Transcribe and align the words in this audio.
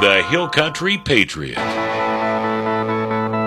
The 0.00 0.22
Hill 0.30 0.48
Country 0.48 0.96
Patriot. 0.96 1.58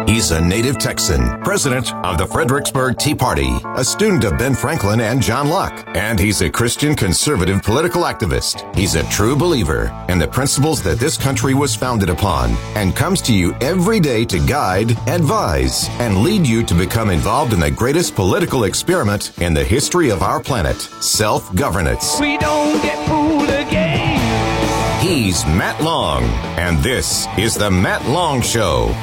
He's 0.08 0.29
a 0.29 0.40
native 0.40 0.77
Texan, 0.77 1.42
president 1.42 1.92
of 2.06 2.19
the 2.19 2.27
Fredericksburg 2.27 3.00
Tea 3.00 3.16
Party, 3.16 3.50
a 3.75 3.83
student 3.83 4.24
of 4.24 4.37
Ben 4.37 4.53
Franklin 4.53 5.00
and 5.00 5.19
John 5.19 5.50
Locke, 5.50 5.83
and 5.95 6.19
he's 6.19 6.43
a 6.43 6.51
Christian 6.51 6.95
conservative 6.95 7.63
political 7.63 8.04
activist. 8.04 8.75
He's 8.75 8.93
a 8.93 9.09
true 9.09 9.36
believer 9.36 9.91
in 10.09 10.20
the 10.20 10.27
principles 10.27 10.84
that 10.84 11.00
this 11.00 11.18
country 11.18 11.55
was 11.55 11.76
founded 11.76 12.12
upon 12.12 12.52
and 12.76 12.96
comes 12.96 13.20
to 13.24 13.34
you 13.34 13.56
every 13.60 14.00
day 14.00 14.24
to 14.26 14.38
guide, 14.46 14.92
advise, 15.08 15.90
and 15.94 16.22
lead 16.22 16.46
you 16.46 16.62
to 16.66 16.76
become 16.76 17.10
involved 17.10 17.54
in 17.54 17.60
the 17.60 17.72
greatest 17.72 18.14
political 18.14 18.66
experiment 18.66 19.32
in 19.40 19.56
the 19.56 19.64
history 19.64 20.12
of 20.12 20.22
our 20.22 20.40
planet 20.40 20.80
self-governance. 20.80 22.20
We 22.20 22.38
don't 22.38 22.80
get 22.84 23.08
fooled 23.08 23.10
again. 23.10 23.12
He's 25.04 25.46
Matt 25.46 25.84
Long, 25.84 26.24
and 26.58 26.80
this 26.80 27.28
is 27.38 27.56
The 27.56 27.70
Matt 27.70 28.06
Long 28.07 28.42
Show. 28.42 28.96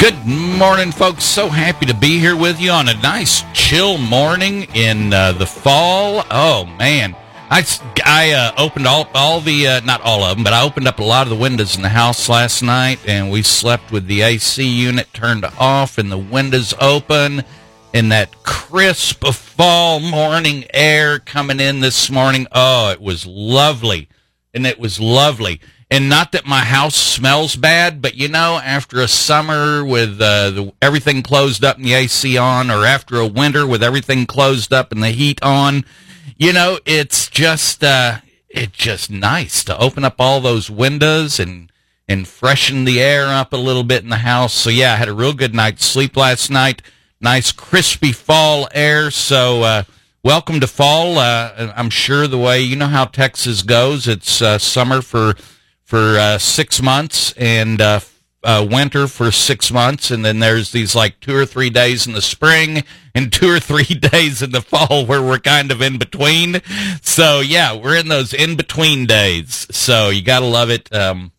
Good 0.00 0.26
morning, 0.26 0.90
folks. 0.90 1.22
So 1.22 1.48
happy 1.48 1.86
to 1.86 1.94
be 1.94 2.18
here 2.18 2.34
with 2.34 2.60
you 2.60 2.72
on 2.72 2.88
a 2.88 2.94
nice, 2.94 3.44
chill 3.52 3.98
morning 3.98 4.64
in 4.74 5.12
uh, 5.12 5.30
the 5.30 5.46
fall. 5.46 6.24
Oh 6.28 6.64
man, 6.76 7.14
I 7.50 7.64
I 8.04 8.32
uh, 8.32 8.52
opened 8.58 8.88
all 8.88 9.08
all 9.14 9.40
the 9.40 9.68
uh, 9.68 9.80
not 9.82 10.00
all 10.00 10.24
of 10.24 10.36
them, 10.36 10.42
but 10.42 10.52
I 10.52 10.64
opened 10.64 10.88
up 10.88 10.98
a 10.98 11.04
lot 11.04 11.22
of 11.22 11.30
the 11.30 11.40
windows 11.40 11.76
in 11.76 11.82
the 11.82 11.88
house 11.90 12.28
last 12.28 12.60
night, 12.60 12.98
and 13.06 13.30
we 13.30 13.42
slept 13.42 13.92
with 13.92 14.08
the 14.08 14.22
AC 14.22 14.66
unit 14.66 15.06
turned 15.14 15.44
off 15.56 15.98
and 15.98 16.10
the 16.10 16.18
windows 16.18 16.74
open, 16.80 17.44
and 17.94 18.10
that 18.10 18.42
crisp 18.42 19.24
fall 19.24 20.00
morning 20.00 20.64
air 20.74 21.20
coming 21.20 21.60
in 21.60 21.78
this 21.78 22.10
morning. 22.10 22.48
Oh, 22.50 22.90
it 22.90 23.00
was 23.00 23.24
lovely, 23.24 24.08
and 24.52 24.66
it 24.66 24.78
was 24.78 25.00
lovely 25.00 25.60
and 25.90 26.08
not 26.08 26.30
that 26.32 26.46
my 26.46 26.60
house 26.60 26.94
smells 26.94 27.56
bad, 27.56 28.00
but 28.00 28.14
you 28.14 28.28
know, 28.28 28.60
after 28.62 29.00
a 29.00 29.08
summer 29.08 29.84
with 29.84 30.20
uh, 30.20 30.50
the, 30.50 30.72
everything 30.80 31.22
closed 31.22 31.64
up 31.64 31.76
and 31.76 31.84
the 31.84 31.94
AC 31.94 32.38
on, 32.38 32.70
or 32.70 32.86
after 32.86 33.16
a 33.16 33.26
winter 33.26 33.66
with 33.66 33.82
everything 33.82 34.24
closed 34.24 34.72
up 34.72 34.92
and 34.92 35.02
the 35.02 35.10
heat 35.10 35.42
on, 35.42 35.84
you 36.36 36.52
know, 36.52 36.78
it's 36.86 37.28
just 37.28 37.82
uh, 37.82 38.18
it's 38.48 38.76
just 38.76 39.10
nice 39.10 39.64
to 39.64 39.76
open 39.78 40.04
up 40.04 40.16
all 40.20 40.40
those 40.40 40.70
windows 40.70 41.40
and 41.40 41.72
and 42.08 42.28
freshen 42.28 42.84
the 42.84 43.00
air 43.00 43.26
up 43.26 43.52
a 43.52 43.56
little 43.56 43.84
bit 43.84 44.04
in 44.04 44.10
the 44.10 44.16
house. 44.16 44.54
So 44.54 44.70
yeah, 44.70 44.92
I 44.92 44.96
had 44.96 45.08
a 45.08 45.12
real 45.12 45.32
good 45.32 45.54
night's 45.54 45.84
sleep 45.84 46.16
last 46.16 46.50
night. 46.50 46.82
Nice 47.20 47.50
crispy 47.50 48.12
fall 48.12 48.68
air. 48.72 49.10
So 49.10 49.62
uh, 49.62 49.82
welcome 50.22 50.60
to 50.60 50.66
fall. 50.66 51.18
Uh, 51.18 51.72
I'm 51.74 51.90
sure 51.90 52.26
the 52.26 52.38
way 52.38 52.60
you 52.60 52.76
know 52.76 52.86
how 52.86 53.04
Texas 53.06 53.62
goes. 53.62 54.06
It's 54.06 54.42
uh, 54.42 54.58
summer 54.58 55.02
for 55.02 55.34
for 55.84 56.18
uh, 56.18 56.38
six 56.38 56.80
months 56.80 57.32
and 57.36 57.80
uh, 57.80 58.00
uh, 58.42 58.66
winter 58.70 59.06
for 59.06 59.30
six 59.32 59.72
months, 59.72 60.10
and 60.10 60.24
then 60.24 60.38
there's 60.38 60.72
these 60.72 60.94
like 60.94 61.20
two 61.20 61.34
or 61.34 61.46
three 61.46 61.70
days 61.70 62.06
in 62.06 62.12
the 62.12 62.22
spring 62.22 62.84
and 63.14 63.32
two 63.32 63.48
or 63.48 63.60
three 63.60 63.94
days 63.94 64.42
in 64.42 64.52
the 64.52 64.62
fall 64.62 65.06
where 65.06 65.22
we're 65.22 65.38
kind 65.38 65.70
of 65.70 65.82
in 65.82 65.98
between. 65.98 66.60
So 67.02 67.40
yeah, 67.40 67.74
we're 67.74 67.96
in 67.96 68.08
those 68.08 68.32
in 68.32 68.56
between 68.56 69.06
days. 69.06 69.66
So 69.70 70.10
you 70.10 70.22
gotta 70.22 70.46
love 70.46 70.70
it. 70.70 70.92
Um, 70.94 71.32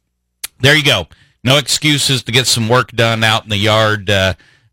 there 0.59 0.75
you 0.75 0.83
go. 0.83 1.07
No 1.43 1.57
excuses 1.57 2.21
to 2.23 2.31
get 2.31 2.45
some 2.45 2.69
work 2.69 2.91
done 2.91 3.23
out 3.23 3.43
in 3.43 3.49
the 3.49 3.57
yard. 3.57 4.09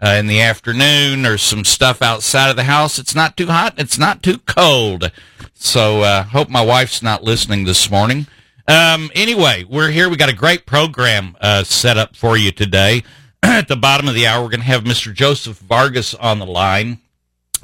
Uh, 0.01 0.11
in 0.11 0.29
the 0.29 0.41
afternoon 0.41 1.27
or 1.27 1.37
some 1.37 1.65
stuff 1.65 2.01
outside 2.03 2.51
of 2.51 2.57
the 2.57 2.63
house. 2.63 3.01
It's 3.01 3.17
not 3.17 3.37
too 3.37 3.47
hot. 3.49 3.75
It's 3.79 3.99
not 3.99 4.23
too 4.23 4.39
cold. 4.47 5.11
So, 5.55 6.03
uh, 6.03 6.23
hope 6.23 6.49
my 6.49 6.65
wife's 6.65 7.03
not 7.03 7.25
listening 7.25 7.65
this 7.65 7.91
morning. 7.91 8.29
Um, 8.69 9.11
anyway, 9.15 9.65
we're 9.65 9.91
here. 9.91 10.09
We 10.09 10.17
got 10.17 10.29
a 10.29 10.37
great 10.37 10.67
program 10.67 11.37
uh, 11.41 11.65
set 11.65 11.97
up 11.97 12.15
for 12.15 12.37
you 12.37 12.53
today. 12.53 13.03
At 13.43 13.67
the 13.67 13.77
bottom 13.77 14.09
of 14.09 14.15
the 14.15 14.27
hour, 14.27 14.43
we're 14.43 14.51
going 14.51 14.61
to 14.61 14.67
have 14.67 14.85
Mr. 14.85 15.13
Joseph 15.13 15.59
Vargas 15.59 16.15
on 16.15 16.39
the 16.39 16.47
line, 16.47 17.01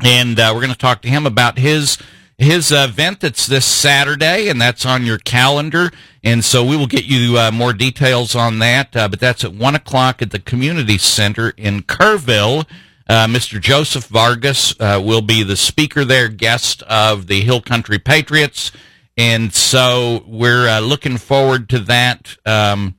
and 0.02 0.40
uh, 0.40 0.50
we're 0.54 0.60
going 0.60 0.72
to 0.72 0.78
talk 0.78 1.02
to 1.02 1.08
him 1.08 1.26
about 1.26 1.58
his 1.58 1.98
his 2.38 2.72
event 2.72 3.20
that's 3.20 3.46
this 3.46 3.64
Saturday, 3.64 4.48
and 4.48 4.60
that's 4.60 4.84
on 4.84 5.04
your 5.04 5.18
calendar. 5.18 5.90
And 6.22 6.44
so 6.44 6.64
we 6.64 6.76
will 6.76 6.86
get 6.86 7.04
you 7.04 7.38
uh, 7.38 7.50
more 7.52 7.72
details 7.72 8.34
on 8.34 8.58
that. 8.58 8.96
Uh, 8.96 9.08
but 9.08 9.20
that's 9.20 9.44
at 9.44 9.54
one 9.54 9.74
o'clock 9.74 10.20
at 10.22 10.30
the 10.30 10.38
community 10.38 10.98
center 10.98 11.50
in 11.56 11.82
Kerrville. 11.82 12.66
Uh, 13.08 13.26
Mr. 13.26 13.60
Joseph 13.60 14.06
Vargas 14.06 14.74
uh, 14.80 15.00
will 15.04 15.20
be 15.20 15.42
the 15.42 15.56
speaker 15.56 16.04
there, 16.04 16.28
guest 16.28 16.82
of 16.84 17.26
the 17.26 17.42
Hill 17.42 17.60
Country 17.60 17.98
Patriots. 17.98 18.72
And 19.16 19.52
so 19.52 20.24
we're 20.26 20.68
uh, 20.68 20.80
looking 20.80 21.18
forward 21.18 21.68
to 21.68 21.78
that 21.80 22.36
um, 22.46 22.96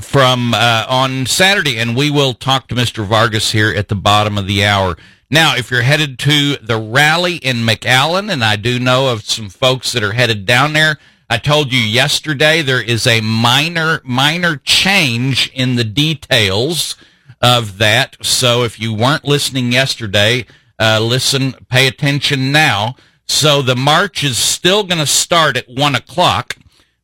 from 0.00 0.54
uh, 0.54 0.86
on 0.88 1.26
Saturday, 1.26 1.78
and 1.78 1.96
we 1.96 2.10
will 2.10 2.34
talk 2.34 2.68
to 2.68 2.74
Mr. 2.74 3.04
Vargas 3.04 3.52
here 3.52 3.70
at 3.70 3.88
the 3.88 3.94
bottom 3.94 4.38
of 4.38 4.46
the 4.46 4.64
hour. 4.64 4.96
Now, 5.30 5.56
if 5.56 5.70
you're 5.70 5.82
headed 5.82 6.18
to 6.20 6.56
the 6.56 6.78
rally 6.78 7.36
in 7.36 7.58
McAllen, 7.58 8.32
and 8.32 8.42
I 8.42 8.56
do 8.56 8.78
know 8.78 9.12
of 9.12 9.24
some 9.24 9.48
folks 9.48 9.92
that 9.92 10.02
are 10.02 10.12
headed 10.12 10.46
down 10.46 10.72
there, 10.72 10.98
I 11.30 11.36
told 11.36 11.72
you 11.72 11.80
yesterday 11.80 12.62
there 12.62 12.80
is 12.80 13.06
a 13.06 13.20
minor 13.20 14.00
minor 14.04 14.56
change 14.56 15.50
in 15.52 15.76
the 15.76 15.84
details 15.84 16.96
of 17.42 17.78
that. 17.78 18.16
So 18.22 18.64
if 18.64 18.80
you 18.80 18.94
weren't 18.94 19.24
listening 19.24 19.70
yesterday, 19.70 20.46
uh, 20.78 21.00
listen, 21.00 21.52
pay 21.68 21.86
attention 21.86 22.50
now. 22.50 22.96
So 23.26 23.60
the 23.60 23.76
march 23.76 24.24
is 24.24 24.38
still 24.38 24.84
going 24.84 24.98
to 25.00 25.06
start 25.06 25.58
at 25.58 25.68
one 25.68 25.94
o'clock, 25.94 26.56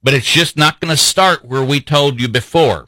but 0.04 0.14
it's 0.14 0.30
just 0.30 0.56
not 0.56 0.78
going 0.78 0.90
to 0.90 0.96
start 0.96 1.44
where 1.46 1.64
we 1.64 1.80
told 1.80 2.20
you 2.20 2.28
before. 2.28 2.86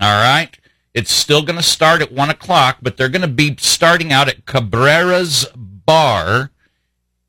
All 0.00 0.22
right. 0.22 0.50
It's 0.94 1.10
still 1.10 1.42
going 1.42 1.56
to 1.56 1.62
start 1.62 2.02
at 2.02 2.12
one 2.12 2.28
o'clock, 2.28 2.78
but 2.82 2.96
they're 2.96 3.08
going 3.08 3.22
to 3.22 3.28
be 3.28 3.56
starting 3.58 4.12
out 4.12 4.28
at 4.28 4.44
Cabrera's 4.44 5.46
Bar 5.56 6.50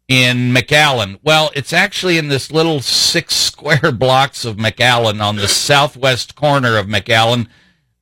in 0.10 0.54
McAllen. 0.54 1.20
Well, 1.24 1.52
it's 1.56 1.72
actually 1.72 2.18
in 2.18 2.28
this 2.28 2.52
little 2.52 2.82
six 2.82 3.36
square 3.36 3.92
blocks 3.98 4.44
of 4.44 4.58
McAllen 4.58 5.24
on 5.24 5.38
the 5.38 5.48
southwest 5.48 6.36
corner 6.36 6.78
of 6.78 6.88
McAllen. 6.88 7.48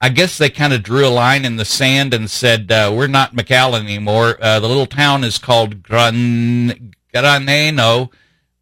I 0.01 0.09
guess 0.09 0.39
they 0.39 0.49
kind 0.49 0.73
of 0.73 0.81
drew 0.81 1.05
a 1.05 1.09
line 1.09 1.45
in 1.45 1.57
the 1.57 1.65
sand 1.65 2.15
and 2.15 2.27
said, 2.31 2.71
uh, 2.71 2.91
we're 2.91 3.05
not 3.05 3.35
McAllen 3.35 3.83
anymore. 3.83 4.37
Uh, 4.41 4.59
the 4.59 4.67
little 4.67 4.87
town 4.87 5.23
is 5.23 5.37
called 5.37 5.83
Gran, 5.83 6.95
Graneno. 7.13 8.09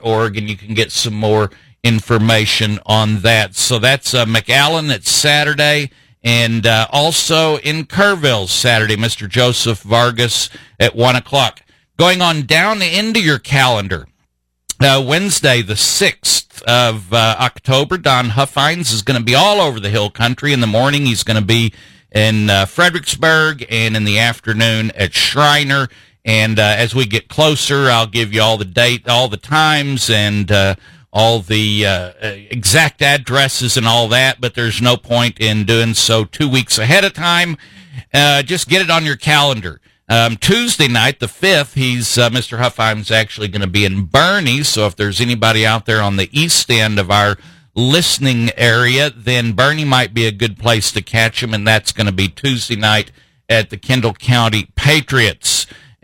org, 0.00 0.36
and 0.36 0.48
you 0.48 0.56
can 0.56 0.74
get 0.74 0.92
some 0.92 1.14
more 1.14 1.50
information 1.82 2.78
on 2.86 3.20
that. 3.20 3.54
So 3.54 3.78
that's 3.78 4.14
uh, 4.14 4.24
McAllen. 4.24 4.92
It's 4.94 5.10
Saturday, 5.10 5.90
And 6.22 6.66
uh, 6.66 6.88
also 6.90 7.58
in 7.58 7.84
Kerrville 7.84 8.48
Saturday, 8.48 8.96
Mr. 8.96 9.28
Joseph 9.28 9.82
Vargas 9.82 10.50
at 10.80 10.96
1 10.96 11.16
o'clock. 11.16 11.62
Going 11.96 12.20
on 12.20 12.42
down 12.42 12.82
into 12.82 13.22
your 13.22 13.38
calendar, 13.38 14.06
uh, 14.80 15.02
Wednesday, 15.06 15.62
the 15.62 15.74
6th 15.74 16.62
of 16.64 17.12
uh, 17.12 17.36
October, 17.38 17.96
Don 17.96 18.30
Huffines 18.30 18.92
is 18.92 19.02
going 19.02 19.18
to 19.18 19.24
be 19.24 19.34
all 19.34 19.60
over 19.60 19.80
the 19.80 19.88
hill 19.88 20.10
country. 20.10 20.52
In 20.52 20.60
the 20.60 20.66
morning, 20.66 21.06
he's 21.06 21.22
going 21.22 21.40
to 21.40 21.46
be 21.46 21.72
in 22.12 22.50
uh, 22.50 22.66
Fredericksburg, 22.66 23.66
and 23.70 23.96
in 23.96 24.04
the 24.04 24.18
afternoon 24.18 24.90
at 24.92 25.14
Schreiner. 25.14 25.88
And 26.26 26.58
uh, 26.58 26.74
as 26.76 26.94
we 26.94 27.06
get 27.06 27.28
closer, 27.28 27.88
I'll 27.88 28.06
give 28.06 28.34
you 28.34 28.42
all 28.42 28.58
the 28.58 28.66
date, 28.66 29.08
all 29.08 29.28
the 29.28 29.38
times, 29.38 30.10
and 30.10 30.52
uh, 30.52 30.74
all 31.12 31.38
the 31.40 31.86
uh, 31.86 32.12
exact 32.20 33.00
addresses 33.00 33.78
and 33.78 33.86
all 33.86 34.08
that. 34.08 34.40
But 34.40 34.54
there's 34.54 34.82
no 34.82 34.98
point 34.98 35.40
in 35.40 35.64
doing 35.64 35.94
so 35.94 36.24
two 36.24 36.48
weeks 36.48 36.76
ahead 36.76 37.04
of 37.04 37.14
time. 37.14 37.56
just 38.12 38.68
get 38.68 38.82
it 38.82 38.90
on 38.90 39.06
your 39.06 39.16
calendar. 39.16 39.80
Um, 40.08 40.36
Tuesday 40.36 40.86
night, 40.86 41.18
the 41.18 41.26
5th, 41.26 41.74
he's, 41.74 42.16
uh, 42.16 42.30
Mr. 42.30 42.58
Huffines's 42.58 43.10
actually 43.10 43.48
going 43.48 43.62
to 43.62 43.66
be 43.66 43.84
in 43.84 44.06
Boerne. 44.06 44.64
So 44.64 44.86
if 44.86 44.94
there's 44.94 45.20
anybody 45.20 45.66
out 45.66 45.86
there 45.86 46.00
on 46.00 46.16
the 46.16 46.28
east 46.32 46.70
end 46.70 47.00
of 47.00 47.10
our 47.10 47.36
listening 47.74 48.50
area, 48.56 49.10
then 49.10 49.52
Boerne 49.52 49.86
might 49.86 50.14
be 50.14 50.26
a 50.26 50.32
good 50.32 50.58
place 50.58 50.92
to 50.92 51.02
catch 51.02 51.42
him. 51.42 51.52
And 51.52 51.66
that's 51.66 51.90
going 51.90 52.06
to 52.06 52.12
be 52.12 52.28
Tuesday 52.28 52.76
night 52.76 53.10
at 53.48 53.70
the 53.70 53.76
Kendall 53.76 54.14
County 54.14 54.68
Patriots. 54.76 55.55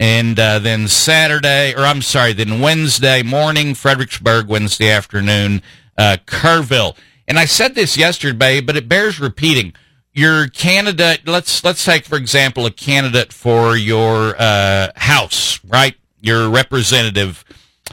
And 0.03 0.37
uh, 0.37 0.59
then 0.59 0.89
Saturday, 0.89 1.77
or 1.77 1.83
I'm 1.83 2.03
sorry, 2.03 2.33
then 2.33 2.59
Wednesday 2.59 3.23
morning, 3.23 3.73
Fredericksburg, 3.73 4.49
Wednesday 4.49 4.91
afternoon, 4.91 5.63
uh, 5.97 6.17
Kerrville. 6.27 6.97
And 7.29 7.39
I 7.39 7.45
said 7.45 7.77
this 7.77 7.97
yesterday, 7.97 8.61
but 8.61 8.77
it 8.77 8.89
bears 8.89 9.21
repeating. 9.21 9.75
Your 10.13 10.49
candidate 10.49 11.29
let's 11.29 11.63
let's 11.63 11.85
take 11.85 12.05
for 12.05 12.17
example 12.17 12.67
a 12.67 12.73
candidate 12.73 13.33
for 13.33 13.77
your 13.77 14.35
uh, 14.37 14.89
house 14.97 15.65
right? 15.65 15.95
Your 16.21 16.51
representative. 16.51 17.45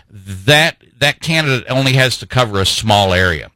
That 0.09 0.83
that 0.97 1.21
candidate 1.21 1.67
only 1.69 1.93
has 1.93 2.17
to 2.17 2.25
cover 2.25 2.59
a 2.59 2.65
small 2.65 3.13
area. 3.13 3.51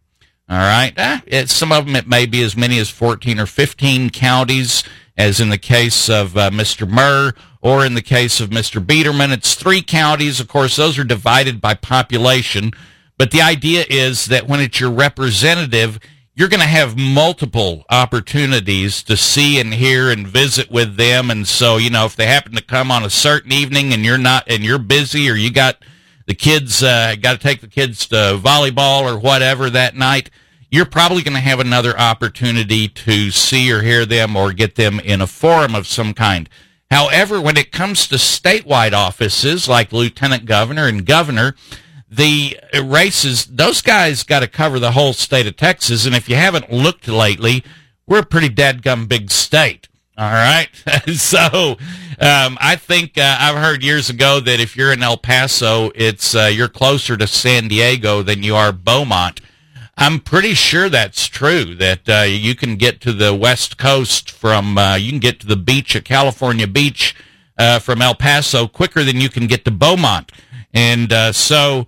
All 0.48 0.58
right? 0.58 0.94
Ah, 0.96 1.24
some 1.48 1.72
of 1.72 1.88
them 1.88 1.96
it 1.96 2.08
may 2.08 2.28
be 2.28 2.44
as 2.44 2.56
many 2.56 2.78
as 2.78 2.92
14 2.92 3.40
or 3.40 3.48
15 3.48 4.12
counties 4.12 4.84
as 5.18 5.40
in 5.40 5.50
the 5.50 5.58
case 5.58 6.10
of 6.10 6.36
uh, 6.38 6.50
mr 6.50 6.90
murr 6.90 7.34
or 7.62 7.86
in 7.86 7.94
the 7.94 8.02
case 8.02 8.40
of 8.40 8.50
mr 8.50 8.84
biedermann. 8.84 9.32
It's 9.32 9.56
three 9.56 9.82
counties. 9.82 10.40
Of 10.40 10.48
course 10.48 10.76
those 10.76 10.98
are 10.98 11.04
divided 11.04 11.62
by 11.62 11.74
population. 11.76 12.72
But 13.18 13.32
the 13.32 13.42
idea 13.42 13.86
is 13.90 14.26
that 14.26 14.48
when 14.48 14.60
it's 14.60 14.80
your 14.80 14.92
representative 14.92 16.00
you're 16.36 16.50
going 16.50 16.62
to 16.62 16.66
have 16.66 16.98
multiple 16.98 17.86
opportunities 17.92 19.04
to 19.04 19.16
see 19.16 19.60
and 19.60 19.74
hear 19.74 20.10
and 20.10 20.28
visit 20.28 20.72
with 20.72 20.96
them. 20.96 21.30
And 21.30 21.48
so, 21.48 21.78
you 21.78 21.92
know, 21.92 22.06
if 22.06 22.16
they 22.16 22.26
happen 22.26 22.54
to 22.56 22.64
come 22.64 22.90
on 22.90 23.04
a 23.04 23.10
certain 23.10 23.52
evening 23.52 23.94
and 23.94 24.04
you're 24.04 24.18
not, 24.18 24.46
and 24.48 24.64
you're 24.64 24.80
busy 24.80 25.30
or 25.30 25.36
you 25.36 25.52
got 25.52 25.78
the 26.26 26.34
kids, 26.34 26.82
uh, 26.82 27.16
got 27.22 27.34
to 27.34 27.38
take 27.38 27.62
the 27.62 27.68
kids 27.68 28.08
to 28.08 28.40
volleyball 28.42 29.04
or 29.04 29.20
whatever 29.20 29.70
that 29.70 29.96
night, 29.96 30.32
you're 30.74 30.86
probably 30.86 31.22
going 31.22 31.36
to 31.36 31.40
have 31.40 31.60
another 31.60 31.96
opportunity 32.00 32.88
to 32.88 33.30
see 33.30 33.72
or 33.72 33.84
hear 33.84 34.08
them 34.08 34.36
or 34.36 34.52
get 34.52 34.74
them 34.74 35.00
in 35.00 35.22
a 35.22 35.28
forum 35.28 35.76
of 35.76 35.86
some 35.86 36.16
kind. 36.16 36.50
However, 36.90 37.40
when 37.40 37.58
it 37.58 37.72
comes 37.72 38.08
to 38.08 38.16
statewide 38.16 38.92
offices 38.92 39.68
like 39.68 39.94
lieutenant 39.94 40.46
governor 40.46 40.88
and 40.88 41.06
governor, 41.06 41.54
the 42.10 42.58
races, 42.84 43.46
those 43.46 43.84
guys 43.84 44.24
got 44.24 44.40
to 44.40 44.48
cover 44.48 44.80
the 44.80 44.94
whole 44.94 45.14
state 45.14 45.46
of 45.46 45.58
Texas. 45.58 46.08
And 46.08 46.16
if 46.16 46.28
you 46.28 46.38
haven't 46.38 46.72
looked 46.72 47.08
lately, 47.08 47.64
we're 48.08 48.22
a 48.22 48.26
pretty 48.26 48.50
dadgum 48.50 49.08
big 49.08 49.30
state. 49.30 49.88
All 50.18 50.32
right. 50.32 50.70
so 51.14 51.78
um, 52.20 52.58
I 52.60 52.78
think 52.80 53.20
uh, 53.20 53.38
I've 53.40 53.58
heard 53.58 53.84
years 53.84 54.10
ago 54.10 54.40
that 54.40 54.60
if 54.60 54.76
you're 54.76 54.92
in 54.92 55.04
El 55.04 55.18
Paso, 55.18 55.92
it's 55.94 56.34
uh, 56.34 56.50
you're 56.52 56.68
closer 56.68 57.16
to 57.16 57.28
San 57.28 57.68
Diego 57.68 58.24
than 58.24 58.42
you 58.42 58.56
are 58.56 58.72
Beaumont. 58.72 59.40
I'm 59.98 60.20
pretty 60.20 60.54
sure 60.54 60.90
that's 60.90 61.28
true. 61.28 61.76
That 61.76 62.10
uh, 62.10 62.26
you 62.28 62.56
can 62.56 62.76
get 62.78 63.00
to 63.02 63.14
the 63.14 63.34
West 63.34 63.78
Coast 63.78 64.32
from 64.32 64.78
uh, 64.78 64.96
you 64.96 65.12
can 65.12 65.20
get 65.20 65.40
to 65.42 65.48
the 65.48 65.56
beach 65.56 65.96
at 65.96 66.06
California 66.06 66.68
Beach 66.68 67.16
uh, 67.58 67.80
from 67.80 68.02
El 68.02 68.16
Paso 68.16 68.68
quicker 68.68 69.04
than 69.04 69.22
you 69.22 69.30
can 69.30 69.48
get 69.48 69.66
to 69.66 69.72
Beaumont, 69.72 70.32
and 70.74 71.14
uh, 71.14 71.32
so 71.32 71.88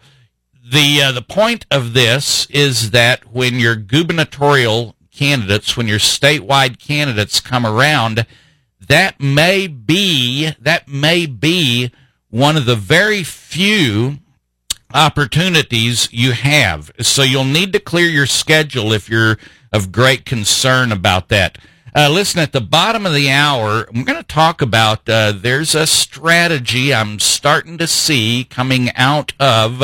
the 0.63 1.01
uh, 1.01 1.11
the 1.11 1.21
point 1.21 1.65
of 1.71 1.93
this 1.93 2.45
is 2.51 2.91
that 2.91 3.31
when 3.33 3.59
your 3.59 3.75
gubernatorial 3.75 4.95
candidates, 5.11 5.75
when 5.75 5.87
your 5.87 5.99
statewide 5.99 6.79
candidates 6.79 7.39
come 7.39 7.65
around, 7.65 8.25
that 8.87 9.19
may 9.19 9.67
be 9.67 10.51
that 10.59 10.87
may 10.87 11.25
be 11.25 11.91
one 12.29 12.57
of 12.57 12.65
the 12.65 12.75
very 12.75 13.23
few 13.23 14.19
opportunities 14.93 16.07
you 16.11 16.31
have. 16.33 16.91
So 17.01 17.23
you'll 17.23 17.43
need 17.43 17.73
to 17.73 17.79
clear 17.79 18.07
your 18.07 18.25
schedule 18.25 18.93
if 18.93 19.09
you're 19.09 19.37
of 19.71 19.91
great 19.91 20.25
concern 20.25 20.91
about 20.91 21.29
that. 21.29 21.57
Uh, 21.97 22.09
listen, 22.11 22.41
at 22.41 22.51
the 22.51 22.59
bottom 22.59 23.05
of 23.05 23.13
the 23.13 23.29
hour, 23.29 23.87
I'm 23.87 24.03
going 24.03 24.17
to 24.17 24.23
talk 24.23 24.61
about 24.61 25.07
uh, 25.07 25.31
there's 25.31 25.73
a 25.73 25.87
strategy 25.87 26.93
I'm 26.93 27.19
starting 27.19 27.77
to 27.77 27.87
see 27.87 28.45
coming 28.49 28.89
out 28.95 29.31
of 29.39 29.79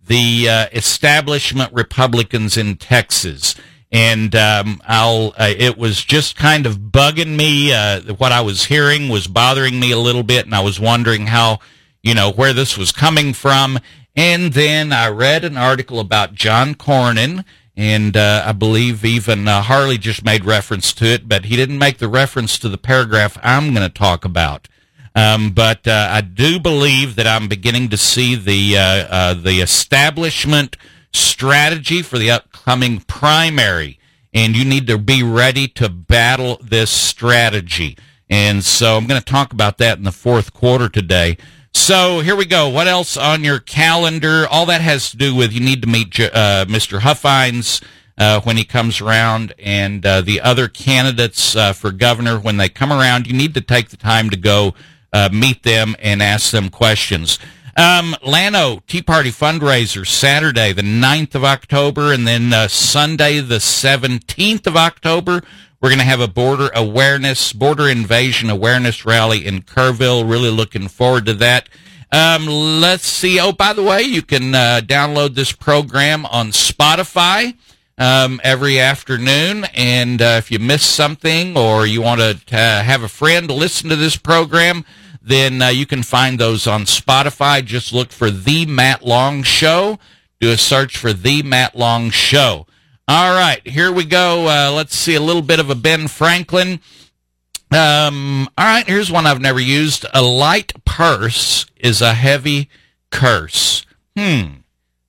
the 0.00 0.48
uh, 0.48 0.66
establishment 0.72 1.72
Republicans 1.72 2.56
in 2.56 2.76
Texas. 2.76 3.56
And 3.90 4.36
um, 4.36 4.80
I'll. 4.86 5.34
Uh, 5.36 5.52
it 5.58 5.76
was 5.76 6.04
just 6.04 6.36
kind 6.36 6.66
of 6.66 6.76
bugging 6.76 7.34
me. 7.34 7.72
Uh, 7.72 8.14
what 8.14 8.30
I 8.30 8.40
was 8.40 8.66
hearing 8.66 9.08
was 9.08 9.26
bothering 9.26 9.80
me 9.80 9.90
a 9.90 9.98
little 9.98 10.22
bit, 10.22 10.44
and 10.46 10.54
I 10.54 10.60
was 10.60 10.78
wondering 10.78 11.26
how, 11.26 11.58
you 12.00 12.14
know, 12.14 12.30
where 12.30 12.52
this 12.52 12.78
was 12.78 12.92
coming 12.92 13.32
from. 13.32 13.80
And 14.16 14.52
then 14.52 14.92
I 14.92 15.08
read 15.08 15.44
an 15.44 15.56
article 15.56 16.00
about 16.00 16.34
John 16.34 16.74
Cornyn, 16.74 17.44
and 17.76 18.16
uh, 18.16 18.42
I 18.44 18.52
believe 18.52 19.04
even 19.04 19.46
uh, 19.46 19.62
Harley 19.62 19.98
just 19.98 20.24
made 20.24 20.44
reference 20.44 20.92
to 20.94 21.06
it, 21.06 21.28
but 21.28 21.46
he 21.46 21.56
didn't 21.56 21.78
make 21.78 21.98
the 21.98 22.08
reference 22.08 22.58
to 22.58 22.68
the 22.68 22.78
paragraph 22.78 23.38
I'm 23.42 23.72
going 23.72 23.88
to 23.88 23.92
talk 23.92 24.24
about. 24.24 24.68
Um, 25.14 25.50
but 25.50 25.88
uh, 25.88 26.08
I 26.10 26.20
do 26.20 26.60
believe 26.60 27.16
that 27.16 27.26
I'm 27.26 27.48
beginning 27.48 27.88
to 27.88 27.96
see 27.96 28.34
the 28.34 28.78
uh, 28.78 28.82
uh, 28.82 29.34
the 29.34 29.60
establishment 29.60 30.76
strategy 31.12 32.02
for 32.02 32.18
the 32.18 32.30
upcoming 32.30 33.00
primary, 33.00 33.98
and 34.32 34.56
you 34.56 34.64
need 34.64 34.86
to 34.86 34.98
be 34.98 35.22
ready 35.22 35.66
to 35.68 35.88
battle 35.88 36.60
this 36.62 36.90
strategy. 36.90 37.96
And 38.28 38.64
so 38.64 38.96
I'm 38.96 39.06
going 39.06 39.20
to 39.20 39.24
talk 39.24 39.52
about 39.52 39.78
that 39.78 39.98
in 39.98 40.04
the 40.04 40.12
fourth 40.12 40.52
quarter 40.52 40.88
today. 40.88 41.36
So 41.72 42.20
here 42.20 42.36
we 42.36 42.46
go. 42.46 42.68
What 42.68 42.88
else 42.88 43.16
on 43.16 43.44
your 43.44 43.58
calendar? 43.58 44.46
All 44.48 44.66
that 44.66 44.80
has 44.80 45.10
to 45.10 45.16
do 45.16 45.34
with 45.34 45.52
you 45.52 45.60
need 45.60 45.82
to 45.82 45.88
meet 45.88 46.18
uh, 46.20 46.66
Mr. 46.68 47.00
Huffines. 47.00 47.80
Uh, 48.18 48.38
when 48.42 48.58
he 48.58 48.64
comes 48.64 49.00
around, 49.00 49.54
and 49.58 50.04
uh, 50.04 50.20
the 50.20 50.42
other 50.42 50.68
candidates 50.68 51.56
uh, 51.56 51.72
for 51.72 51.90
governor, 51.90 52.38
when 52.38 52.58
they 52.58 52.68
come 52.68 52.92
around, 52.92 53.26
you 53.26 53.32
need 53.32 53.54
to 53.54 53.62
take 53.62 53.88
the 53.88 53.96
time 53.96 54.28
to 54.28 54.36
go 54.36 54.74
uh, 55.12 55.30
meet 55.32 55.62
them 55.62 55.96
and 56.00 56.22
ask 56.22 56.50
them 56.50 56.68
questions. 56.68 57.38
Um, 57.76 58.14
Llano 58.22 58.80
Tea 58.86 59.00
Party 59.00 59.30
fundraiser 59.30 60.06
Saturday, 60.06 60.72
the 60.72 60.82
9th 60.82 61.34
of 61.34 61.44
October, 61.44 62.12
and 62.12 62.26
then 62.26 62.52
uh, 62.52 62.68
Sunday, 62.68 63.40
the 63.40 63.56
17th 63.56 64.66
of 64.66 64.76
October. 64.76 65.42
We're 65.80 65.88
going 65.88 66.00
to 66.00 66.04
have 66.04 66.20
a 66.20 66.28
border 66.28 66.70
awareness, 66.74 67.54
border 67.54 67.88
invasion 67.88 68.50
awareness 68.50 69.06
rally 69.06 69.46
in 69.46 69.62
Kerrville. 69.62 70.28
Really 70.28 70.50
looking 70.50 70.88
forward 70.88 71.24
to 71.26 71.34
that. 71.34 71.70
Um, 72.12 72.46
let's 72.46 73.06
see. 73.06 73.40
Oh, 73.40 73.52
by 73.52 73.72
the 73.72 73.82
way, 73.82 74.02
you 74.02 74.20
can 74.20 74.54
uh, 74.54 74.82
download 74.84 75.34
this 75.34 75.52
program 75.52 76.26
on 76.26 76.48
Spotify 76.48 77.56
um, 77.96 78.40
every 78.44 78.78
afternoon. 78.78 79.64
And 79.74 80.20
uh, 80.20 80.36
if 80.38 80.50
you 80.50 80.58
miss 80.58 80.84
something 80.84 81.56
or 81.56 81.86
you 81.86 82.02
want 82.02 82.20
to 82.20 82.56
uh, 82.56 82.82
have 82.82 83.02
a 83.02 83.08
friend 83.08 83.50
listen 83.50 83.88
to 83.88 83.96
this 83.96 84.16
program, 84.16 84.84
then 85.22 85.62
uh, 85.62 85.68
you 85.68 85.86
can 85.86 86.02
find 86.02 86.38
those 86.38 86.66
on 86.66 86.82
Spotify. 86.82 87.64
Just 87.64 87.92
look 87.92 88.10
for 88.10 88.30
The 88.30 88.66
Matt 88.66 89.02
Long 89.04 89.42
Show. 89.42 89.98
Do 90.40 90.50
a 90.50 90.56
search 90.56 90.98
for 90.98 91.12
The 91.12 91.42
Matt 91.42 91.76
Long 91.76 92.10
Show. 92.10 92.66
All 93.12 93.34
right, 93.34 93.60
here 93.66 93.90
we 93.90 94.04
go. 94.04 94.46
Uh, 94.46 94.70
let's 94.70 94.96
see 94.96 95.16
a 95.16 95.20
little 95.20 95.42
bit 95.42 95.58
of 95.58 95.68
a 95.68 95.74
Ben 95.74 96.06
Franklin. 96.06 96.78
Um, 97.72 98.48
all 98.56 98.64
right, 98.64 98.86
here's 98.86 99.10
one 99.10 99.26
I've 99.26 99.40
never 99.40 99.58
used. 99.58 100.06
A 100.14 100.22
light 100.22 100.72
purse 100.84 101.66
is 101.76 102.00
a 102.00 102.14
heavy 102.14 102.70
curse. 103.10 103.84
Hmm. 104.16 104.60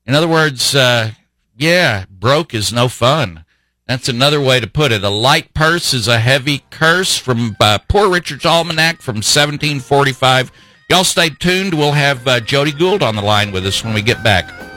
In 0.07 0.15
other 0.15 0.27
words, 0.27 0.73
uh, 0.73 1.11
yeah, 1.55 2.05
broke 2.09 2.55
is 2.55 2.73
no 2.73 2.87
fun. 2.87 3.45
That's 3.85 4.09
another 4.09 4.41
way 4.41 4.59
to 4.59 4.65
put 4.65 4.91
it. 4.91 5.03
A 5.03 5.09
light 5.09 5.53
purse 5.53 5.93
is 5.93 6.07
a 6.07 6.17
heavy 6.17 6.63
curse 6.71 7.19
from 7.19 7.55
uh, 7.59 7.77
Poor 7.87 8.09
Richard's 8.09 8.47
Almanac 8.47 9.03
from 9.03 9.17
1745. 9.17 10.51
Y'all 10.89 11.03
stay 11.03 11.29
tuned. 11.29 11.75
We'll 11.75 11.91
have 11.91 12.27
uh, 12.27 12.39
Jody 12.39 12.71
Gould 12.71 13.03
on 13.03 13.15
the 13.15 13.21
line 13.21 13.51
with 13.51 13.63
us 13.67 13.83
when 13.83 13.93
we 13.93 14.01
get 14.01 14.23
back. 14.23 14.70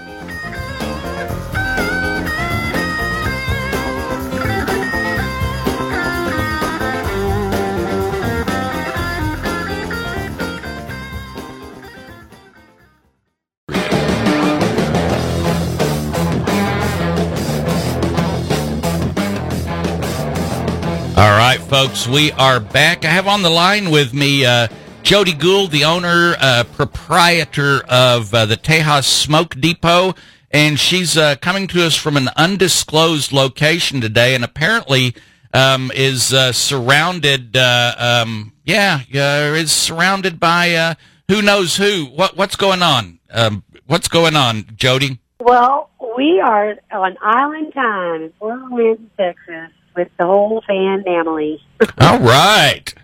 Folks. 21.74 22.06
We 22.06 22.30
are 22.30 22.60
back. 22.60 23.04
I 23.04 23.08
have 23.08 23.26
on 23.26 23.42
the 23.42 23.50
line 23.50 23.90
with 23.90 24.14
me 24.14 24.46
uh, 24.46 24.68
Jody 25.02 25.32
Gould, 25.32 25.72
the 25.72 25.84
owner, 25.84 26.36
uh, 26.38 26.62
proprietor 26.72 27.82
of 27.88 28.32
uh, 28.32 28.46
the 28.46 28.56
Tejas 28.56 29.06
Smoke 29.06 29.56
Depot, 29.58 30.14
and 30.52 30.78
she's 30.78 31.18
uh, 31.18 31.34
coming 31.34 31.66
to 31.66 31.84
us 31.84 31.96
from 31.96 32.16
an 32.16 32.28
undisclosed 32.36 33.32
location 33.32 34.00
today, 34.00 34.36
and 34.36 34.44
apparently 34.44 35.16
um, 35.52 35.90
is 35.96 36.32
uh, 36.32 36.52
surrounded. 36.52 37.56
Uh, 37.56 37.96
um, 37.98 38.52
yeah, 38.64 39.00
is 39.10 39.72
surrounded 39.72 40.38
by 40.38 40.94
who 41.26 41.42
knows 41.42 41.76
who. 41.76 42.04
What 42.04 42.36
what's 42.36 42.54
going 42.54 42.82
on? 42.82 43.18
Um, 43.32 43.64
what's 43.86 44.06
going 44.06 44.36
on, 44.36 44.64
Jody? 44.76 45.18
Well, 45.40 45.90
we 46.16 46.38
are 46.38 46.76
on 46.92 47.16
Island 47.20 47.74
Time 47.74 48.22
in 48.22 48.32
Fort 48.38 48.70
Worth, 48.70 49.00
Texas 49.18 49.72
with 49.94 50.10
the 50.18 50.26
whole 50.26 50.62
fan 50.66 51.02
family. 51.04 51.62
All 51.98 52.18
right. 52.18 52.94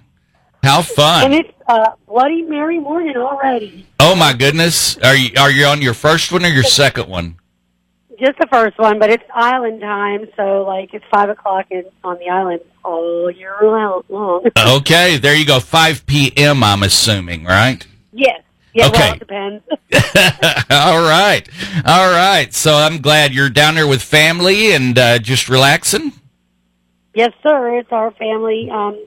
How 0.63 0.83
fun! 0.83 1.25
And 1.25 1.35
it's 1.35 1.53
uh, 1.67 1.93
Bloody 2.07 2.43
Mary 2.43 2.79
morning 2.79 3.17
already. 3.17 3.87
Oh 3.99 4.15
my 4.15 4.35
goodness! 4.35 4.99
Are 4.99 5.17
you 5.17 5.31
are 5.39 5.51
you 5.51 5.65
on 5.65 5.81
your 5.81 5.95
first 5.95 6.33
one 6.33 6.45
or 6.45 6.49
your 6.49 6.65
second 6.65 7.09
one? 7.09 7.37
Just 8.19 8.39
the 8.39 8.47
first 8.53 8.79
one, 8.79 8.99
but 8.99 9.09
it's 9.09 9.25
island 9.35 9.81
time, 9.81 10.27
so 10.37 10.63
like 10.65 10.93
it's 10.93 11.05
five 11.11 11.31
o'clock 11.31 11.67
in, 11.71 11.85
on 12.05 12.19
the 12.19 12.29
island 12.29 12.61
all 12.85 13.31
year 13.31 13.57
long. 13.63 14.43
okay, 14.59 15.17
there 15.17 15.35
you 15.35 15.47
go. 15.47 15.61
Five 15.61 16.05
p.m. 16.05 16.63
I'm 16.63 16.83
assuming, 16.83 17.45
right? 17.45 17.87
Yes. 18.13 18.43
Yeah, 18.75 18.89
okay. 18.89 18.99
Well, 18.99 19.15
it 19.15 19.19
depends. 19.19 19.65
all 20.71 21.01
right, 21.01 21.49
all 21.87 22.11
right. 22.13 22.53
So 22.53 22.75
I'm 22.75 23.01
glad 23.01 23.33
you're 23.33 23.49
down 23.49 23.77
there 23.77 23.87
with 23.87 24.03
family 24.03 24.73
and 24.73 24.99
uh, 24.99 25.19
just 25.19 25.49
relaxing. 25.49 26.13
Yes, 27.15 27.33
sir. 27.43 27.79
It's 27.79 27.91
our 27.93 28.11
family 28.13 28.69
um, 28.71 29.05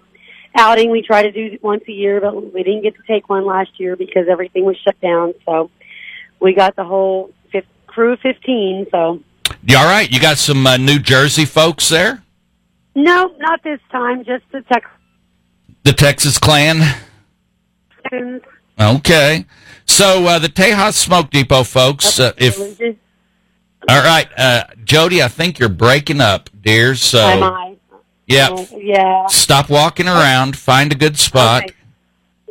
outing. 0.56 0.92
We 0.92 1.02
try 1.02 1.24
to 1.24 1.32
do 1.32 1.58
once 1.62 1.84
a 1.88 1.92
year, 1.92 2.20
but 2.22 2.54
we 2.54 2.64
didn't 2.64 2.84
get 2.84 2.96
to 2.96 3.02
take 3.08 3.30
one 3.30 3.46
last 3.46 3.80
year 3.80 3.96
because 3.96 4.28
everything 4.30 4.66
was 4.66 4.78
shut 4.78 5.00
down. 5.02 5.34
So 5.46 5.70
we 6.40 6.54
got 6.54 6.76
the 6.76 6.84
whole 6.84 7.32
fifth, 7.52 7.68
crew 7.88 8.14
of 8.14 8.20
15. 8.20 8.88
So. 8.92 9.22
You 9.66 9.78
all 9.78 9.86
right? 9.86 10.12
You 10.12 10.20
got 10.20 10.38
some 10.38 10.66
uh, 10.68 10.78
New 10.78 11.00
Jersey 11.00 11.46
folks 11.46 11.90
there? 11.90 12.24
No, 12.96 13.34
not 13.40 13.64
this 13.64 13.80
time. 13.92 14.24
Just 14.26 14.44
the 14.52 14.62
Texas. 14.62 14.92
The 15.84 15.94
Texas 15.94 16.38
clan. 16.38 16.98
Okay. 18.80 19.46
So 19.86 20.26
uh, 20.26 20.40
the 20.40 20.48
Tejas 20.48 20.94
Smoke 20.94 21.30
Depot 21.30 21.64
folks, 21.64 22.20
uh, 22.20 22.34
if 22.38 22.60
all 23.90 24.02
right, 24.02 24.28
uh, 24.38 24.64
Jody, 24.84 25.22
I 25.22 25.28
think 25.28 25.60
you're 25.60 25.68
breaking 25.68 26.22
up, 26.22 26.50
dear. 26.62 26.96
So 26.96 27.20
Am 27.20 27.44
I? 27.44 27.73
Yeah. 28.26 28.50
Oh, 28.52 28.68
yeah. 28.78 29.28
Stop 29.28 29.70
walking 29.70 30.08
around. 30.08 30.58
Find 30.58 30.92
a 30.92 30.96
good 30.96 31.18
spot. 31.18 31.64
Okay. 31.64 31.74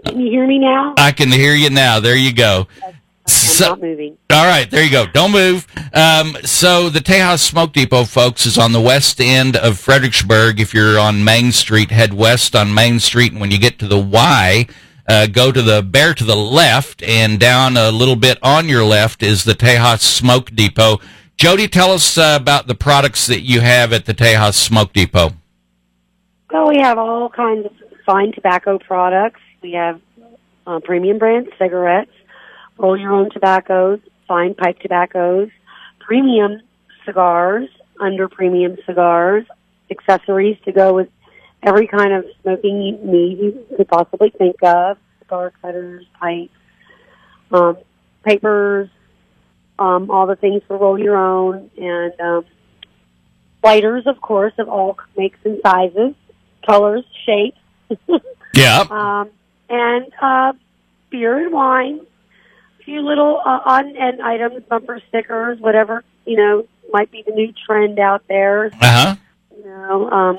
Can 0.07 0.21
you 0.21 0.31
hear 0.31 0.47
me 0.47 0.59
now? 0.59 0.95
I 0.99 1.13
can 1.13 1.31
hear 1.31 1.55
you 1.55 1.71
now. 1.71 2.01
There 2.01 2.17
you 2.17 2.33
go. 2.33 2.67
Okay, 2.83 2.97
so, 3.27 3.69
not 3.69 3.81
moving. 3.81 4.19
All 4.31 4.47
right, 4.47 4.69
there 4.69 4.83
you 4.83 4.91
go. 4.91 5.07
Don't 5.07 5.31
move. 5.31 5.67
Um, 5.95 6.37
so 6.43 6.91
the 6.91 6.99
Tejas 6.99 7.39
Smoke 7.39 7.73
Depot, 7.73 8.05
folks, 8.05 8.45
is 8.45 8.59
on 8.59 8.73
the 8.73 8.81
west 8.81 9.21
end 9.21 9.57
of 9.57 9.79
Fredericksburg. 9.79 10.59
If 10.59 10.75
you're 10.75 10.99
on 10.99 11.23
Main 11.23 11.53
Street, 11.53 11.93
head 11.93 12.15
west 12.15 12.57
on 12.57 12.75
Main 12.75 12.99
Street, 12.99 13.31
and 13.31 13.41
when 13.41 13.53
you 13.53 13.59
get 13.59 13.79
to 13.79 13.87
the 13.87 13.99
Y, 14.01 14.67
uh, 15.09 15.29
go 15.29 15.53
to 15.53 15.63
the 15.63 15.83
bear 15.83 16.15
to 16.15 16.25
the 16.25 16.37
left, 16.37 17.03
and 17.05 17.39
down 17.39 17.77
a 17.77 17.93
little 17.93 18.17
bit 18.17 18.39
on 18.43 18.69
your 18.69 18.85
left 18.85 19.23
is 19.23 19.45
the 19.45 19.55
Tejas 19.55 20.01
Smoke 20.01 20.51
Depot. 20.51 21.01
Jody, 21.37 21.69
tell 21.69 21.93
us 21.93 22.19
uh, 22.19 22.39
about 22.41 22.67
the 22.67 22.75
products 22.75 23.27
that 23.29 23.43
you 23.43 23.61
have 23.61 23.93
at 23.93 24.07
the 24.07 24.15
Tejas 24.15 24.55
Smoke 24.55 24.93
Depot. 24.93 25.35
Well, 26.53 26.69
we 26.69 26.81
have 26.81 26.99
all 26.99 27.31
kinds 27.31 27.65
of 27.65 27.73
fine 28.05 28.33
tobacco 28.33 28.79
products. 28.79 29.41
We 29.63 29.73
have 29.73 30.03
uh, 30.67 30.81
premium 30.81 31.17
brand 31.17 31.49
cigarettes, 31.59 32.11
roll 32.77 32.95
your 32.95 33.11
own 33.11 33.31
tobaccos, 33.31 34.01
fine 34.29 34.55
pipe 34.55 34.79
tobaccos, 34.81 35.49
premium 35.99 36.61
cigars, 37.07 37.71
under 37.99 38.29
premium 38.29 38.77
cigars, 38.85 39.47
accessories 39.91 40.59
to 40.67 40.73
go 40.73 40.93
with 40.93 41.09
every 41.63 41.87
kind 41.87 42.13
of 42.13 42.27
smoking 42.43 42.99
need 43.03 43.39
you 43.39 43.67
could 43.75 43.89
possibly 43.89 44.29
think 44.29 44.57
of, 44.63 44.99
cigar 45.21 45.55
cutters, 45.63 46.05
pipes, 46.21 46.53
um, 47.51 47.79
papers, 48.25 48.91
um, 49.79 50.11
all 50.11 50.27
the 50.27 50.37
things 50.37 50.63
for 50.69 50.77
roll 50.77 50.99
your 50.99 51.17
own, 51.17 51.71
and 51.79 52.21
um, 52.21 52.45
lighters, 53.65 54.07
of 54.07 54.21
course, 54.21 54.53
of 54.59 54.69
all 54.69 54.99
makes 55.17 55.39
and 55.47 55.59
sizes 55.65 56.15
colors, 56.67 57.05
shapes. 57.25 57.59
yeah. 58.55 58.85
Um, 58.91 59.31
and 59.69 60.13
uh, 60.21 60.53
beer 61.11 61.39
and 61.39 61.53
wine, 61.53 62.01
a 62.81 62.85
few 62.85 63.01
little 63.01 63.41
uh, 63.45 63.61
on 63.65 63.97
end 63.97 64.21
items, 64.21 64.63
bumper 64.69 65.01
stickers, 65.09 65.59
whatever 65.61 66.05
you 66.25 66.37
know 66.37 66.67
might 66.93 67.11
be 67.11 67.23
the 67.27 67.33
new 67.33 67.53
trend 67.67 67.99
out 67.99 68.23
there. 68.29 68.67
Uh 68.67 68.71
huh. 68.81 69.17
You 69.57 69.65
know, 69.65 70.11
um, 70.11 70.39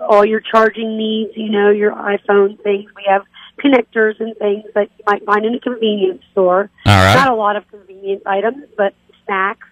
all 0.00 0.24
your 0.24 0.40
charging 0.40 0.96
needs. 0.96 1.36
You 1.36 1.50
know, 1.50 1.70
your 1.70 1.92
iPhone 1.92 2.60
things. 2.62 2.90
We 2.96 3.04
have 3.08 3.22
connectors 3.58 4.18
and 4.20 4.36
things 4.36 4.64
that 4.74 4.90
you 4.98 5.04
might 5.06 5.24
find 5.24 5.44
in 5.44 5.54
a 5.54 5.60
convenience 5.60 6.22
store. 6.32 6.70
All 6.86 7.04
right. 7.04 7.14
Not 7.14 7.28
a 7.28 7.34
lot 7.34 7.56
of 7.56 7.68
convenience 7.68 8.22
items, 8.26 8.66
but 8.76 8.94
snacks, 9.24 9.66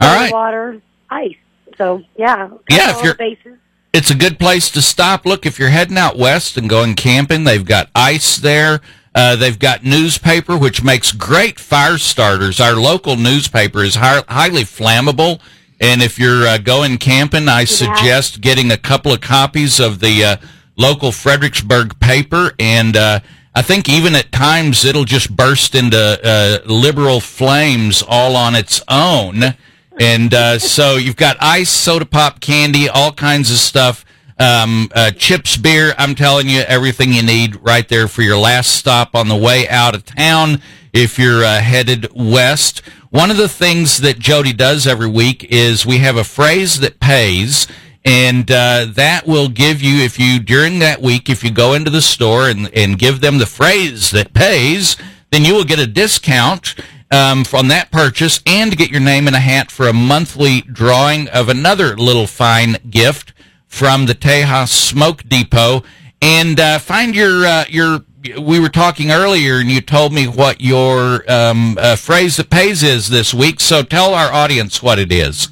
all 0.00 0.14
right. 0.14 0.32
water, 0.32 0.80
ice. 1.10 1.36
So 1.78 2.02
yeah, 2.16 2.50
yeah. 2.68 2.96
If 2.96 3.04
you're 3.04 3.14
bases 3.14 3.58
it's 3.92 4.10
a 4.10 4.14
good 4.14 4.38
place 4.38 4.70
to 4.70 4.82
stop. 4.82 5.26
Look, 5.26 5.44
if 5.44 5.58
you're 5.58 5.68
heading 5.68 5.98
out 5.98 6.16
west 6.16 6.56
and 6.56 6.68
going 6.68 6.94
camping, 6.94 7.44
they've 7.44 7.64
got 7.64 7.90
ice 7.94 8.36
there. 8.36 8.80
Uh, 9.14 9.36
they've 9.36 9.58
got 9.58 9.84
newspaper, 9.84 10.56
which 10.56 10.82
makes 10.82 11.12
great 11.12 11.60
fire 11.60 11.98
starters. 11.98 12.60
Our 12.60 12.74
local 12.74 13.16
newspaper 13.16 13.82
is 13.82 13.96
high, 13.96 14.22
highly 14.28 14.62
flammable. 14.62 15.40
And 15.80 16.00
if 16.00 16.18
you're 16.18 16.46
uh, 16.46 16.58
going 16.58 16.96
camping, 16.96 17.48
I 17.48 17.64
suggest 17.64 18.40
getting 18.40 18.70
a 18.70 18.78
couple 18.78 19.12
of 19.12 19.20
copies 19.20 19.80
of 19.80 20.00
the 20.00 20.24
uh, 20.24 20.36
local 20.78 21.12
Fredericksburg 21.12 21.98
paper. 22.00 22.52
And 22.58 22.96
uh, 22.96 23.20
I 23.54 23.60
think 23.60 23.90
even 23.90 24.14
at 24.14 24.32
times 24.32 24.86
it'll 24.86 25.04
just 25.04 25.36
burst 25.36 25.74
into 25.74 26.18
uh, 26.24 26.58
liberal 26.64 27.20
flames 27.20 28.02
all 28.06 28.36
on 28.36 28.54
its 28.54 28.80
own. 28.88 29.54
And 29.98 30.32
uh, 30.32 30.58
so 30.58 30.96
you've 30.96 31.16
got 31.16 31.36
ice, 31.40 31.70
soda 31.70 32.06
pop, 32.06 32.40
candy, 32.40 32.88
all 32.88 33.12
kinds 33.12 33.50
of 33.50 33.58
stuff. 33.58 34.04
Um, 34.38 34.90
uh, 34.94 35.10
chips, 35.12 35.56
beer. 35.56 35.94
I'm 35.98 36.14
telling 36.14 36.48
you, 36.48 36.60
everything 36.60 37.12
you 37.12 37.22
need 37.22 37.56
right 37.62 37.88
there 37.88 38.08
for 38.08 38.22
your 38.22 38.38
last 38.38 38.74
stop 38.74 39.14
on 39.14 39.28
the 39.28 39.36
way 39.36 39.68
out 39.68 39.94
of 39.94 40.04
town 40.04 40.60
if 40.92 41.18
you're 41.18 41.44
uh, 41.44 41.60
headed 41.60 42.08
west. 42.14 42.80
One 43.10 43.30
of 43.30 43.36
the 43.36 43.48
things 43.48 43.98
that 43.98 44.18
Jody 44.18 44.52
does 44.52 44.86
every 44.86 45.08
week 45.08 45.44
is 45.44 45.84
we 45.84 45.98
have 45.98 46.16
a 46.16 46.24
phrase 46.24 46.80
that 46.80 46.98
pays. 46.98 47.66
And 48.04 48.50
uh, 48.50 48.86
that 48.94 49.28
will 49.28 49.48
give 49.48 49.80
you, 49.80 50.02
if 50.02 50.18
you 50.18 50.40
during 50.40 50.80
that 50.80 51.00
week, 51.00 51.30
if 51.30 51.44
you 51.44 51.52
go 51.52 51.74
into 51.74 51.90
the 51.90 52.02
store 52.02 52.48
and, 52.48 52.68
and 52.74 52.98
give 52.98 53.20
them 53.20 53.38
the 53.38 53.46
phrase 53.46 54.10
that 54.10 54.34
pays, 54.34 54.96
then 55.30 55.44
you 55.44 55.54
will 55.54 55.64
get 55.64 55.78
a 55.78 55.86
discount 55.86 56.74
um, 57.12 57.44
from 57.44 57.68
that 57.68 57.92
purchase 57.92 58.40
and 58.46 58.76
get 58.76 58.90
your 58.90 59.00
name 59.00 59.28
in 59.28 59.34
a 59.34 59.40
hat 59.40 59.70
for 59.70 59.86
a 59.86 59.92
monthly 59.92 60.62
drawing 60.62 61.28
of 61.28 61.48
another 61.48 61.96
little 61.96 62.26
fine 62.26 62.78
gift 62.90 63.32
from 63.68 64.06
the 64.06 64.14
Tejas 64.14 64.70
Smoke 64.70 65.22
Depot. 65.28 65.82
And 66.20 66.58
uh, 66.58 66.78
find 66.78 67.14
your 67.14 67.46
uh, 67.46 67.64
your. 67.68 68.00
We 68.40 68.60
were 68.60 68.68
talking 68.68 69.10
earlier, 69.10 69.58
and 69.58 69.68
you 69.68 69.80
told 69.80 70.12
me 70.12 70.28
what 70.28 70.60
your 70.60 71.28
um, 71.30 71.76
uh, 71.76 71.96
phrase 71.96 72.36
that 72.36 72.50
pays 72.50 72.84
is 72.84 73.08
this 73.08 73.34
week. 73.34 73.58
So 73.58 73.82
tell 73.82 74.14
our 74.14 74.32
audience 74.32 74.80
what 74.80 75.00
it 75.00 75.10
is. 75.10 75.48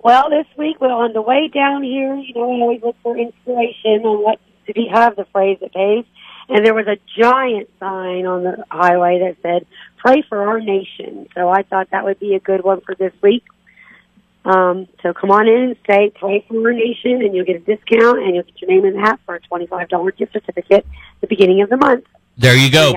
Well, 0.00 0.28
this 0.28 0.46
week 0.58 0.80
we're 0.80 0.88
on 0.88 1.12
the 1.12 1.22
way 1.22 1.46
down 1.46 1.84
here. 1.84 2.16
You 2.16 2.34
know, 2.34 2.48
we 2.48 2.60
always 2.60 2.82
look 2.82 2.96
for 3.02 3.16
inspiration 3.16 4.04
on 4.04 4.24
what 4.24 4.40
to 4.66 4.72
be 4.72 4.88
have 4.92 5.14
the 5.14 5.24
phrase 5.26 5.58
that 5.60 5.72
pays. 5.72 6.04
And 6.48 6.66
there 6.66 6.74
was 6.74 6.86
a 6.86 6.98
giant 7.18 7.70
sign 7.80 8.26
on 8.26 8.44
the 8.44 8.64
highway 8.70 9.20
that 9.20 9.36
said, 9.42 9.66
pray 10.04 10.22
for 10.28 10.46
our 10.46 10.60
nation. 10.60 11.26
So 11.34 11.48
I 11.48 11.62
thought 11.62 11.90
that 11.90 12.04
would 12.04 12.20
be 12.20 12.34
a 12.34 12.40
good 12.40 12.62
one 12.62 12.80
for 12.82 12.94
this 12.94 13.12
week. 13.22 13.44
Um, 14.44 14.86
so 15.02 15.14
come 15.14 15.30
on 15.30 15.48
in 15.48 15.62
and 15.62 15.76
say, 15.86 16.12
pray 16.14 16.44
for 16.46 16.66
our 16.66 16.72
nation, 16.74 17.22
and 17.22 17.34
you'll 17.34 17.46
get 17.46 17.56
a 17.56 17.60
discount, 17.60 18.18
and 18.18 18.34
you'll 18.34 18.44
get 18.44 18.60
your 18.60 18.70
name 18.70 18.84
in 18.84 18.94
the 18.94 19.00
hat 19.00 19.18
for 19.24 19.36
a 19.36 19.40
$25 19.40 20.16
gift 20.18 20.34
certificate 20.34 20.84
at 20.84 21.20
the 21.22 21.26
beginning 21.26 21.62
of 21.62 21.70
the 21.70 21.78
month. 21.78 22.04
There 22.36 22.54
you 22.54 22.70
go. 22.70 22.92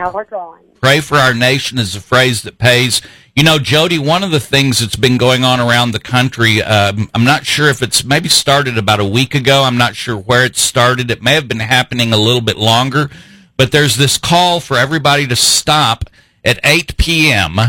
Pray 0.81 0.99
for 0.99 1.15
our 1.15 1.33
nation 1.33 1.77
is 1.77 1.95
a 1.95 2.01
phrase 2.01 2.41
that 2.43 2.57
pays. 2.57 3.01
You 3.35 3.43
know, 3.43 3.59
Jody, 3.59 3.97
one 3.97 4.23
of 4.23 4.31
the 4.31 4.39
things 4.39 4.79
that's 4.79 4.95
been 4.95 5.17
going 5.17 5.45
on 5.45 5.59
around 5.59 5.91
the 5.91 5.99
country, 5.99 6.61
um, 6.61 7.09
I'm 7.13 7.23
not 7.23 7.45
sure 7.45 7.69
if 7.69 7.81
it's 7.81 8.03
maybe 8.03 8.29
started 8.29 8.77
about 8.77 8.99
a 8.99 9.05
week 9.05 9.33
ago. 9.33 9.63
I'm 9.63 9.77
not 9.77 9.95
sure 9.95 10.17
where 10.17 10.43
it 10.43 10.57
started. 10.57 11.09
It 11.09 11.21
may 11.23 11.35
have 11.35 11.47
been 11.47 11.59
happening 11.59 12.11
a 12.11 12.17
little 12.17 12.41
bit 12.41 12.57
longer, 12.57 13.09
but 13.55 13.71
there's 13.71 13.95
this 13.95 14.17
call 14.17 14.59
for 14.59 14.75
everybody 14.75 15.25
to 15.27 15.35
stop 15.35 16.09
at 16.47 16.59
8 16.63 16.97
p.m. 16.97 17.59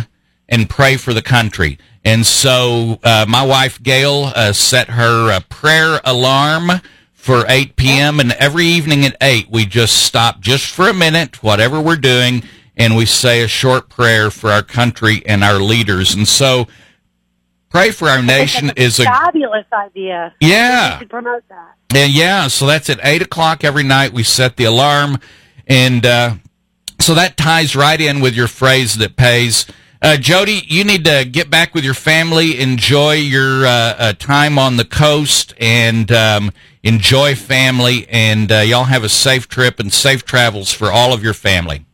and 0.49 0.71
pray 0.71 0.97
for 0.97 1.13
the 1.13 1.21
country. 1.21 1.79
And 2.05 2.25
so 2.25 3.01
uh, 3.03 3.27
my 3.29 3.45
wife 3.45 3.83
Gail 3.83 4.33
uh, 4.35 4.53
set 4.53 4.91
her 4.91 5.33
uh, 5.33 5.41
prayer 5.49 6.01
alarm 6.05 6.71
for 7.13 7.45
8 7.49 7.75
p.m. 7.77 8.21
and 8.21 8.33
every 8.33 8.65
evening 8.65 9.05
at 9.05 9.17
8 9.21 9.51
we 9.51 9.67
just 9.67 10.05
stop 10.05 10.41
just 10.41 10.71
for 10.71 10.89
a 10.89 10.95
minute, 10.95 11.43
whatever 11.43 11.81
we're 11.81 11.97
doing, 11.97 12.45
and 12.77 12.97
we 12.97 13.05
say 13.05 13.43
a 13.43 13.49
short 13.49 13.89
prayer 13.89 14.31
for 14.31 14.51
our 14.51 14.63
country 14.63 15.23
and 15.27 15.43
our 15.43 15.59
leaders. 15.59 16.15
And 16.15 16.27
so 16.27 16.69
pray 17.71 17.91
for 17.91 18.09
our 18.09 18.23
nation 18.23 18.71
is 18.77 19.01
a 19.01 19.05
fabulous 19.05 19.67
idea. 19.73 20.33
Yeah. 20.41 20.95
We 20.95 21.01
should 21.01 21.11
promote 21.11 21.43
that. 21.49 21.75
And 21.95 22.13
yeah, 22.13 22.47
so 22.47 22.67
that's 22.67 22.89
at 22.89 23.01
eight 23.03 23.23
o'clock 23.23 23.65
every 23.65 23.83
night. 23.83 24.13
We 24.13 24.23
set 24.23 24.57
the 24.57 24.65
alarm, 24.65 25.19
and 25.67 26.07
uh, 26.07 26.35
so 27.09 27.15
that 27.15 27.39
ties 27.39 27.75
right 27.75 28.03
in 28.03 28.21
with 28.21 28.35
your 28.35 28.47
phrase 28.47 28.97
that 28.99 29.17
pays. 29.17 29.65
Uh, 30.03 30.19
Jody, 30.19 30.61
you 30.67 30.85
need 30.85 31.07
to 31.07 31.25
get 31.25 31.49
back 31.49 31.75
with 31.75 31.83
your 31.83 31.95
family, 31.95 32.61
enjoy 32.61 33.15
your 33.15 33.65
uh, 33.65 33.71
uh, 33.71 34.13
time 34.13 34.59
on 34.59 34.77
the 34.77 34.85
coast, 34.85 35.55
and 35.59 36.13
um, 36.13 36.53
enjoy 36.83 37.35
family. 37.35 38.07
And 38.11 38.53
uh, 38.53 38.57
y'all 38.57 38.85
have 38.85 39.05
a 39.05 39.09
safe 39.09 39.49
trip 39.49 39.81
and 39.81 39.91
safe 39.91 40.27
travels 40.27 40.71
for 40.71 40.93
all 40.93 41.15
of 41.15 41.25
your 41.25 41.33
family. 41.33 41.87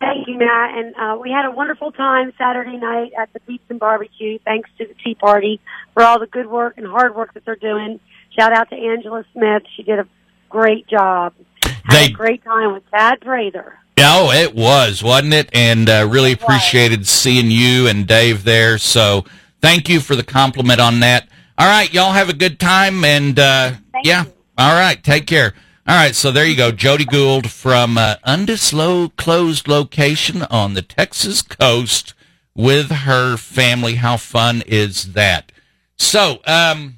Thank 0.00 0.26
you, 0.26 0.38
Matt. 0.38 0.78
And 0.78 0.94
uh, 0.96 1.18
we 1.20 1.30
had 1.30 1.44
a 1.44 1.50
wonderful 1.50 1.92
time 1.92 2.32
Saturday 2.38 2.78
night 2.78 3.12
at 3.18 3.30
the 3.34 3.40
Pizza 3.40 3.64
and 3.68 3.78
Barbecue. 3.78 4.38
Thanks 4.42 4.70
to 4.78 4.86
the 4.86 4.94
Tea 5.04 5.16
Party 5.16 5.60
for 5.92 6.02
all 6.02 6.18
the 6.18 6.28
good 6.28 6.46
work 6.46 6.78
and 6.78 6.86
hard 6.86 7.14
work 7.14 7.34
that 7.34 7.44
they're 7.44 7.56
doing. 7.56 8.00
Shout 8.30 8.54
out 8.54 8.70
to 8.70 8.74
Angela 8.74 9.26
Smith. 9.34 9.64
She 9.76 9.82
did 9.82 9.98
a 9.98 10.08
great 10.48 10.86
job. 10.86 11.34
Had 11.62 11.74
They- 11.90 12.06
a 12.06 12.16
great 12.16 12.42
time 12.42 12.72
with 12.72 12.90
Tad 12.90 13.20
Prather. 13.20 13.80
Oh, 13.98 14.32
it 14.32 14.54
was, 14.54 15.02
wasn't 15.02 15.34
it? 15.34 15.48
And 15.52 15.88
uh, 15.88 16.08
really 16.10 16.32
appreciated 16.32 17.06
seeing 17.06 17.50
you 17.50 17.86
and 17.86 18.06
Dave 18.06 18.44
there. 18.44 18.78
So 18.78 19.24
thank 19.60 19.88
you 19.88 20.00
for 20.00 20.16
the 20.16 20.24
compliment 20.24 20.80
on 20.80 21.00
that. 21.00 21.28
All 21.56 21.66
right, 21.66 21.92
y'all 21.92 22.12
have 22.12 22.28
a 22.28 22.34
good 22.34 22.58
time, 22.58 23.04
and 23.04 23.38
uh, 23.38 23.74
yeah, 24.02 24.24
you. 24.24 24.32
all 24.58 24.72
right, 24.72 25.00
take 25.02 25.26
care. 25.26 25.54
All 25.86 25.94
right, 25.94 26.14
so 26.14 26.32
there 26.32 26.46
you 26.46 26.56
go, 26.56 26.72
Jody 26.72 27.04
Gould 27.04 27.50
from 27.50 27.96
uh, 27.96 28.16
undisclosed 28.24 29.68
location 29.68 30.42
on 30.44 30.74
the 30.74 30.82
Texas 30.82 31.42
coast 31.42 32.14
with 32.56 32.90
her 32.90 33.36
family. 33.36 33.96
How 33.96 34.16
fun 34.16 34.62
is 34.66 35.12
that? 35.12 35.52
So, 35.96 36.40
um, 36.46 36.96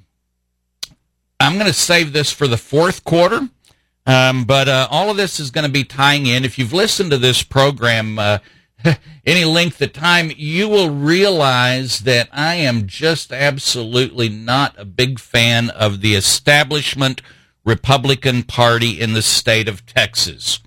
I'm 1.38 1.54
going 1.54 1.66
to 1.66 1.72
save 1.72 2.12
this 2.12 2.30
for 2.30 2.48
the 2.48 2.56
fourth 2.56 3.04
quarter. 3.04 3.50
Um, 4.06 4.44
but 4.44 4.68
uh, 4.68 4.86
all 4.90 5.10
of 5.10 5.16
this 5.16 5.40
is 5.40 5.50
going 5.50 5.66
to 5.66 5.72
be 5.72 5.84
tying 5.84 6.26
in. 6.26 6.44
If 6.44 6.58
you've 6.58 6.72
listened 6.72 7.10
to 7.10 7.18
this 7.18 7.42
program 7.42 8.18
uh, 8.18 8.38
any 9.26 9.44
length 9.44 9.80
of 9.82 9.92
time, 9.92 10.30
you 10.36 10.68
will 10.68 10.90
realize 10.90 12.00
that 12.00 12.28
I 12.32 12.54
am 12.54 12.86
just 12.86 13.32
absolutely 13.32 14.28
not 14.28 14.74
a 14.78 14.84
big 14.84 15.18
fan 15.18 15.70
of 15.70 16.00
the 16.00 16.14
establishment 16.14 17.22
Republican 17.64 18.44
Party 18.44 19.00
in 19.00 19.12
the 19.12 19.22
state 19.22 19.68
of 19.68 19.84
Texas. 19.86 20.60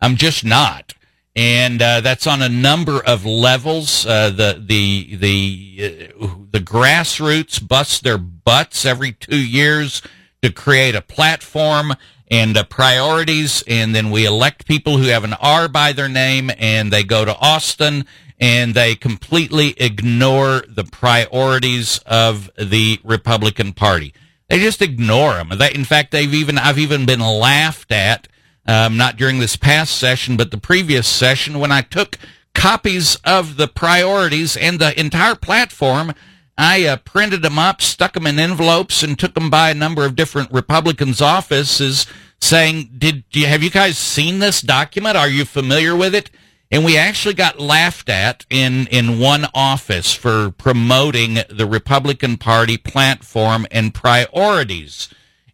I'm 0.00 0.16
just 0.16 0.44
not, 0.44 0.94
and 1.36 1.80
uh, 1.80 2.00
that's 2.00 2.26
on 2.26 2.42
a 2.42 2.48
number 2.48 3.04
of 3.04 3.24
levels. 3.24 4.04
Uh, 4.04 4.30
the 4.30 4.62
the 4.66 5.16
the 5.16 6.12
uh, 6.20 6.28
the 6.50 6.58
grassroots 6.58 7.66
bust 7.66 8.02
their 8.02 8.18
butts 8.18 8.84
every 8.84 9.12
two 9.12 9.38
years 9.38 10.02
to 10.42 10.50
create 10.50 10.94
a 10.96 11.02
platform 11.02 11.94
and 12.30 12.56
uh, 12.56 12.64
priorities, 12.64 13.64
and 13.66 13.94
then 13.94 14.10
we 14.10 14.24
elect 14.24 14.66
people 14.66 14.98
who 14.98 15.08
have 15.08 15.24
an 15.24 15.34
R 15.34 15.68
by 15.68 15.92
their 15.92 16.08
name, 16.08 16.50
and 16.58 16.92
they 16.92 17.02
go 17.02 17.24
to 17.24 17.36
Austin 17.36 18.04
and 18.40 18.74
they 18.74 18.94
completely 18.94 19.74
ignore 19.76 20.64
the 20.66 20.84
priorities 20.84 22.00
of 22.06 22.50
the 22.56 22.98
Republican 23.04 23.74
Party. 23.74 24.14
They 24.48 24.58
just 24.58 24.80
ignore 24.80 25.34
them. 25.34 25.50
They, 25.58 25.72
in 25.74 25.84
fact, 25.84 26.10
they've 26.10 26.32
even 26.32 26.56
I've 26.56 26.78
even 26.78 27.04
been 27.04 27.20
laughed 27.20 27.92
at, 27.92 28.28
um, 28.66 28.96
not 28.96 29.16
during 29.16 29.38
this 29.38 29.56
past 29.56 29.96
session, 29.96 30.36
but 30.36 30.50
the 30.50 30.58
previous 30.58 31.06
session 31.06 31.58
when 31.58 31.70
I 31.70 31.82
took 31.82 32.18
copies 32.54 33.16
of 33.24 33.56
the 33.58 33.68
priorities 33.68 34.56
and 34.56 34.78
the 34.78 34.98
entire 34.98 35.36
platform. 35.36 36.14
I 36.58 36.84
uh, 36.84 36.96
printed 36.96 37.40
them 37.40 37.58
up, 37.58 37.80
stuck 37.80 38.12
them 38.12 38.26
in 38.26 38.38
envelopes, 38.38 39.02
and 39.02 39.18
took 39.18 39.32
them 39.32 39.48
by 39.48 39.70
a 39.70 39.74
number 39.74 40.04
of 40.04 40.14
different 40.14 40.52
Republicans' 40.52 41.22
offices, 41.22 42.06
saying, 42.40 42.90
"Did 42.98 43.24
you, 43.32 43.46
have 43.46 43.62
you 43.62 43.70
guys 43.70 43.98
seen 43.98 44.38
this 44.38 44.60
document? 44.60 45.16
Are 45.16 45.28
you 45.28 45.44
familiar 45.44 45.96
with 45.96 46.14
it?" 46.14 46.30
And 46.72 46.84
we 46.84 46.96
actually 46.96 47.34
got 47.34 47.58
laughed 47.58 48.08
at 48.08 48.46
in 48.48 48.86
in 48.88 49.18
one 49.18 49.46
office 49.54 50.14
for 50.14 50.50
promoting 50.50 51.38
the 51.48 51.66
Republican 51.66 52.36
Party 52.36 52.76
platform 52.76 53.66
and 53.70 53.92
priorities, 53.92 55.08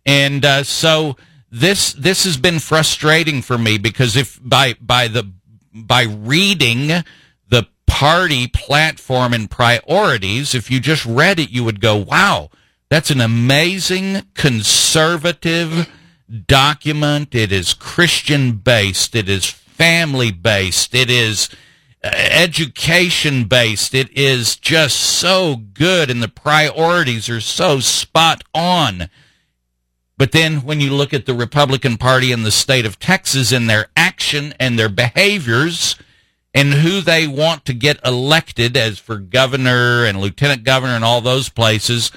and 0.04 0.44
uh, 0.44 0.62
so 0.62 1.16
this 1.50 1.92
this 1.92 2.24
has 2.24 2.36
been 2.36 2.58
frustrating 2.58 3.40
for 3.40 3.56
me 3.56 3.78
because 3.78 4.16
if 4.16 4.38
by 4.42 4.74
by 4.80 5.08
the 5.08 5.32
by 5.72 6.02
reading 6.02 6.88
the 7.48 7.66
party 7.86 8.46
platform 8.46 9.32
and 9.32 9.50
priorities, 9.50 10.54
if 10.54 10.70
you 10.70 10.80
just 10.80 11.06
read 11.06 11.38
it, 11.38 11.50
you 11.50 11.64
would 11.64 11.80
go, 11.80 11.96
wow, 11.96 12.50
that's 12.88 13.10
an 13.10 13.20
amazing 13.20 14.22
conservative 14.34 15.88
document. 16.46 17.34
It 17.34 17.52
is 17.52 17.74
Christian 17.74 18.52
based. 18.52 19.14
It 19.14 19.28
is 19.28 19.46
family 19.46 20.32
based. 20.32 20.94
It 20.94 21.10
is 21.10 21.48
uh, 22.02 22.08
education 22.08 23.44
based. 23.44 23.94
It 23.94 24.16
is 24.16 24.56
just 24.56 24.96
so 24.96 25.56
good, 25.56 26.10
and 26.10 26.22
the 26.22 26.28
priorities 26.28 27.28
are 27.28 27.40
so 27.40 27.80
spot 27.80 28.42
on. 28.54 29.08
But 30.18 30.32
then 30.32 30.62
when 30.62 30.80
you 30.80 30.94
look 30.94 31.12
at 31.12 31.26
the 31.26 31.34
Republican 31.34 31.98
Party 31.98 32.32
in 32.32 32.42
the 32.42 32.50
state 32.50 32.86
of 32.86 32.98
Texas 32.98 33.52
and 33.52 33.68
their 33.68 33.88
action 33.96 34.54
and 34.58 34.78
their 34.78 34.88
behaviors 34.88 35.96
and 36.54 36.72
who 36.72 37.02
they 37.02 37.26
want 37.26 37.66
to 37.66 37.74
get 37.74 38.00
elected 38.02 38.78
as 38.78 38.98
for 38.98 39.18
governor 39.18 40.06
and 40.06 40.18
lieutenant 40.18 40.64
governor 40.64 40.94
and 40.94 41.04
all 41.04 41.20
those 41.20 41.50
places, 41.50 42.10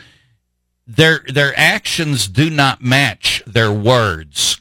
their 0.90 1.20
their 1.28 1.54
actions 1.56 2.28
do 2.28 2.50
not 2.50 2.82
match 2.82 3.44
their 3.46 3.72
words. 3.72 4.60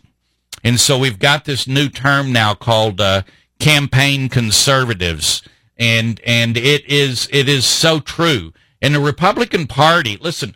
And 0.62 0.78
so 0.78 0.98
we've 0.98 1.18
got 1.18 1.46
this 1.46 1.66
new 1.66 1.88
term 1.88 2.32
now 2.32 2.52
called 2.52 3.00
uh, 3.00 3.22
campaign 3.58 4.28
conservatives, 4.28 5.42
and 5.78 6.20
and 6.26 6.56
it 6.58 6.84
is 6.86 7.28
it 7.32 7.48
is 7.48 7.64
so 7.64 8.00
true. 8.00 8.52
In 8.82 8.92
the 8.92 9.00
Republican 9.00 9.66
Party, 9.66 10.18
listen, 10.18 10.54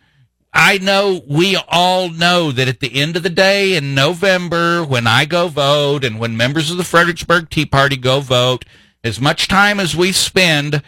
I 0.53 0.77
know 0.77 1.23
we 1.27 1.57
all 1.69 2.11
know 2.11 2.53
that 2.53 2.69
at 2.69 2.81
the 2.81 3.01
end 3.01 3.17
of 3.17 3.23
the 3.23 3.31
day 3.31 3.75
in 3.75 3.95
November, 3.95 4.85
when 4.85 5.07
I 5.07 5.25
go 5.25 5.49
vote 5.49 6.05
and 6.05 6.21
when 6.21 6.37
members 6.37 6.71
of 6.71 6.77
the 6.77 6.85
Fredericksburg 6.85 7.49
Tea 7.49 7.65
Party 7.65 7.97
go 7.97 8.21
vote, 8.21 8.67
as 9.03 9.21
much 9.21 9.49
time 9.49 9.81
as 9.81 9.97
we 9.97 10.13
spend 10.13 10.83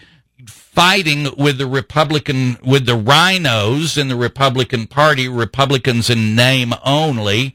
fighting 0.75 1.29
with 1.37 1.59
the 1.59 1.67
Republican, 1.67 2.59
with 2.63 2.85
the 2.85 2.99
RINOs 2.99 3.97
in 3.97 4.09
the 4.09 4.17
Republican 4.17 4.89
Party, 4.89 5.29
Republicans 5.29 6.11
in 6.11 6.35
name 6.35 6.75
only, 6.85 7.55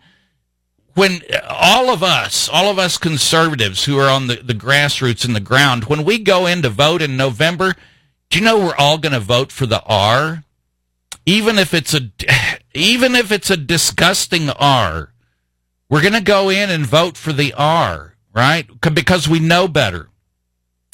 when 0.93 1.21
all 1.47 1.89
of 1.89 2.01
us, 2.01 2.47
all 2.47 2.71
of 2.71 2.79
us 2.79 2.97
conservatives 2.97 3.83
who 3.83 3.99
are 3.99 4.09
on 4.09 4.27
the, 4.27 4.37
the 4.37 4.53
grassroots 4.53 5.25
and 5.25 5.35
the 5.35 5.41
ground, 5.41 5.85
when 5.85 6.05
we 6.05 6.17
go 6.17 6.45
in 6.45 6.61
to 6.61 6.69
vote 6.69 7.01
in 7.01 7.17
November, 7.17 7.75
do 8.29 8.39
you 8.39 8.45
know 8.45 8.57
we're 8.57 8.75
all 8.75 8.97
going 8.97 9.13
to 9.13 9.19
vote 9.19 9.51
for 9.51 9.65
the 9.65 9.83
R? 9.83 10.43
Even 11.25 11.57
if 11.59 11.73
it's 11.73 11.93
a, 11.93 12.11
even 12.73 13.15
if 13.15 13.31
it's 13.33 13.49
a 13.49 13.57
disgusting 13.57 14.49
R, 14.49 15.11
we're 15.89 16.01
going 16.01 16.13
to 16.13 16.21
go 16.21 16.49
in 16.49 16.69
and 16.69 16.85
vote 16.85 17.17
for 17.17 17.33
the 17.33 17.53
R, 17.53 18.15
right? 18.33 18.65
Because 18.93 19.27
we 19.27 19.39
know 19.39 19.67
better. 19.67 20.09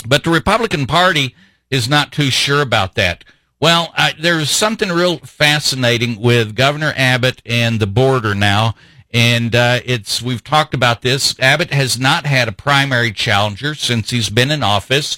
But 0.07 0.23
the 0.23 0.31
Republican 0.31 0.88
Party 0.88 1.35
is 1.69 1.89
not 1.89 2.12
too 2.12 2.30
sure 2.30 2.62
about 2.62 2.95
that. 2.95 3.23
Well, 3.60 3.93
I, 3.95 4.13
there's 4.19 4.49
something 4.49 4.89
real 4.89 5.17
fascinating 5.19 6.19
with 6.19 6.56
Governor 6.56 6.93
Abbott 6.95 7.41
and 7.45 7.80
the 7.80 7.88
border 7.88 8.36
now, 8.36 8.75
and 9.12 9.56
uh, 9.56 9.80
it's 9.86 10.21
we've 10.21 10.43
talked 10.43 10.73
about 10.73 11.01
this. 11.01 11.39
Abbott 11.39 11.71
has 11.71 11.97
not 11.97 12.25
had 12.25 12.47
a 12.47 12.51
primary 12.51 13.12
challenger 13.12 13.73
since 13.73 14.10
he's 14.10 14.30
been 14.30 14.51
in 14.51 14.62
office. 14.62 15.17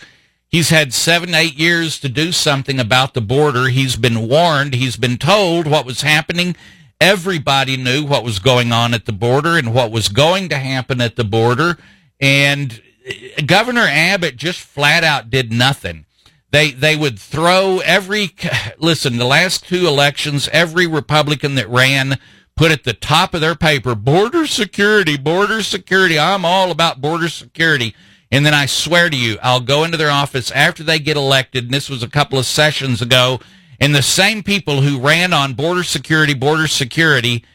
He's 0.49 0.69
had 0.69 0.93
seven, 0.93 1.35
eight 1.35 1.55
years 1.55 1.99
to 1.99 2.09
do 2.09 2.31
something 2.31 2.79
about 2.79 3.13
the 3.13 3.21
border. 3.21 3.67
He's 3.67 3.97
been 3.97 4.29
warned. 4.29 4.75
He's 4.75 4.95
been 4.95 5.17
told 5.17 5.67
what 5.67 5.85
was 5.85 6.01
happening. 6.01 6.55
Everybody 7.01 7.75
knew 7.75 8.05
what 8.05 8.23
was 8.23 8.39
going 8.39 8.71
on 8.71 8.93
at 8.93 9.05
the 9.05 9.11
border 9.11 9.57
and 9.57 9.73
what 9.73 9.91
was 9.91 10.07
going 10.07 10.47
to 10.49 10.57
happen 10.57 11.01
at 11.01 11.15
the 11.15 11.25
border. 11.25 11.77
And 12.19 12.81
uh, 13.05 13.41
Governor 13.45 13.87
Abbott 13.89 14.37
just 14.37 14.61
flat 14.61 15.03
out 15.03 15.29
did 15.29 15.51
nothing. 15.51 16.05
They 16.51 16.71
they 16.71 16.95
would 16.95 17.19
throw 17.19 17.79
every 17.79 18.33
listen. 18.77 19.17
The 19.17 19.25
last 19.25 19.67
two 19.67 19.87
elections, 19.87 20.49
every 20.53 20.87
Republican 20.87 21.55
that 21.55 21.69
ran 21.69 22.19
put 22.55 22.71
at 22.71 22.83
the 22.83 22.93
top 22.93 23.33
of 23.33 23.41
their 23.41 23.55
paper 23.55 23.95
border 23.95 24.47
security, 24.47 25.17
border 25.17 25.61
security. 25.61 26.17
I'm 26.17 26.45
all 26.45 26.71
about 26.71 27.01
border 27.01 27.29
security. 27.29 27.95
And 28.29 28.45
then 28.45 28.53
I 28.53 28.65
swear 28.65 29.09
to 29.09 29.15
you, 29.15 29.37
I'll 29.41 29.61
go 29.61 29.85
into 29.85 29.95
their 29.95 30.09
office 30.09 30.51
after 30.51 30.83
they 30.83 30.99
get 30.99 31.15
elected. 31.15 31.65
And 31.65 31.73
this 31.73 31.89
was 31.89 32.03
a 32.03 32.09
couple 32.09 32.37
of 32.37 32.45
sessions 32.45 33.01
ago. 33.01 33.39
And 33.79 33.95
the 33.95 34.01
same 34.01 34.43
people 34.43 34.81
who 34.81 34.99
ran 34.99 35.31
on 35.33 35.53
border 35.53 35.83
security, 35.83 36.33
border 36.33 36.67
security, 36.67 37.45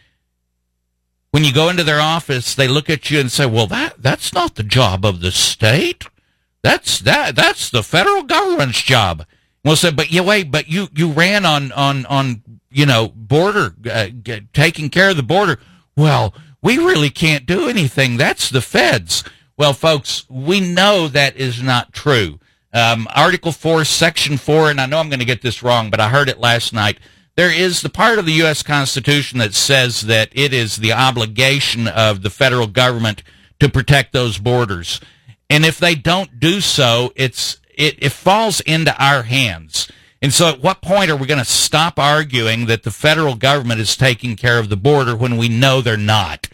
when 1.31 1.45
you 1.45 1.53
go 1.53 1.69
into 1.69 1.85
their 1.85 2.01
office, 2.01 2.55
they 2.55 2.69
look 2.69 2.89
at 2.89 3.11
you 3.11 3.19
and 3.19 3.33
say, 3.33 3.47
"Well, 3.47 3.67
that 3.67 4.03
that's 4.03 4.33
not 4.33 4.55
the 4.55 4.63
job 4.63 5.05
of 5.05 5.21
the 5.21 5.33
state. 5.33 6.05
That's 6.63 7.01
that 7.01 7.35
that's 7.37 7.71
the 7.71 7.83
federal 7.83 8.23
government's 8.23 8.83
job." 8.83 9.27
We'll 9.65 9.77
say, 9.77 9.91
"But 9.91 10.11
you 10.11 10.23
wait, 10.23 10.51
but 10.51 10.69
you 10.69 10.89
you 10.95 11.11
ran 11.11 11.45
on 11.45 11.73
on 11.73 12.07
on 12.07 12.43
you 12.71 12.87
know 12.87 13.09
border 13.09 13.75
uh, 13.91 14.09
taking 14.53 14.91
care 14.91 15.11
of 15.11 15.17
the 15.17 15.23
border." 15.23 15.59
Well, 15.97 16.35
we 16.63 16.79
really 16.79 17.11
can't 17.11 17.45
do 17.45 17.69
anything. 17.69 18.17
That's 18.17 18.49
the 18.49 18.63
feds. 18.63 19.25
Well, 19.59 19.75
folks, 19.75 20.25
we 20.31 20.61
know 20.61 21.09
that 21.09 21.37
is 21.37 21.63
not 21.63 21.93
true. 21.93 22.39
Um, 22.73 23.07
Article 23.15 23.53
4, 23.53 23.85
Section 23.85 24.39
4, 24.39 24.71
and 24.71 24.81
I 24.81 24.87
know 24.87 24.99
I'm 24.99 25.11
going 25.11 25.19
to 25.19 25.27
get 25.27 25.43
this 25.43 25.63
wrong, 25.63 25.91
but 25.91 26.01
I 26.01 26.09
heard 26.09 26.31
it 26.31 26.39
last 26.39 26.73
night. 26.73 26.99
There 27.37 27.53
is 27.53 27.83
the 27.83 27.91
part 27.91 28.19
of 28.19 28.25
the 28.25 28.33
U.S. 28.35 28.63
Constitution 28.63 29.39
that 29.39 29.55
says 29.55 30.03
that 30.03 30.31
it 30.33 30.55
is 30.55 30.77
the 30.77 30.93
obligation 30.93 31.87
of 31.87 32.23
the 32.23 32.31
federal 32.31 32.67
government 32.67 33.23
to 33.61 33.69
protect 33.69 34.13
those 34.13 34.39
borders. 34.39 35.01
And 35.53 35.67
if 35.67 35.77
they 35.77 35.95
don't 35.95 36.41
do 36.41 36.63
so, 36.63 37.13
it's, 37.15 37.61
it, 37.75 38.03
it 38.03 38.13
falls 38.13 38.61
into 38.63 38.97
our 38.97 39.25
hands. 39.25 39.87
And 40.23 40.33
so 40.33 40.49
at 40.49 40.63
what 40.63 40.81
point 40.81 41.11
are 41.11 41.17
we 41.17 41.27
going 41.27 41.37
to 41.37 41.45
stop 41.45 41.99
arguing 41.99 42.65
that 42.67 42.85
the 42.85 42.91
federal 42.91 43.35
government 43.35 43.79
is 43.79 43.95
taking 43.95 44.35
care 44.35 44.59
of 44.59 44.71
the 44.71 44.79
border 44.79 45.15
when 45.15 45.37
we 45.37 45.51
know 45.51 45.83
they're 45.83 45.99
not? 45.99 46.49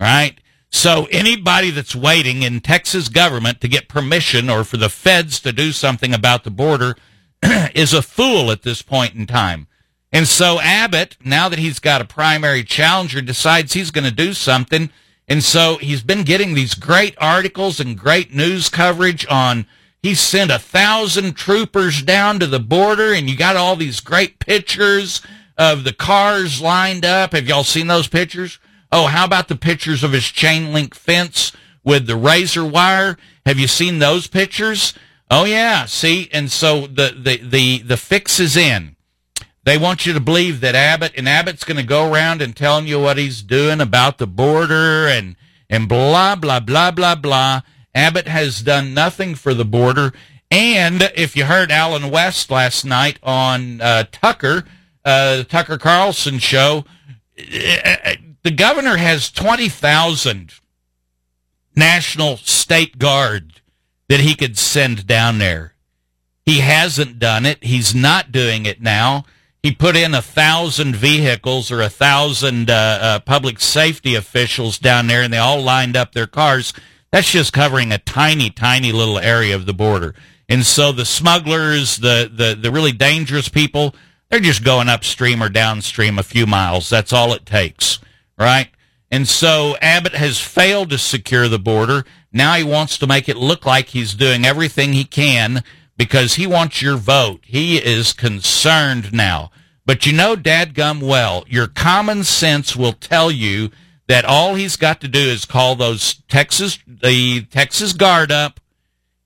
Right? 0.00 0.40
So 0.68 1.06
anybody 1.12 1.70
that's 1.70 1.94
waiting 1.94 2.42
in 2.42 2.58
Texas 2.58 3.08
government 3.08 3.60
to 3.60 3.68
get 3.68 3.88
permission 3.88 4.50
or 4.50 4.64
for 4.64 4.78
the 4.78 4.88
feds 4.88 5.38
to 5.42 5.52
do 5.52 5.70
something 5.70 6.12
about 6.12 6.42
the 6.42 6.50
border 6.50 6.96
is 7.72 7.94
a 7.94 8.02
fool 8.02 8.50
at 8.50 8.62
this 8.62 8.82
point 8.82 9.14
in 9.14 9.28
time. 9.28 9.68
And 10.10 10.26
so 10.26 10.58
Abbott, 10.58 11.16
now 11.24 11.48
that 11.48 11.60
he's 11.60 11.78
got 11.78 12.00
a 12.00 12.04
primary 12.04 12.64
challenger, 12.64 13.22
decides 13.22 13.74
he's 13.74 13.92
going 13.92 14.06
to 14.06 14.10
do 14.10 14.32
something. 14.32 14.90
And 15.30 15.44
so 15.44 15.76
he's 15.76 16.02
been 16.02 16.24
getting 16.24 16.54
these 16.54 16.74
great 16.74 17.14
articles 17.18 17.78
and 17.78 17.96
great 17.96 18.34
news 18.34 18.68
coverage 18.68 19.24
on 19.30 19.64
he 20.02 20.14
sent 20.14 20.50
a 20.50 20.58
thousand 20.58 21.34
troopers 21.34 22.02
down 22.02 22.40
to 22.40 22.46
the 22.46 22.58
border 22.58 23.12
and 23.12 23.30
you 23.30 23.36
got 23.36 23.54
all 23.54 23.76
these 23.76 24.00
great 24.00 24.40
pictures 24.40 25.22
of 25.56 25.84
the 25.84 25.92
cars 25.92 26.60
lined 26.60 27.04
up. 27.04 27.32
Have 27.32 27.46
y'all 27.46 27.64
seen 27.64 27.86
those 27.86 28.08
pictures? 28.08 28.58
Oh, 28.90 29.06
how 29.06 29.24
about 29.24 29.46
the 29.46 29.56
pictures 29.56 30.02
of 30.02 30.12
his 30.12 30.24
chain 30.24 30.72
link 30.72 30.94
fence 30.94 31.52
with 31.84 32.06
the 32.06 32.16
razor 32.16 32.64
wire? 32.64 33.16
Have 33.46 33.58
you 33.58 33.68
seen 33.68 34.00
those 34.00 34.26
pictures? 34.26 34.94
Oh 35.30 35.44
yeah, 35.44 35.84
see, 35.84 36.28
and 36.32 36.50
so 36.50 36.88
the 36.88 37.14
the 37.16 37.36
the 37.36 37.78
the 37.82 37.96
fix 37.96 38.40
is 38.40 38.56
in. 38.56 38.96
They 39.70 39.78
want 39.78 40.04
you 40.04 40.12
to 40.14 40.18
believe 40.20 40.62
that 40.62 40.74
Abbott 40.74 41.12
and 41.16 41.28
Abbott's 41.28 41.62
going 41.62 41.76
to 41.76 41.84
go 41.84 42.10
around 42.10 42.42
and 42.42 42.56
telling 42.56 42.88
you 42.88 42.98
what 42.98 43.18
he's 43.18 43.40
doing 43.40 43.80
about 43.80 44.18
the 44.18 44.26
border 44.26 45.06
and 45.06 45.36
and 45.68 45.88
blah 45.88 46.34
blah 46.34 46.58
blah 46.58 46.90
blah 46.90 47.14
blah. 47.14 47.60
Abbott 47.94 48.26
has 48.26 48.62
done 48.62 48.94
nothing 48.94 49.36
for 49.36 49.54
the 49.54 49.64
border. 49.64 50.12
And 50.50 51.12
if 51.14 51.36
you 51.36 51.44
heard 51.44 51.70
Allen 51.70 52.10
West 52.10 52.50
last 52.50 52.84
night 52.84 53.20
on 53.22 53.80
uh, 53.80 54.06
Tucker, 54.10 54.64
uh, 55.04 55.44
Tucker 55.44 55.78
Carlson 55.78 56.40
show, 56.40 56.84
the 57.36 58.50
governor 58.52 58.96
has 58.96 59.30
20,000 59.30 60.52
National 61.76 62.38
State 62.38 62.98
Guard 62.98 63.60
that 64.08 64.18
he 64.18 64.34
could 64.34 64.58
send 64.58 65.06
down 65.06 65.38
there. 65.38 65.74
He 66.44 66.58
hasn't 66.58 67.20
done 67.20 67.46
it. 67.46 67.62
He's 67.62 67.94
not 67.94 68.32
doing 68.32 68.66
it 68.66 68.82
now. 68.82 69.26
He 69.62 69.72
put 69.72 69.96
in 69.96 70.14
a 70.14 70.22
thousand 70.22 70.96
vehicles 70.96 71.70
or 71.70 71.82
a 71.82 71.90
thousand 71.90 72.70
uh, 72.70 72.98
uh, 73.00 73.20
public 73.20 73.60
safety 73.60 74.14
officials 74.14 74.78
down 74.78 75.06
there, 75.06 75.22
and 75.22 75.32
they 75.32 75.38
all 75.38 75.62
lined 75.62 75.96
up 75.96 76.12
their 76.12 76.26
cars. 76.26 76.72
That's 77.12 77.30
just 77.30 77.52
covering 77.52 77.92
a 77.92 77.98
tiny, 77.98 78.50
tiny 78.50 78.92
little 78.92 79.18
area 79.18 79.54
of 79.54 79.66
the 79.66 79.74
border. 79.74 80.14
And 80.48 80.64
so 80.64 80.92
the 80.92 81.04
smugglers, 81.04 81.98
the, 81.98 82.30
the, 82.32 82.58
the 82.60 82.70
really 82.70 82.92
dangerous 82.92 83.48
people, 83.48 83.94
they're 84.30 84.40
just 84.40 84.64
going 84.64 84.88
upstream 84.88 85.42
or 85.42 85.48
downstream 85.48 86.18
a 86.18 86.22
few 86.22 86.46
miles. 86.46 86.88
That's 86.88 87.12
all 87.12 87.32
it 87.32 87.44
takes 87.44 88.00
right? 88.40 88.70
And 89.10 89.28
so 89.28 89.76
Abbott 89.80 90.14
has 90.14 90.40
failed 90.40 90.90
to 90.90 90.98
secure 90.98 91.46
the 91.46 91.58
border. 91.58 92.04
Now 92.32 92.54
he 92.54 92.64
wants 92.64 92.96
to 92.98 93.06
make 93.06 93.28
it 93.28 93.36
look 93.36 93.66
like 93.66 93.88
he's 93.88 94.14
doing 94.14 94.44
everything 94.44 94.92
he 94.92 95.04
can 95.04 95.62
because 96.00 96.36
he 96.36 96.46
wants 96.46 96.80
your 96.80 96.96
vote. 96.96 97.42
He 97.44 97.76
is 97.76 98.14
concerned 98.14 99.12
now. 99.12 99.50
But 99.84 100.06
you 100.06 100.14
know, 100.14 100.34
dadgum 100.34 101.02
well, 101.02 101.44
your 101.46 101.66
common 101.66 102.24
sense 102.24 102.74
will 102.74 102.94
tell 102.94 103.30
you 103.30 103.68
that 104.08 104.24
all 104.24 104.54
he's 104.54 104.76
got 104.76 105.02
to 105.02 105.08
do 105.08 105.18
is 105.18 105.44
call 105.44 105.76
those 105.76 106.14
Texas, 106.26 106.78
the 106.86 107.42
Texas 107.50 107.92
Guard 107.92 108.32
up, 108.32 108.60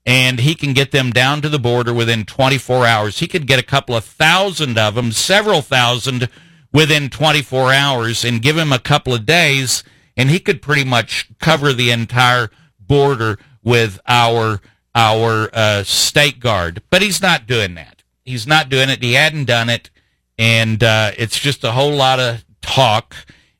and 0.05 0.41
he 0.41 0.53
can 0.53 0.73
get 0.73 0.91
them 0.91 1.11
down 1.11 1.41
to 1.43 1.47
the 1.47 1.59
border 1.59 1.93
within 1.93 2.25
24 2.25 2.85
hours. 2.85 3.19
He 3.19 3.27
could 3.29 3.47
get 3.47 3.57
a 3.57 3.63
couple 3.63 3.95
of 3.95 4.03
thousand 4.03 4.77
of 4.77 4.95
them, 4.95 5.13
several 5.13 5.61
thousand 5.61 6.27
within 6.73 7.09
24 7.09 7.71
hours 7.71 8.25
and 8.25 8.41
give 8.41 8.57
him 8.57 8.73
a 8.73 8.79
couple 8.79 9.13
of 9.13 9.25
days, 9.25 9.81
and 10.17 10.29
he 10.29 10.41
could 10.41 10.61
pretty 10.61 10.83
much 10.83 11.29
cover 11.39 11.71
the 11.71 11.91
entire 11.91 12.49
border 12.81 13.39
with 13.63 13.97
our 14.09 14.59
our 14.95 15.49
uh, 15.53 15.83
state 15.83 16.39
guard. 16.39 16.81
But 16.89 17.01
he's 17.01 17.21
not 17.21 17.45
doing 17.45 17.75
that. 17.75 18.03
He's 18.23 18.47
not 18.47 18.69
doing 18.69 18.89
it. 18.89 19.03
He 19.03 19.13
hadn't 19.13 19.45
done 19.45 19.69
it, 19.69 19.91
and 20.39 20.83
uh, 20.83 21.11
it's 21.17 21.39
just 21.39 21.63
a 21.63 21.73
whole 21.73 21.93
lot 21.93 22.19
of 22.19 22.43
talk. 22.61 23.15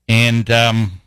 And 0.08 0.50
um, 0.50 1.02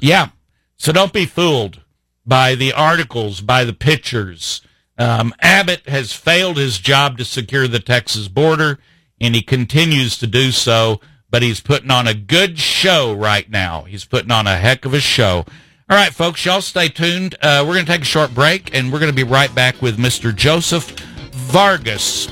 yeah, 0.00 0.28
so 0.76 0.92
don't 0.92 1.12
be 1.12 1.24
fooled 1.24 1.80
by 2.26 2.54
the 2.54 2.72
articles, 2.72 3.40
by 3.40 3.64
the 3.64 3.72
pictures. 3.72 4.60
Um, 4.98 5.34
Abbott 5.40 5.88
has 5.88 6.12
failed 6.12 6.58
his 6.58 6.78
job 6.78 7.16
to 7.18 7.24
secure 7.24 7.68
the 7.68 7.80
Texas 7.80 8.28
border, 8.28 8.78
and 9.20 9.34
he 9.34 9.42
continues 9.42 10.18
to 10.18 10.26
do 10.26 10.50
so 10.50 11.00
but 11.30 11.42
he's 11.42 11.60
putting 11.60 11.90
on 11.90 12.06
a 12.06 12.14
good 12.14 12.58
show 12.58 13.12
right 13.12 13.50
now. 13.50 13.82
He's 13.82 14.04
putting 14.04 14.30
on 14.30 14.46
a 14.46 14.56
heck 14.56 14.84
of 14.84 14.94
a 14.94 15.00
show. 15.00 15.44
All 15.88 15.96
right, 15.96 16.12
folks, 16.12 16.44
y'all 16.44 16.60
stay 16.62 16.88
tuned. 16.88 17.36
Uh, 17.40 17.62
we're 17.64 17.74
going 17.74 17.86
to 17.86 17.92
take 17.92 18.02
a 18.02 18.04
short 18.04 18.34
break, 18.34 18.74
and 18.74 18.92
we're 18.92 18.98
going 18.98 19.12
to 19.12 19.14
be 19.14 19.22
right 19.22 19.54
back 19.54 19.80
with 19.80 19.98
Mr. 19.98 20.34
Joseph 20.34 20.90
Vargas. 21.30 22.26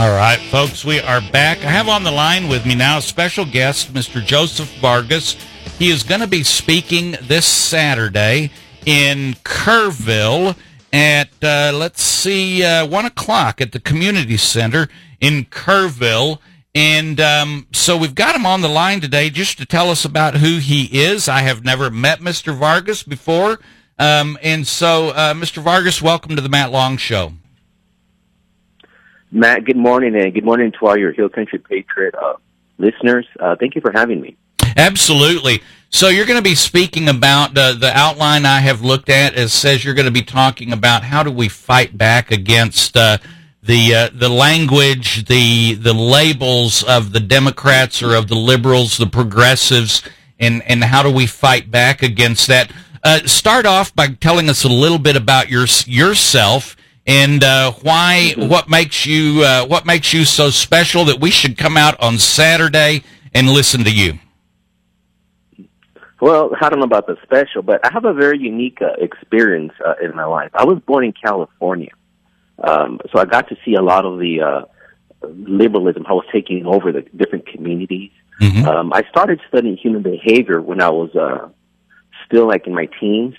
All 0.00 0.08
right, 0.08 0.38
folks, 0.50 0.82
we 0.82 0.98
are 0.98 1.20
back. 1.30 1.58
I 1.58 1.68
have 1.68 1.86
on 1.86 2.04
the 2.04 2.10
line 2.10 2.48
with 2.48 2.64
me 2.64 2.74
now 2.74 2.96
a 2.96 3.02
special 3.02 3.44
guest, 3.44 3.92
Mr. 3.92 4.24
Joseph 4.24 4.74
Vargas. 4.78 5.34
He 5.78 5.90
is 5.90 6.04
going 6.04 6.22
to 6.22 6.26
be 6.26 6.42
speaking 6.42 7.16
this 7.20 7.44
Saturday 7.44 8.50
in 8.86 9.34
Kerrville 9.44 10.56
at, 10.90 11.28
uh, 11.42 11.72
let's 11.74 12.02
see, 12.02 12.64
uh, 12.64 12.86
1 12.86 13.04
o'clock 13.04 13.60
at 13.60 13.72
the 13.72 13.78
Community 13.78 14.38
Center 14.38 14.88
in 15.20 15.44
Kerrville. 15.44 16.38
And 16.74 17.20
um, 17.20 17.66
so 17.74 17.98
we've 17.98 18.14
got 18.14 18.34
him 18.34 18.46
on 18.46 18.62
the 18.62 18.68
line 18.68 19.02
today 19.02 19.28
just 19.28 19.58
to 19.58 19.66
tell 19.66 19.90
us 19.90 20.06
about 20.06 20.36
who 20.36 20.56
he 20.60 20.84
is. 20.98 21.28
I 21.28 21.40
have 21.40 21.62
never 21.62 21.90
met 21.90 22.20
Mr. 22.20 22.56
Vargas 22.56 23.02
before. 23.02 23.60
Um, 23.98 24.38
and 24.42 24.66
so, 24.66 25.10
uh, 25.10 25.34
Mr. 25.34 25.62
Vargas, 25.62 26.00
welcome 26.00 26.36
to 26.36 26.40
the 26.40 26.48
Matt 26.48 26.72
Long 26.72 26.96
Show. 26.96 27.34
Matt, 29.32 29.64
good 29.64 29.76
morning, 29.76 30.16
and 30.16 30.34
good 30.34 30.44
morning 30.44 30.72
to 30.72 30.86
all 30.86 30.96
your 30.96 31.12
Hill 31.12 31.28
Country 31.28 31.60
Patriot 31.60 32.14
uh, 32.16 32.34
listeners. 32.78 33.26
Uh, 33.38 33.54
thank 33.58 33.76
you 33.76 33.80
for 33.80 33.92
having 33.92 34.20
me. 34.20 34.36
Absolutely. 34.76 35.62
So 35.88 36.08
you're 36.08 36.26
going 36.26 36.38
to 36.38 36.48
be 36.48 36.56
speaking 36.56 37.08
about 37.08 37.56
uh, 37.56 37.74
the 37.74 37.96
outline 37.96 38.44
I 38.44 38.60
have 38.60 38.82
looked 38.82 39.08
at. 39.08 39.36
It 39.36 39.50
says 39.50 39.84
you're 39.84 39.94
going 39.94 40.06
to 40.06 40.12
be 40.12 40.22
talking 40.22 40.72
about 40.72 41.04
how 41.04 41.22
do 41.22 41.30
we 41.30 41.48
fight 41.48 41.96
back 41.96 42.32
against 42.32 42.96
uh, 42.96 43.18
the 43.62 43.94
uh, 43.94 44.08
the 44.12 44.28
language, 44.28 45.26
the 45.26 45.74
the 45.74 45.92
labels 45.92 46.82
of 46.82 47.12
the 47.12 47.20
Democrats 47.20 48.02
or 48.02 48.14
of 48.14 48.28
the 48.28 48.36
liberals, 48.36 48.98
the 48.98 49.06
progressives, 49.06 50.02
and 50.38 50.62
and 50.62 50.82
how 50.82 51.02
do 51.02 51.10
we 51.10 51.26
fight 51.26 51.70
back 51.70 52.02
against 52.02 52.46
that? 52.48 52.72
Uh, 53.02 53.20
start 53.26 53.66
off 53.66 53.94
by 53.94 54.08
telling 54.08 54.48
us 54.48 54.64
a 54.64 54.68
little 54.68 54.98
bit 54.98 55.16
about 55.16 55.50
your 55.50 55.66
yourself 55.86 56.76
and 57.10 57.42
uh, 57.42 57.72
why 57.82 58.32
what 58.36 58.68
makes 58.68 59.04
you 59.04 59.42
uh, 59.42 59.66
what 59.66 59.84
makes 59.84 60.12
you 60.12 60.24
so 60.24 60.48
special 60.48 61.04
that 61.06 61.20
we 61.20 61.30
should 61.30 61.58
come 61.58 61.76
out 61.76 61.98
on 62.00 62.18
Saturday 62.18 63.02
and 63.34 63.48
listen 63.48 63.82
to 63.84 63.90
you. 63.90 64.18
Well, 66.20 66.52
I 66.60 66.68
don't 66.68 66.78
know 66.78 66.84
about 66.84 67.06
the 67.06 67.16
special, 67.22 67.62
but 67.62 67.84
I 67.84 67.90
have 67.92 68.04
a 68.04 68.12
very 68.12 68.38
unique 68.38 68.80
uh, 68.80 68.92
experience 68.98 69.72
uh, 69.84 69.94
in 70.02 70.14
my 70.14 70.24
life. 70.24 70.50
I 70.54 70.64
was 70.64 70.78
born 70.80 71.04
in 71.04 71.12
California, 71.12 71.90
um, 72.62 73.00
so 73.10 73.18
I 73.18 73.24
got 73.24 73.48
to 73.48 73.56
see 73.64 73.74
a 73.74 73.82
lot 73.82 74.04
of 74.04 74.18
the 74.20 74.42
uh, 74.42 74.62
liberalism, 75.26 76.04
how 76.04 76.20
it 76.20 76.24
was 76.24 76.32
taking 76.32 76.64
over 76.66 76.92
the 76.92 77.02
different 77.16 77.46
communities. 77.48 78.12
Mhm. 78.40 78.64
Um, 78.66 78.92
I 78.92 79.02
started 79.10 79.40
studying 79.48 79.76
human 79.76 80.02
behavior 80.02 80.60
when 80.60 80.80
I 80.80 80.90
was 80.90 81.14
uh, 81.16 81.48
still 82.26 82.46
like 82.46 82.66
in 82.66 82.74
my 82.74 82.88
teens. 83.00 83.34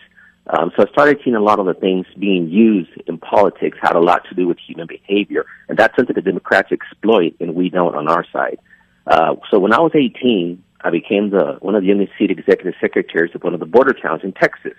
Um, 0.52 0.72
so 0.76 0.86
I 0.86 0.92
started 0.92 1.20
seeing 1.24 1.36
a 1.36 1.42
lot 1.42 1.60
of 1.60 1.66
the 1.66 1.74
things 1.74 2.06
being 2.20 2.50
used 2.50 2.92
in 3.08 3.18
politics 3.18 3.78
had 3.82 3.96
a 3.96 4.02
lot 4.02 4.24
to 4.28 4.36
do 4.36 4.48
with 4.48 4.58
human 4.60 4.86
behavior, 4.86 5.46
and 5.70 5.78
that's 5.78 5.96
something 5.96 6.14
the 6.14 6.22
Democrats 6.22 6.74
exploit, 6.74 7.36
and 7.40 7.56
we 7.56 7.70
don't 7.70 7.96
on 7.96 8.10
our 8.10 8.26
side. 8.34 8.60
Uh, 9.08 9.36
so 9.50 9.60
when 9.60 9.72
I 9.72 9.80
was 9.80 9.94
18, 9.96 10.62
I 10.82 10.90
became 10.90 11.30
the 11.30 11.58
one 11.62 11.76
of 11.76 11.84
the 11.84 11.88
youngest 11.88 12.12
seat 12.18 12.32
executive 12.32 12.74
secretaries 12.82 13.34
of 13.34 13.44
one 13.44 13.54
of 13.54 13.62
the 13.62 13.66
border 13.66 13.94
towns 13.94 14.22
in 14.24 14.34
Texas. 14.34 14.76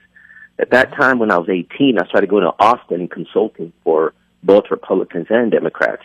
At 0.59 0.71
that 0.71 0.93
time, 0.93 1.19
when 1.19 1.31
I 1.31 1.39
was 1.39 1.49
18, 1.49 1.99
I 1.99 2.07
started 2.07 2.29
going 2.29 2.45
to 2.45 2.53
Austin 2.59 3.01
and 3.01 3.11
consulting 3.11 3.73
for 3.83 4.13
both 4.43 4.65
Republicans 4.71 5.29
and 5.31 5.51
Democrats, 5.51 6.03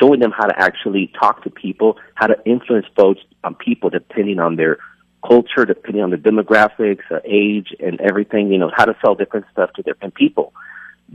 showing 0.00 0.18
them 0.18 0.32
how 0.32 0.46
to 0.46 0.58
actually 0.58 1.12
talk 1.18 1.44
to 1.44 1.50
people, 1.50 1.98
how 2.14 2.26
to 2.26 2.36
influence 2.44 2.86
votes 2.96 3.20
on 3.44 3.54
people 3.54 3.90
depending 3.90 4.40
on 4.40 4.56
their 4.56 4.78
culture, 5.26 5.64
depending 5.64 6.02
on 6.02 6.10
the 6.10 6.16
demographics, 6.16 7.02
uh, 7.10 7.20
age, 7.24 7.74
and 7.80 8.00
everything. 8.00 8.50
You 8.52 8.58
know, 8.58 8.70
how 8.74 8.84
to 8.84 8.96
sell 9.04 9.14
different 9.14 9.46
stuff 9.52 9.72
to 9.74 9.82
different 9.82 10.14
people. 10.14 10.52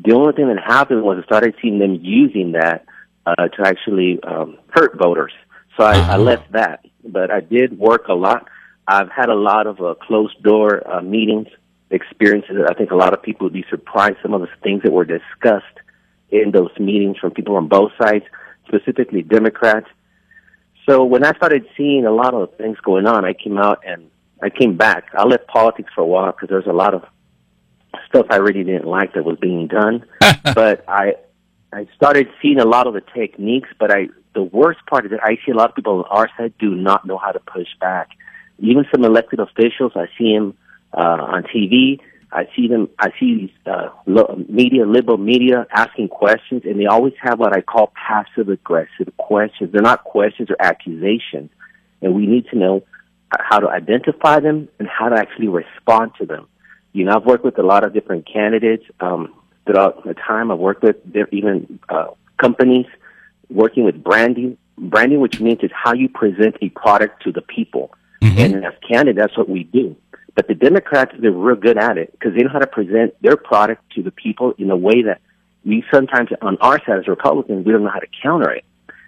The 0.06 0.14
only 0.14 0.34
thing 0.34 0.48
that 0.48 0.60
happened 0.64 1.04
was 1.04 1.20
I 1.22 1.26
started 1.26 1.56
seeing 1.62 1.80
them 1.80 2.00
using 2.02 2.54
that 2.54 2.86
uh, 3.26 3.48
to 3.48 3.68
actually 3.68 4.20
um, 4.24 4.58
hurt 4.70 4.98
voters. 4.98 5.34
So 5.78 5.84
I, 5.84 5.96
I 5.96 6.00
Uh-huh. 6.00 6.18
left 6.18 6.52
that, 6.52 6.86
but 7.04 7.32
I 7.32 7.40
did 7.40 7.78
work 7.78 8.08
a 8.08 8.14
lot. 8.14 8.48
I've 8.88 9.10
had 9.10 9.30
a 9.30 9.36
lot 9.36 9.66
of 9.68 9.80
uh, 9.82 9.96
closed 9.96 10.42
door 10.44 10.82
uh, 10.92 11.02
meetings, 11.02 11.48
experiences. 11.90 12.58
I 12.68 12.74
think 12.74 12.92
a 12.92 12.96
lot 12.96 13.14
of 13.14 13.22
people 13.22 13.46
would 13.46 13.54
be 13.54 13.66
surprised 13.70 14.18
some 14.22 14.34
of 14.34 14.42
the 14.42 14.50
things 14.62 14.84
that 14.84 14.92
were 14.92 15.06
discussed 15.06 15.78
in 16.32 16.52
those 16.52 16.72
meetings 16.80 17.18
from 17.18 17.32
people 17.32 17.56
on 17.56 17.68
both 17.68 17.92
sides, 18.02 18.26
specifically 18.68 19.22
Democrats. 19.22 19.88
So 20.88 21.04
when 21.04 21.24
I 21.24 21.34
started 21.34 21.66
seeing 21.78 22.06
a 22.06 22.12
lot 22.12 22.34
of 22.34 22.56
things 22.58 22.78
going 22.80 23.08
on, 23.08 23.26
I 23.26 23.34
came 23.34 23.58
out 23.58 23.84
and 23.86 24.10
I 24.42 24.50
came 24.50 24.76
back. 24.76 25.06
I 25.18 25.24
left 25.24 25.48
politics 25.48 25.92
for 25.96 26.02
a 26.02 26.06
while 26.06 26.32
because 26.32 26.50
there's 26.50 26.68
a 26.68 26.74
lot 26.74 26.94
of 26.94 27.04
stuff 28.10 28.28
I 28.30 28.38
really 28.38 28.64
didn't 28.64 28.88
like 28.88 29.14
that 29.14 29.24
was 29.24 29.38
being 29.40 29.68
done. 29.68 30.06
but 30.56 30.84
I 30.88 31.16
I 31.72 31.88
started 31.96 32.28
seeing 32.42 32.60
a 32.60 32.66
lot 32.66 32.88
of 32.88 32.94
the 32.94 33.02
techniques, 33.02 33.70
but 33.80 33.92
I 33.92 34.10
the 34.34 34.44
worst 34.44 34.80
part 34.88 35.06
is 35.06 35.12
that 35.12 35.24
I 35.24 35.38
see 35.46 35.52
a 35.52 35.56
lot 35.56 35.70
of 35.70 35.76
people 35.76 36.04
on 36.04 36.06
our 36.10 36.30
side 36.38 36.54
do 36.60 36.76
not 36.76 37.06
know 37.06 37.18
how 37.18 37.32
to 37.32 37.40
push 37.40 37.68
back. 37.80 38.10
Even 38.60 38.86
some 38.92 39.04
elected 39.06 39.40
officials, 39.40 39.94
I 39.96 40.08
see 40.18 40.34
them 40.34 40.58
uh, 40.94 41.02
on 41.02 41.44
TV. 41.44 42.00
I 42.34 42.48
see 42.56 42.68
them. 42.68 42.90
I 43.00 43.10
see 43.20 43.36
these 43.42 43.74
uh, 43.74 43.90
media, 44.50 44.86
liberal 44.86 45.18
media, 45.18 45.68
asking 45.72 46.10
questions, 46.10 46.64
and 46.66 46.80
they 46.80 46.86
always 46.86 47.14
have 47.22 47.40
what 47.40 47.56
I 47.56 47.62
call 47.62 47.94
passive 47.96 48.50
aggressive 48.50 49.16
questions. 49.18 49.72
They're 49.72 49.82
not 49.82 50.04
questions 50.04 50.50
or 50.50 50.58
accusations, 50.60 51.52
and 52.02 52.16
we 52.16 52.26
need 52.26 52.48
to 52.52 52.58
know 52.58 52.84
how 53.40 53.60
to 53.60 53.70
identify 53.70 54.40
them 54.40 54.68
and 54.80 54.88
how 54.88 55.10
to 55.10 55.16
actually 55.16 55.48
respond 55.48 56.12
to 56.20 56.26
them. 56.26 56.48
You 56.92 57.06
know, 57.06 57.14
I've 57.16 57.26
worked 57.26 57.46
with 57.46 57.58
a 57.60 57.64
lot 57.64 57.84
of 57.84 57.94
different 57.94 58.28
candidates 58.32 58.86
um, 59.00 59.34
throughout 59.66 60.04
the 60.04 60.14
time. 60.14 60.52
I've 60.52 60.60
worked 60.60 60.84
with 60.84 60.98
even 61.32 61.80
uh, 61.90 62.08
companies 62.38 62.88
working 63.50 63.84
with 63.86 64.04
branding. 64.04 64.58
Branding, 64.76 65.20
which 65.20 65.40
means 65.40 65.60
is 65.62 65.70
how 65.72 65.94
you 65.94 66.10
present 66.10 66.58
a 66.62 66.70
product 66.70 67.22
to 67.24 67.32
the 67.32 67.42
people. 67.42 67.92
And 68.40 68.66
as 68.66 68.74
candidates, 68.90 69.20
that's 69.22 69.38
what 69.38 69.48
we 69.48 69.66
do. 69.66 69.96
But 70.36 70.48
the 70.48 70.56
Democrats, 70.56 71.14
they're 71.20 71.32
real 71.32 71.56
good 71.56 71.78
at 71.78 71.98
it 71.98 72.12
because 72.12 72.36
they 72.36 72.42
know 72.42 72.50
how 72.50 72.60
to 72.60 72.68
present 72.68 73.16
their 73.22 73.38
product 73.38 73.84
to 73.96 74.04
the 74.04 74.12
people 74.12 74.54
in 74.58 74.72
a 74.72 74.78
way 74.78 75.04
that 75.04 75.22
we 75.64 75.84
sometimes, 75.94 76.30
on 76.42 76.58
our 76.60 76.80
side 76.80 77.00
as 77.00 77.08
Republicans, 77.08 77.66
we 77.66 77.72
don't 77.72 77.84
know 77.84 77.90
how 77.90 78.00
to 78.00 78.08
counter 78.22 78.52
it. 78.52 78.66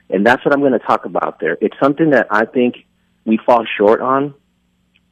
And 0.10 0.26
that's 0.26 0.46
what 0.46 0.54
I'm 0.54 0.60
going 0.60 0.74
to 0.74 0.80
talk 0.80 1.06
about 1.06 1.40
there. 1.40 1.58
It's 1.62 1.76
something 1.80 2.12
that 2.12 2.28
I 2.30 2.46
think 2.46 2.86
we 3.26 3.38
fall 3.38 3.66
short 3.78 4.02
on. 4.02 4.36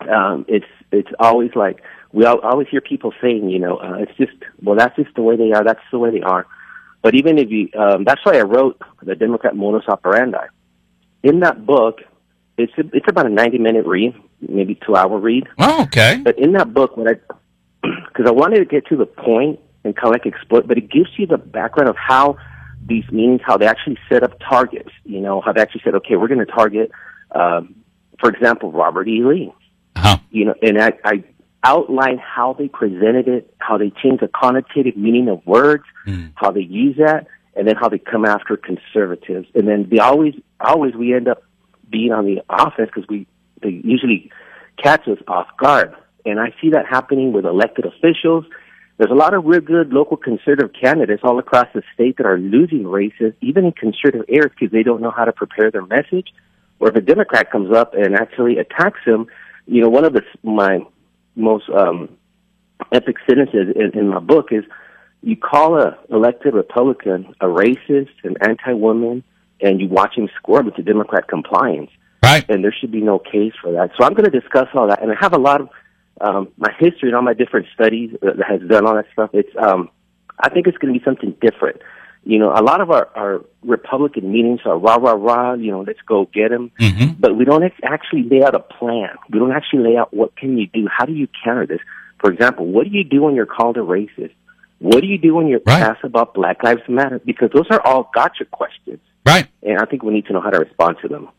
Um, 0.01 0.45
it's 0.47 0.65
it's 0.91 1.09
always 1.19 1.51
like 1.55 1.81
we 2.11 2.25
al- 2.25 2.41
always 2.41 2.67
hear 2.69 2.81
people 2.81 3.13
saying, 3.21 3.49
you 3.49 3.57
know, 3.57 3.77
uh, 3.77 3.95
it's 3.99 4.15
just 4.17 4.33
well, 4.61 4.75
that's 4.75 4.95
just 4.95 5.15
the 5.15 5.23
way 5.23 5.35
they 5.35 5.51
are. 5.51 5.63
That's 5.63 5.81
the 5.91 5.97
way 5.97 6.11
they 6.11 6.21
are. 6.21 6.45
But 7.01 7.15
even 7.15 7.37
if 7.37 7.49
you, 7.49 7.69
um, 7.77 8.03
that's 8.03 8.23
why 8.23 8.37
I 8.37 8.41
wrote 8.41 8.79
the 9.01 9.15
Democrat 9.15 9.55
modus 9.55 9.87
operandi. 9.87 10.45
In 11.23 11.39
that 11.39 11.65
book, 11.65 12.01
it's 12.57 12.73
it's 12.77 13.05
about 13.07 13.25
a 13.25 13.29
90 13.29 13.57
minute 13.57 13.85
read, 13.85 14.13
maybe 14.41 14.79
two 14.85 14.95
hour 14.95 15.17
read. 15.17 15.47
Oh, 15.59 15.83
okay. 15.83 16.21
But 16.23 16.37
in 16.37 16.53
that 16.53 16.73
book, 16.73 16.95
what 16.97 17.07
I, 17.07 17.13
because 18.07 18.27
I 18.27 18.31
wanted 18.31 18.59
to 18.59 18.65
get 18.65 18.87
to 18.87 18.95
the 18.95 19.05
point 19.05 19.59
and 19.83 19.95
kind 19.95 20.07
of 20.07 20.11
like 20.11 20.25
exploit, 20.25 20.67
but 20.67 20.77
it 20.77 20.89
gives 20.89 21.09
you 21.17 21.27
the 21.27 21.37
background 21.37 21.89
of 21.89 21.95
how 21.97 22.37
these 22.85 23.09
meetings, 23.11 23.41
how 23.45 23.57
they 23.57 23.65
actually 23.65 23.97
set 24.09 24.23
up 24.23 24.39
targets. 24.39 24.89
You 25.03 25.21
know, 25.21 25.41
how 25.41 25.53
they 25.53 25.61
actually 25.61 25.81
said, 25.83 25.95
okay, 25.95 26.15
we're 26.15 26.27
going 26.27 26.45
to 26.45 26.45
target, 26.45 26.91
um, 27.31 27.75
for 28.19 28.29
example, 28.29 28.71
Robert 28.71 29.07
E. 29.07 29.23
Lee. 29.23 29.53
Uh-huh. 29.95 30.17
You 30.31 30.45
know, 30.45 30.55
and 30.61 30.81
I, 30.81 30.93
I 31.03 31.23
outlined 31.63 32.19
how 32.19 32.53
they 32.53 32.67
presented 32.67 33.27
it, 33.27 33.53
how 33.59 33.77
they 33.77 33.89
changed 33.89 34.21
the 34.21 34.27
connotative 34.27 34.97
meaning 34.97 35.29
of 35.29 35.45
words, 35.45 35.83
how 36.35 36.51
they 36.51 36.61
use 36.61 36.97
that, 36.97 37.27
and 37.55 37.67
then 37.67 37.75
how 37.75 37.89
they 37.89 37.99
come 37.99 38.25
after 38.25 38.57
conservatives. 38.57 39.47
And 39.55 39.67
then 39.67 39.87
they 39.89 39.99
always, 39.99 40.33
always 40.59 40.93
we 40.95 41.13
end 41.13 41.27
up 41.27 41.43
being 41.93 42.11
on 42.11 42.25
the 42.25 42.41
offense 42.49 42.89
because 42.93 43.07
we 43.07 43.27
they 43.61 43.81
usually 43.85 44.31
catch 44.83 45.07
us 45.07 45.19
off 45.27 45.47
guard. 45.57 45.95
And 46.25 46.39
I 46.39 46.53
see 46.59 46.71
that 46.71 46.85
happening 46.85 47.31
with 47.31 47.45
elected 47.45 47.85
officials. 47.85 48.45
There's 48.97 49.11
a 49.11 49.15
lot 49.15 49.33
of 49.33 49.45
real 49.45 49.61
good 49.61 49.93
local 49.93 50.17
conservative 50.17 50.71
candidates 50.79 51.21
all 51.23 51.39
across 51.39 51.67
the 51.73 51.83
state 51.93 52.17
that 52.17 52.25
are 52.25 52.37
losing 52.37 52.85
races, 52.87 53.33
even 53.41 53.65
in 53.65 53.71
conservative 53.71 54.25
areas, 54.27 54.51
because 54.57 54.71
they 54.71 54.83
don't 54.83 55.01
know 55.01 55.11
how 55.11 55.25
to 55.25 55.31
prepare 55.31 55.71
their 55.71 55.85
message. 55.85 56.33
Or 56.79 56.89
if 56.89 56.95
a 56.95 57.01
Democrat 57.01 57.51
comes 57.51 57.73
up 57.73 57.93
and 57.93 58.15
actually 58.15 58.57
attacks 58.57 58.99
them, 59.05 59.27
you 59.67 59.81
know, 59.81 59.89
one 59.89 60.03
of 60.03 60.13
the 60.13 60.23
my 60.43 60.79
most 61.35 61.69
um, 61.69 62.17
epic 62.91 63.17
sentences 63.27 63.75
in, 63.75 63.97
in 63.97 64.07
my 64.09 64.19
book 64.19 64.47
is 64.51 64.63
you 65.21 65.37
call 65.37 65.79
a 65.79 65.97
elected 66.09 66.53
Republican 66.53 67.33
a 67.39 67.45
racist, 67.45 68.15
an 68.23 68.35
anti-woman, 68.41 69.23
and 69.63 69.81
you 69.81 69.87
watch 69.87 70.13
him 70.15 70.29
squirm 70.37 70.65
with 70.67 70.75
the 70.75 70.83
Democrat 70.83 71.27
compliance 71.27 71.89
Right. 72.21 72.45
and 72.49 72.63
there 72.63 72.71
should 72.79 72.91
be 72.91 73.01
no 73.01 73.17
case 73.19 73.53
for 73.61 73.71
that. 73.73 73.91
So 73.97 74.05
I'm 74.05 74.13
going 74.13 74.29
to 74.31 74.39
discuss 74.39 74.67
all 74.75 74.87
that, 74.87 75.01
and 75.01 75.11
I 75.11 75.15
have 75.19 75.33
a 75.33 75.37
lot 75.49 75.59
of 75.61 75.69
um, 76.21 76.49
my 76.57 76.71
history 76.79 77.09
and 77.09 77.15
all 77.15 77.21
my 77.21 77.33
different 77.33 77.65
studies 77.73 78.11
that 78.21 78.35
has 78.47 78.61
done 78.69 78.85
all 78.87 78.95
that 78.95 79.07
stuff. 79.13 79.31
It's 79.33 79.49
um, 79.57 79.89
I 80.39 80.49
think 80.49 80.67
it's 80.67 80.77
going 80.77 80.93
to 80.93 80.99
be 80.99 81.03
something 81.03 81.35
different. 81.41 81.81
You 82.25 82.39
know, 82.39 82.51
a 82.55 82.63
lot 82.63 82.79
of 82.79 82.89
our, 82.91 83.09
our 83.15 83.41
Republican 83.63 84.31
meetings 84.31 84.61
are 84.65 84.77
rah 84.77 84.95
rah 84.95 85.11
rah. 85.27 85.53
You 85.55 85.71
know, 85.71 85.81
let's 85.81 85.99
go 86.07 86.29
get 86.33 86.49
them, 86.51 86.71
Mhm. 86.79 87.15
but 87.19 87.35
we 87.35 87.43
don't 87.43 87.63
actually 87.83 88.23
lay 88.23 88.41
out 88.43 88.55
a 88.55 88.59
plan. 88.59 89.09
We 89.29 89.39
don't 89.39 89.51
actually 89.51 89.83
lay 89.89 89.97
out 89.97 90.13
what 90.13 90.35
can 90.37 90.57
you 90.57 90.67
do. 90.67 90.87
How 90.89 91.05
do 91.05 91.11
you 91.13 91.27
counter 91.43 91.65
this? 91.65 91.81
For 92.19 92.31
example, 92.31 92.65
what 92.67 92.85
do 92.89 92.91
you 92.97 93.03
do 93.03 93.21
when 93.23 93.35
you're 93.35 93.45
called 93.57 93.75
a 93.75 93.81
racist? 93.81 94.31
What 94.79 95.01
do 95.01 95.07
you 95.07 95.17
do 95.17 95.35
when 95.35 95.47
you're 95.47 95.61
Right. 95.65 95.81
asked 95.81 96.05
about 96.05 96.33
Black 96.33 96.63
Lives 96.63 96.81
Matter? 96.87 97.19
Because 97.25 97.49
those 97.51 97.67
are 97.69 97.81
all 97.85 98.09
gotcha 98.15 98.45
questions, 98.45 98.99
Right. 99.25 99.47
and 99.61 99.79
I 99.79 99.85
think 99.85 100.03
we 100.03 100.13
need 100.13 100.25
to 100.25 100.33
know 100.33 100.41
how 100.41 100.49
to 100.49 100.59
respond 100.59 100.97
to 101.01 101.07
them. 101.07 101.29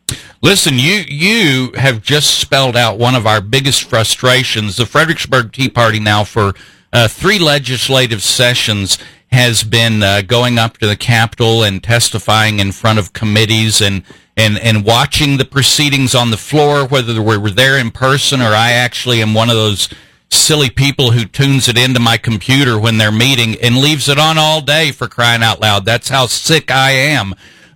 Listen, 0.42 0.74
you 0.78 1.04
you 1.06 1.72
have 1.72 2.02
just 2.02 2.38
spelled 2.38 2.76
out 2.76 2.98
one 2.98 3.14
of 3.14 3.26
our 3.26 3.40
biggest 3.40 3.84
frustrations. 3.84 4.76
The 4.76 4.86
Fredericksburg 4.86 5.52
Tea 5.52 5.68
Party 5.68 6.00
now 6.00 6.24
for 6.24 6.54
uh, 6.92 7.08
three 7.08 7.38
legislative 7.38 8.22
sessions 8.22 8.98
has 9.32 9.64
been 9.64 10.02
uh, 10.02 10.22
going 10.22 10.58
up 10.58 10.78
to 10.78 10.86
the 10.86 10.96
Capitol 10.96 11.62
and 11.64 11.82
testifying 11.82 12.60
in 12.60 12.72
front 12.72 12.98
of 12.98 13.12
committees 13.12 13.80
and 13.80 14.02
and 14.36 14.58
and 14.58 14.84
watching 14.84 15.36
the 15.36 15.44
proceedings 15.44 16.14
on 16.14 16.30
the 16.30 16.36
floor, 16.36 16.86
whether 16.86 17.20
we 17.20 17.36
were 17.36 17.50
there 17.50 17.78
in 17.78 17.90
person 17.90 18.40
or 18.40 18.54
I 18.54 18.72
actually 18.72 19.20
am 19.20 19.34
one 19.34 19.50
of 19.50 19.56
those 19.56 19.88
silly 20.30 20.70
people 20.70 21.12
who 21.12 21.24
tunes 21.24 21.68
it 21.68 21.78
into 21.78 22.00
my 22.00 22.16
computer 22.16 22.78
when 22.78 22.98
they're 22.98 23.12
meeting 23.12 23.56
and 23.62 23.76
leaves 23.76 24.08
it 24.08 24.18
on 24.18 24.36
all 24.38 24.60
day 24.60 24.90
for 24.90 25.06
crying 25.06 25.42
out 25.42 25.60
loud. 25.60 25.84
That's 25.84 26.08
how 26.08 26.26
sick 26.26 26.70
I 26.70 26.90
am. 26.92 27.34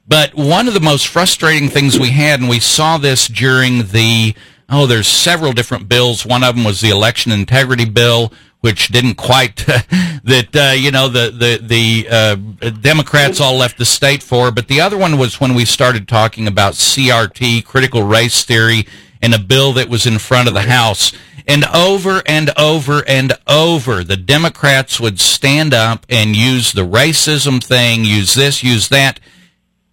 But 0.08 0.34
one 0.34 0.68
of 0.68 0.74
the 0.74 0.80
most 0.80 1.06
frustrating 1.06 1.68
things 1.68 1.98
we 1.98 2.10
had, 2.10 2.40
and 2.40 2.48
we 2.48 2.60
saw 2.60 2.96
this 2.96 3.28
during 3.28 3.88
the, 3.88 4.34
oh, 4.70 4.86
there's 4.86 5.06
several 5.06 5.52
different 5.52 5.86
bills. 5.86 6.24
One 6.24 6.42
of 6.42 6.56
them 6.56 6.64
was 6.64 6.80
the 6.80 6.88
election 6.88 7.30
integrity 7.30 7.84
bill, 7.84 8.32
which 8.60 8.88
didn't 8.88 9.16
quite, 9.16 9.56
that, 9.66 10.48
uh, 10.54 10.72
you 10.74 10.90
know, 10.90 11.08
the, 11.08 11.30
the, 11.30 11.60
the, 11.62 12.08
uh, 12.10 12.70
Democrats 12.70 13.38
all 13.38 13.56
left 13.56 13.76
the 13.76 13.84
state 13.84 14.22
for. 14.22 14.50
But 14.50 14.68
the 14.68 14.80
other 14.80 14.96
one 14.96 15.18
was 15.18 15.40
when 15.40 15.52
we 15.52 15.66
started 15.66 16.08
talking 16.08 16.48
about 16.48 16.72
CRT, 16.72 17.66
critical 17.66 18.02
race 18.02 18.44
theory, 18.44 18.86
and 19.20 19.34
a 19.34 19.38
bill 19.38 19.74
that 19.74 19.90
was 19.90 20.06
in 20.06 20.18
front 20.18 20.48
of 20.48 20.54
the 20.54 20.62
House. 20.62 21.12
And 21.46 21.66
over 21.66 22.22
and 22.24 22.50
over 22.58 23.02
and 23.06 23.34
over, 23.46 24.02
the 24.04 24.16
Democrats 24.16 25.00
would 25.00 25.20
stand 25.20 25.74
up 25.74 26.06
and 26.08 26.34
use 26.34 26.72
the 26.72 26.86
racism 26.86 27.62
thing, 27.62 28.04
use 28.04 28.34
this, 28.34 28.62
use 28.62 28.88
that. 28.88 29.20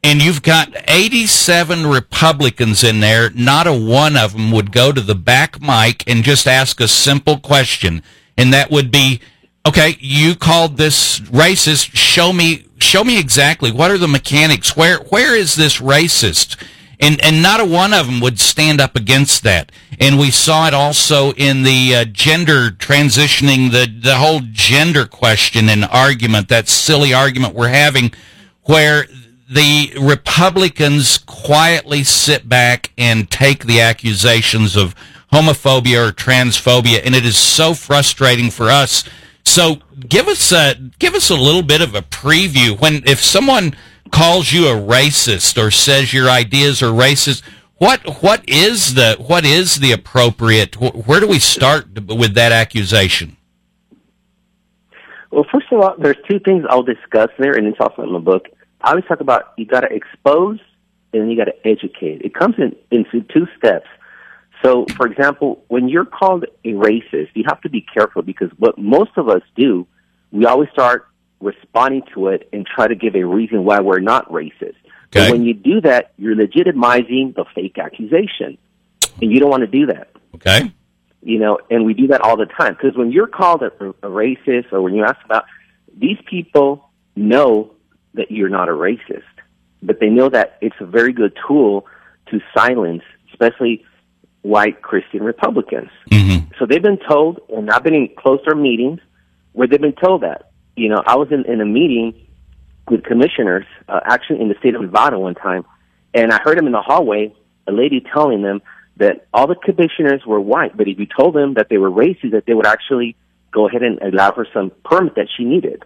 And 0.06 0.22
you've 0.22 0.44
got 0.44 0.70
87 0.88 1.88
Republicans 1.88 2.84
in 2.84 3.00
there. 3.00 3.32
Not 3.32 3.66
a 3.66 3.74
one 3.74 4.16
of 4.16 4.34
them 4.34 4.52
would 4.52 4.72
go 4.72 4.92
to 4.92 5.02
the 5.02 5.16
back 5.16 5.60
mic 5.60 6.04
and 6.06 6.24
just 6.24 6.46
ask 6.46 6.80
a 6.80 6.88
simple 6.88 7.40
question. 7.40 8.04
And 8.38 8.54
that 8.54 8.70
would 8.70 8.92
be, 8.92 9.20
okay, 9.68 9.98
you 10.00 10.36
called 10.36 10.78
this 10.78 11.22
racist. 11.22 11.96
Show 11.96 12.34
me 12.34 12.68
show 12.78 13.04
me 13.04 13.18
exactly 13.18 13.72
what 13.72 13.90
are 13.90 13.98
the 13.98 14.08
mechanics? 14.08 14.78
Where 14.78 15.00
where 15.06 15.36
is 15.36 15.56
this 15.56 15.80
racist? 15.80 16.64
And 17.00 17.20
and 17.26 17.42
not 17.42 17.60
a 17.60 17.66
one 17.66 17.92
of 17.92 18.06
them 18.06 18.20
would 18.20 18.40
stand 18.40 18.80
up 18.80 18.96
against 18.96 19.42
that. 19.42 19.72
And 20.00 20.20
we 20.20 20.30
saw 20.30 20.68
it 20.68 20.76
also 20.76 21.32
in 21.32 21.64
the 21.64 21.96
uh, 21.96 22.06
gender 22.06 22.70
transitioning 22.70 23.72
the 23.72 23.88
the 23.88 24.18
whole 24.18 24.42
gender 24.52 25.08
question 25.08 25.68
and 25.68 25.84
argument. 25.84 26.48
That 26.50 26.70
silly 26.70 27.12
argument 27.12 27.56
we're 27.56 27.70
having, 27.70 28.14
where 28.66 29.08
the 29.50 29.94
Republicans 30.00 31.18
quietly 31.20 32.04
sit 32.04 32.50
back 32.50 32.92
and 32.98 33.30
take 33.30 33.66
the 33.66 33.82
accusations 33.82 34.76
of 34.76 34.96
homophobia 35.32 36.10
or 36.10 36.12
transphobia, 36.12 37.02
and 37.04 37.14
it 37.14 37.26
is 37.26 37.38
so 37.38 37.74
frustrating 37.74 38.50
for 38.50 38.70
us. 38.70 39.04
So 39.44 39.78
give 40.00 40.28
us 40.28 40.52
a 40.52 40.76
give 40.98 41.14
us 41.14 41.30
a 41.30 41.36
little 41.36 41.62
bit 41.62 41.82
of 41.82 41.94
a 41.94 42.02
preview 42.02 42.80
when 42.80 43.04
if 43.06 43.22
someone 43.22 43.76
calls 44.12 44.52
you 44.52 44.68
a 44.68 44.76
racist 44.76 45.62
or 45.62 45.70
says 45.70 46.14
your 46.14 46.30
ideas 46.30 46.82
are 46.82 46.92
racist. 46.92 47.44
What 47.78 48.24
what 48.24 48.48
is 48.48 48.96
the 48.96 49.16
what 49.20 49.46
is 49.46 49.76
the 49.76 49.92
appropriate? 49.92 50.80
Where 50.80 51.20
do 51.20 51.28
we 51.28 51.40
start 51.40 52.08
with 52.08 52.34
that 52.34 52.52
accusation? 52.52 53.38
Well, 55.32 55.46
first 55.52 55.68
of 55.72 55.82
all, 55.82 55.96
there's 56.00 56.18
two 56.30 56.40
things 56.40 56.64
I'll 56.70 56.84
discuss 56.84 57.30
there, 57.38 57.58
and 57.58 57.68
it's 57.68 57.78
also 57.82 58.04
in 58.04 58.14
the 58.14 58.20
book. 58.20 58.48
I 58.86 58.92
always 58.92 59.06
talk 59.06 59.20
about 59.20 59.54
you 59.58 59.66
got 59.66 59.82
to 59.82 59.92
expose 59.92 60.60
and 61.12 61.24
then 61.24 61.30
you 61.30 61.38
got 61.38 61.46
to 61.46 61.68
educate. 61.68 62.22
It 62.22 62.36
comes 62.36 62.56
in 62.58 62.76
into 62.92 63.22
two 63.34 63.48
steps. 63.58 63.88
So, 64.64 64.86
for 64.96 65.08
example, 65.08 65.64
when 65.68 65.90
you're 65.90 66.06
called 66.06 66.46
a 66.64 66.70
racist, 66.70 67.30
you 67.34 67.44
have 67.48 67.62
to 67.62 67.70
be 67.70 67.82
careful 67.82 68.22
because 68.22 68.50
what 68.58 68.78
most 68.78 69.12
of 69.18 69.28
us 69.28 69.42
do, 69.56 69.88
we 70.32 70.46
always 70.46 70.70
start 70.72 71.08
responding 71.42 72.04
to 72.14 72.28
it 72.28 72.48
and 72.54 72.66
try 72.66 72.88
to 72.88 72.96
give 72.96 73.16
a 73.16 73.24
reason 73.24 73.66
why 73.66 73.80
we're 73.80 74.00
not 74.00 74.30
racist. 74.32 74.76
Okay. 75.08 75.32
When 75.32 75.44
you 75.44 75.54
do 75.54 75.82
that, 75.82 76.14
you're 76.18 76.36
legitimizing 76.36 77.36
the 77.36 77.46
fake 77.54 77.78
accusation, 77.78 78.58
and 79.22 79.32
you 79.32 79.40
don't 79.40 79.50
want 79.50 79.62
to 79.62 79.68
do 79.68 79.88
that. 79.88 80.12
Okay. 80.36 80.72
You 81.22 81.40
know, 81.40 81.60
and 81.70 81.86
we 81.86 81.94
do 81.94 82.08
that 82.08 82.22
all 82.22 82.38
the 82.38 82.46
time 82.46 82.74
because 82.74 82.96
when 82.96 83.12
you're 83.12 83.28
called 83.28 83.62
a, 83.64 83.68
a 83.68 84.10
racist 84.10 84.72
or 84.72 84.82
when 84.82 84.94
you 84.94 85.04
ask 85.04 85.18
about 85.26 85.46
these 85.98 86.18
people 86.30 86.90
know 87.16 87.75
that 88.16 88.32
you're 88.32 88.50
not 88.50 88.68
a 88.70 88.74
racist, 88.74 89.24
but 89.82 90.00
they 90.00 90.10
know 90.10 90.30
that 90.30 90.58
it's 90.62 90.76
a 90.80 90.86
very 90.86 91.14
good 91.14 91.34
tool 91.48 91.86
to 92.32 92.40
silence, 92.58 93.04
especially 93.32 93.86
white 94.42 94.82
Christian 94.82 95.24
Republicans. 95.24 95.90
Mm-hmm. 96.12 96.52
So 96.58 96.66
they've 96.66 96.82
been 96.82 97.00
told, 97.08 97.40
and 97.50 97.70
I've 97.70 97.84
been 97.84 97.96
in 97.96 98.10
closer 98.18 98.56
meetings 98.56 99.00
where 99.54 99.68
they've 99.68 99.82
been 99.82 99.94
told 99.94 100.22
that. 100.22 100.52
You 100.76 100.90
know, 100.90 101.02
I 101.06 101.16
was 101.16 101.30
in, 101.32 101.46
in 101.46 101.62
a 101.62 101.66
meeting 101.66 102.14
with 102.90 103.04
commissioners, 103.04 103.66
uh, 103.88 104.02
actually 104.06 104.42
in 104.42 104.50
the 104.50 104.56
state 104.60 104.76
of 104.76 104.82
Nevada 104.82 105.18
one 105.18 105.36
time, 105.36 105.66
and 106.14 106.32
I 106.32 106.40
heard 106.44 106.58
them 106.58 106.68
in 106.68 106.72
the 106.72 106.82
hallway, 106.82 107.34
a 107.68 107.72
lady 107.72 108.06
telling 108.14 108.42
them 108.42 108.62
that 108.98 109.28
all 109.34 109.48
the 109.48 109.56
commissioners 109.56 110.26
were 110.26 110.40
white, 110.40 110.78
but 110.78 110.88
if 110.88 110.98
you 111.00 111.06
told 111.06 111.36
them 111.36 111.56
that 111.56 111.68
they 111.70 111.78
were 111.78 111.92
racist, 111.92 112.32
that 112.32 112.46
they 112.46 112.54
would 112.54 112.66
actually 112.66 113.16
go 113.52 113.68
ahead 113.68 113.84
and 113.84 114.00
allow 114.02 114.32
her 114.34 114.48
some 114.54 114.72
permit 114.84 115.16
that 115.16 115.28
she 115.36 115.44
needed. 115.44 115.84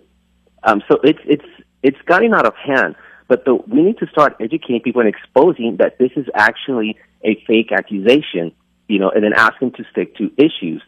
Um, 0.64 0.84
so 0.88 1.00
it's 1.04 1.20
it's 1.26 1.46
it's 1.84 2.02
gotten 2.06 2.34
out 2.34 2.46
of 2.46 2.56
hand. 2.56 2.96
But 3.28 3.46
the, 3.46 3.56
we 3.56 3.84
need 3.84 4.00
to 4.00 4.08
start 4.08 4.38
educating 4.40 4.82
people 4.82 5.02
and 5.02 5.10
exposing 5.10 5.78
that 5.78 5.98
this 6.00 6.12
is 6.16 6.26
actually 6.34 6.98
a 7.24 7.36
fake 7.46 7.72
accusation, 7.72 8.52
you 8.88 9.00
know, 9.00 9.12
and 9.12 9.24
then 9.24 9.34
ask 9.36 9.60
them 9.60 9.72
to 9.72 9.84
stick 9.92 10.16
to 10.18 10.32
issues, 10.36 10.82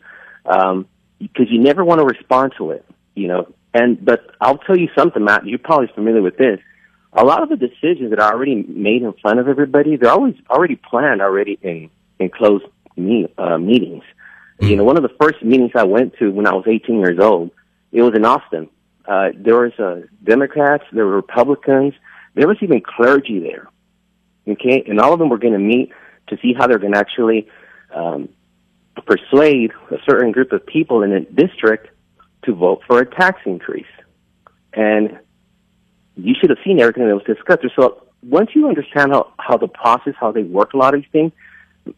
um, 0.45 0.88
because 1.19 1.47
you 1.51 1.60
never 1.60 1.86
want 1.86 1.99
to 1.99 2.06
respond 2.06 2.54
to 2.58 2.71
it, 2.71 2.84
you 3.13 3.27
know. 3.27 3.54
And 3.73 4.04
but 4.04 4.32
I'll 4.41 4.58
tell 4.58 4.77
you 4.77 4.89
something, 4.97 5.23
Matt. 5.23 5.45
You're 5.45 5.60
probably 5.60 5.88
familiar 5.93 6.21
with 6.21 6.38
this. 6.38 6.60
A 7.13 7.23
lot 7.23 7.43
of 7.43 7.49
the 7.49 7.58
decisions 7.58 8.10
that 8.10 8.19
are 8.19 8.34
already 8.34 8.56
made 8.56 9.04
in 9.04 9.13
front 9.21 9.39
of 9.39 9.47
everybody, 9.47 9.97
they're 9.97 10.12
always 10.12 10.36
already 10.49 10.75
planned 10.75 11.21
already 11.21 11.60
in 11.62 11.89
in 12.19 12.30
closed 12.30 12.65
me, 12.97 13.27
uh, 13.38 13.58
meetings. 13.58 14.04
You 14.60 14.75
know, 14.75 14.84
one 14.84 14.95
of 14.95 15.04
the 15.04 15.15
first 15.19 15.43
meetings 15.43 15.71
I 15.75 15.84
went 15.84 16.17
to 16.19 16.30
when 16.32 16.45
I 16.45 16.54
was 16.54 16.65
18 16.67 16.99
years 16.99 17.19
old, 17.19 17.51
it 17.91 18.01
was 18.01 18.13
in 18.15 18.25
Austin. 18.25 18.69
Uh, 19.12 19.30
there 19.36 19.58
was 19.58 19.74
uh, 19.78 20.08
Democrats, 20.24 20.86
there 20.93 21.06
were 21.06 21.17
Republicans, 21.26 21.93
there 22.34 22.47
was 22.47 22.56
even 22.62 22.80
clergy 22.80 23.39
there. 23.39 23.67
Okay, 24.47 24.84
and 24.88 25.02
all 25.02 25.12
of 25.12 25.19
them 25.19 25.28
were 25.28 25.38
going 25.38 25.54
to 25.54 25.60
meet 25.60 25.91
to 26.28 26.38
see 26.41 26.54
how 26.58 26.65
they're 26.65 26.80
going 26.80 26.93
to 26.93 26.97
actually 27.06 27.50
um, 27.93 28.30
persuade 29.06 29.71
a 29.91 29.97
certain 30.10 30.32
group 30.32 30.54
of 30.54 30.65
people 30.65 31.04
in 31.04 31.12
a 31.12 31.19
district 31.19 31.89
to 32.45 32.54
vote 32.54 32.80
for 32.88 33.00
a 33.00 33.06
tax 33.06 33.41
increase. 33.45 33.93
And 34.74 35.19
you 36.15 36.34
should 36.39 36.50
have 36.50 36.60
seen 36.63 36.80
everything 36.80 37.06
that 37.10 37.13
was 37.13 37.26
discussed. 37.26 37.63
So 37.76 38.04
once 38.24 38.52
you 38.56 38.69
understand 38.69 39.12
how, 39.12 39.34
how 39.38 39.58
the 39.58 39.67
process, 39.67 40.13
how 40.17 40.32
they 40.32 40.43
work 40.43 40.74
a 40.74 40.78
lot 40.78 40.95
of 40.95 41.02
these 41.02 41.12
things, 41.12 41.34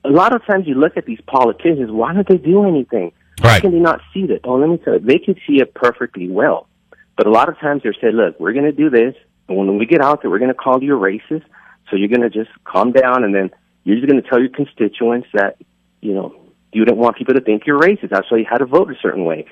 a 0.04 0.10
lot 0.10 0.36
of 0.36 0.44
times 0.48 0.66
you 0.66 0.74
look 0.74 0.98
at 0.98 1.06
these 1.06 1.22
politicians, 1.28 1.92
why 1.92 2.12
don't 2.14 2.28
they 2.28 2.38
do 2.38 2.66
anything? 2.68 3.12
How 3.42 3.50
Right. 3.50 3.62
can 3.62 3.72
they 3.72 3.80
not 3.80 4.02
see 4.14 4.26
that? 4.28 4.42
Oh, 4.46 4.56
let 4.56 4.70
me 4.70 4.78
tell 4.78 4.94
you, 4.96 5.00
they 5.00 5.20
can 5.20 5.36
see 5.46 5.62
it 5.62 5.76
perfectly 5.76 6.28
well. 6.28 6.68
But 7.16 7.28
a 7.28 7.32
lot 7.32 7.50
of 7.50 7.60
times 7.60 7.84
they're 7.84 7.96
saying, 8.00 8.16
look, 8.16 8.40
we're 8.40 8.54
going 8.54 8.66
to 8.66 8.72
do 8.72 8.90
this, 8.90 9.16
and 9.48 9.58
when 9.58 9.78
we 9.78 9.86
get 9.86 10.02
out 10.02 10.22
there, 10.22 10.32
we're 10.32 10.40
going 10.40 10.50
to 10.50 10.56
call 10.56 10.82
you 10.82 10.98
a 10.98 11.00
racist, 11.00 11.44
so 11.90 11.96
you're 11.96 12.10
going 12.10 12.22
to 12.22 12.30
just 12.30 12.50
calm 12.64 12.92
down, 12.92 13.24
and 13.24 13.34
then 13.36 13.52
you're 13.84 13.98
just 13.98 14.08
going 14.08 14.22
to 14.22 14.28
tell 14.28 14.40
your 14.40 14.50
constituents 14.50 15.28
that, 15.34 15.58
you 16.02 16.14
know, 16.14 16.36
you 16.72 16.86
don't 16.86 16.98
want 16.98 17.18
people 17.18 17.36
to 17.36 17.42
think 17.42 17.68
you're 17.68 17.80
racist. 17.80 18.10
That's 18.10 18.32
why 18.32 18.40
you 18.40 18.46
had 18.50 18.60
to 18.60 18.66
vote 18.66 18.90
a 18.90 18.96
certain 19.02 19.26
way. 19.26 19.46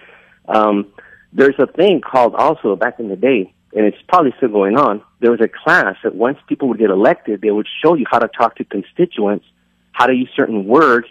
Um, 0.47 0.91
there's 1.33 1.55
a 1.59 1.67
thing 1.67 2.01
called 2.01 2.35
also 2.35 2.75
back 2.75 2.99
in 2.99 3.09
the 3.09 3.15
day, 3.15 3.53
and 3.73 3.85
it's 3.85 3.97
probably 4.07 4.33
still 4.37 4.49
going 4.49 4.77
on. 4.77 5.01
There 5.19 5.31
was 5.31 5.41
a 5.41 5.47
class 5.47 5.95
that 6.03 6.15
once 6.15 6.39
people 6.47 6.67
would 6.69 6.79
get 6.79 6.89
elected, 6.89 7.41
they 7.41 7.51
would 7.51 7.67
show 7.83 7.95
you 7.95 8.05
how 8.09 8.19
to 8.19 8.27
talk 8.27 8.55
to 8.55 8.65
constituents, 8.65 9.45
how 9.91 10.07
to 10.07 10.13
use 10.13 10.29
certain 10.35 10.65
words 10.65 11.07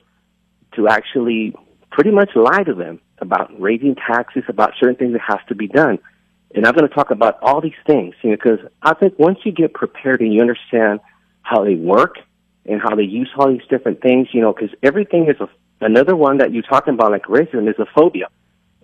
to 0.74 0.88
actually 0.88 1.54
pretty 1.90 2.10
much 2.10 2.30
lie 2.34 2.62
to 2.64 2.74
them 2.74 3.00
about 3.18 3.60
raising 3.60 3.94
taxes, 3.94 4.42
about 4.48 4.72
certain 4.80 4.96
things 4.96 5.12
that 5.12 5.22
has 5.26 5.38
to 5.48 5.54
be 5.54 5.68
done. 5.68 5.98
And 6.54 6.66
I'm 6.66 6.74
going 6.74 6.88
to 6.88 6.94
talk 6.94 7.10
about 7.10 7.38
all 7.42 7.60
these 7.60 7.72
things, 7.86 8.14
you 8.22 8.30
know, 8.30 8.36
because 8.36 8.58
I 8.82 8.94
think 8.94 9.18
once 9.18 9.38
you 9.44 9.52
get 9.52 9.72
prepared 9.72 10.20
and 10.20 10.32
you 10.32 10.40
understand 10.40 11.00
how 11.42 11.64
they 11.64 11.74
work 11.74 12.16
and 12.66 12.80
how 12.80 12.96
they 12.96 13.04
use 13.04 13.30
all 13.36 13.48
these 13.50 13.66
different 13.68 14.02
things, 14.02 14.28
you 14.32 14.40
know, 14.40 14.52
because 14.52 14.70
everything 14.82 15.28
is 15.28 15.36
a, 15.40 15.48
another 15.80 16.16
one 16.16 16.38
that 16.38 16.52
you're 16.52 16.62
talking 16.62 16.94
about, 16.94 17.12
like 17.12 17.24
racism, 17.24 17.68
is 17.68 17.78
a 17.78 17.86
phobia. 17.94 18.28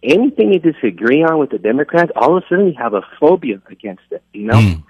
Anything 0.03 0.53
you 0.53 0.61
disagree 0.61 1.25
on 1.25 1.39
with 1.39 1.51
the 1.51 1.59
Democrats, 1.59 2.13
all 2.15 2.37
of 2.37 2.45
a 2.45 2.47
sudden 2.49 2.69
you 2.69 2.75
have 2.79 2.95
a 2.95 3.03
phobia 3.19 3.61
against 3.69 4.05
it, 4.11 4.23
you 4.33 4.45
know? 4.45 4.59
Mm. 4.59 4.85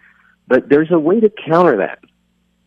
But 0.47 0.69
there's 0.69 0.91
a 0.91 0.99
way 0.99 1.21
to 1.21 1.31
counter 1.49 1.79
that, 1.79 2.01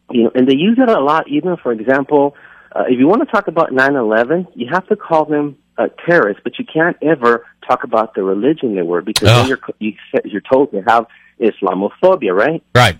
you 0.09 0.23
know, 0.23 0.31
and 0.33 0.47
they 0.47 0.55
use 0.55 0.77
it 0.81 0.89
a 0.89 0.99
lot, 0.99 1.27
even, 1.29 1.55
for 1.57 1.71
example, 1.71 2.35
uh, 2.71 2.83
if 2.87 2.99
you 2.99 3.07
want 3.07 3.21
to 3.21 3.27
talk 3.27 3.47
about 3.47 3.71
9-11, 3.71 4.47
you 4.55 4.67
have 4.71 4.87
to 4.87 4.95
call 4.95 5.25
them 5.25 5.57
uh, 5.77 5.87
terrorists, 6.05 6.41
but 6.43 6.59
you 6.59 6.65
can't 6.65 6.97
ever 7.01 7.45
talk 7.69 7.83
about 7.83 8.15
the 8.15 8.23
religion 8.23 8.75
they 8.75 8.81
were 8.81 9.01
because 9.01 9.29
Ugh. 9.29 9.35
then 9.35 9.47
you're, 9.47 9.59
you, 9.79 9.93
you're 10.25 10.41
told 10.41 10.71
they 10.71 10.83
have 10.87 11.05
Islamophobia, 11.39 12.33
right? 12.33 12.63
Right. 12.73 12.97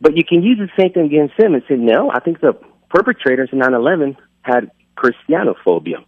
But 0.00 0.16
you 0.16 0.24
can 0.24 0.42
use 0.42 0.58
the 0.58 0.68
same 0.80 0.92
thing 0.92 1.06
against 1.06 1.36
them 1.36 1.54
and 1.54 1.62
say, 1.68 1.76
no, 1.76 2.10
I 2.10 2.20
think 2.20 2.40
the 2.40 2.54
perpetrators 2.90 3.50
in 3.52 3.60
9-11 3.60 4.16
had 4.42 4.70
Christianophobia. 4.96 6.04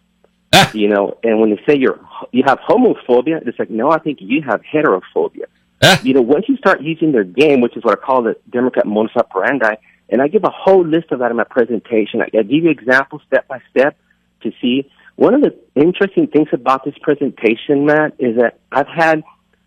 Ah. 0.53 0.71
You 0.73 0.87
know, 0.89 1.17
and 1.23 1.39
when 1.39 1.49
they 1.49 1.61
say 1.67 1.77
you're 1.77 1.99
you 2.31 2.43
have 2.45 2.59
homophobia, 2.59 3.45
it's 3.45 3.59
like, 3.59 3.69
no, 3.69 3.91
I 3.91 3.99
think 3.99 4.19
you 4.21 4.41
have 4.41 4.61
heterophobia. 4.61 5.45
Ah. 5.83 5.99
You 6.01 6.13
know, 6.13 6.21
once 6.21 6.45
you 6.47 6.57
start 6.57 6.81
using 6.81 7.11
their 7.11 7.23
game, 7.23 7.61
which 7.61 7.75
is 7.75 7.83
what 7.83 7.97
I 7.97 8.01
call 8.01 8.23
the 8.23 8.37
Democrat 8.49 8.85
modus 8.85 9.15
operandi, 9.15 9.75
and 10.09 10.21
I 10.21 10.27
give 10.27 10.43
a 10.43 10.51
whole 10.51 10.85
list 10.85 11.11
of 11.11 11.19
that 11.19 11.31
in 11.31 11.37
my 11.37 11.43
presentation. 11.43 12.21
I, 12.21 12.25
I 12.37 12.43
give 12.43 12.63
you 12.63 12.69
examples 12.69 13.21
step 13.27 13.47
by 13.47 13.59
step 13.71 13.97
to 14.43 14.51
see. 14.61 14.89
One 15.15 15.33
of 15.33 15.41
the 15.41 15.55
interesting 15.75 16.27
things 16.27 16.49
about 16.51 16.83
this 16.83 16.95
presentation, 17.01 17.85
Matt, 17.85 18.15
is 18.19 18.37
that 18.37 18.59
I've 18.71 18.87
had 18.87 19.23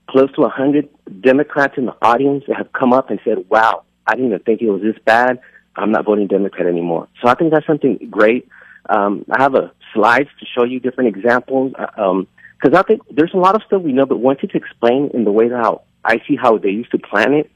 close 0.08 0.30
to 0.36 0.42
a 0.42 0.48
hundred 0.48 0.88
Democrats 1.20 1.74
in 1.76 1.86
the 1.86 1.96
audience 2.02 2.44
that 2.48 2.56
have 2.56 2.72
come 2.72 2.92
up 2.92 3.10
and 3.10 3.18
said, 3.24 3.48
"Wow, 3.48 3.84
I 4.06 4.14
didn't 4.14 4.26
even 4.28 4.40
think 4.40 4.60
it 4.60 4.70
was 4.70 4.82
this 4.82 4.98
bad. 5.04 5.40
I'm 5.76 5.90
not 5.90 6.04
voting 6.04 6.26
Democrat 6.26 6.66
anymore." 6.66 7.08
So 7.22 7.28
I 7.28 7.34
think 7.34 7.52
that's 7.52 7.66
something 7.66 8.08
great. 8.10 8.48
Um, 8.90 9.24
I 9.30 9.42
have 9.42 9.54
a 9.54 9.72
slides 9.94 10.28
to 10.40 10.46
show 10.46 10.64
you 10.64 10.80
different 10.80 11.16
examples 11.16 11.72
because 11.72 12.74
I 12.76 12.82
think 12.82 13.02
there's 13.10 13.32
a 13.34 13.38
lot 13.38 13.54
of 13.54 13.62
stuff 13.66 13.82
we 13.82 13.92
know, 13.92 14.06
but 14.06 14.18
once 14.18 14.40
it's 14.42 14.54
explained 14.54 15.12
in 15.12 15.24
the 15.24 15.32
way 15.32 15.48
that 15.48 15.56
how 15.56 15.82
I 16.04 16.20
see 16.28 16.36
how 16.36 16.58
they 16.58 16.70
used 16.70 16.90
to 16.90 16.98
plan 16.98 17.32
it, 17.32 17.50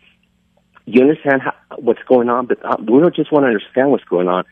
you 0.86 1.03
understand 1.03 1.43
how, 1.43 1.55
what's 1.76 2.03
going 2.09 2.28
on. 2.28 2.47
But 2.47 2.64
uh, 2.64 2.76
we 2.80 3.01
don't 3.01 3.14
just 3.14 3.32
want 3.32 3.45
to 3.45 3.49
understand 3.49 3.90
what's 3.90 4.05
going 4.05 4.28
on. 4.28 4.45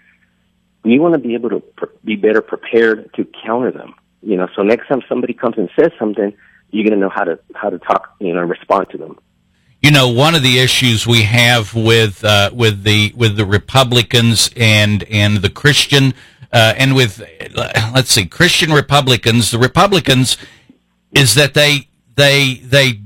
We 0.85 0.99
want 0.99 1.15
to 1.15 1.21
be 1.21 1.35
able 1.35 1.51
to 1.51 1.61
pr- 1.61 1.87
be 2.05 2.17
better 2.17 2.41
prepared 2.41 3.13
to 3.15 3.27
counter 3.45 3.71
them. 3.71 3.95
You 4.23 4.37
know, 4.37 4.49
so 4.55 4.63
next 4.63 4.89
time 4.89 5.03
somebody 5.09 5.35
comes 5.35 5.57
and 5.57 5.71
says 5.79 5.93
something, 5.99 6.35
you're 6.71 6.85
going 6.85 6.99
to 6.99 7.01
know 7.01 7.13
how 7.15 7.25
to 7.25 7.39
how 7.55 7.71
to 7.71 7.79
talk, 7.79 8.15
you 8.21 8.33
know, 8.35 8.41
and 8.41 8.51
respond 8.51 8.89
to 8.91 8.99
them. 8.99 9.19
You 9.83 9.91
know, 9.91 10.09
one 10.09 10.35
of 10.35 10.43
the 10.43 10.59
issues 10.59 11.07
we 11.07 11.23
have 11.23 11.75
with 11.75 12.23
uh, 12.23 12.51
with 12.53 12.85
the 12.85 13.13
with 13.17 13.37
the 13.37 13.47
Republicans 13.47 14.51
and 14.57 15.05
and 15.05 15.39
the 15.39 15.51
Christian 15.51 16.15
uh, 16.53 16.75
and 16.77 16.95
with 16.95 17.23
uh, 17.57 17.91
let's 17.95 18.11
see, 18.13 18.27
Christian 18.27 18.73
Republicans, 18.73 19.51
the 19.51 19.59
Republicans 19.59 20.37
is 21.13 21.35
that 21.35 21.55
they 21.55 21.89
they 22.17 22.55
they 22.63 23.01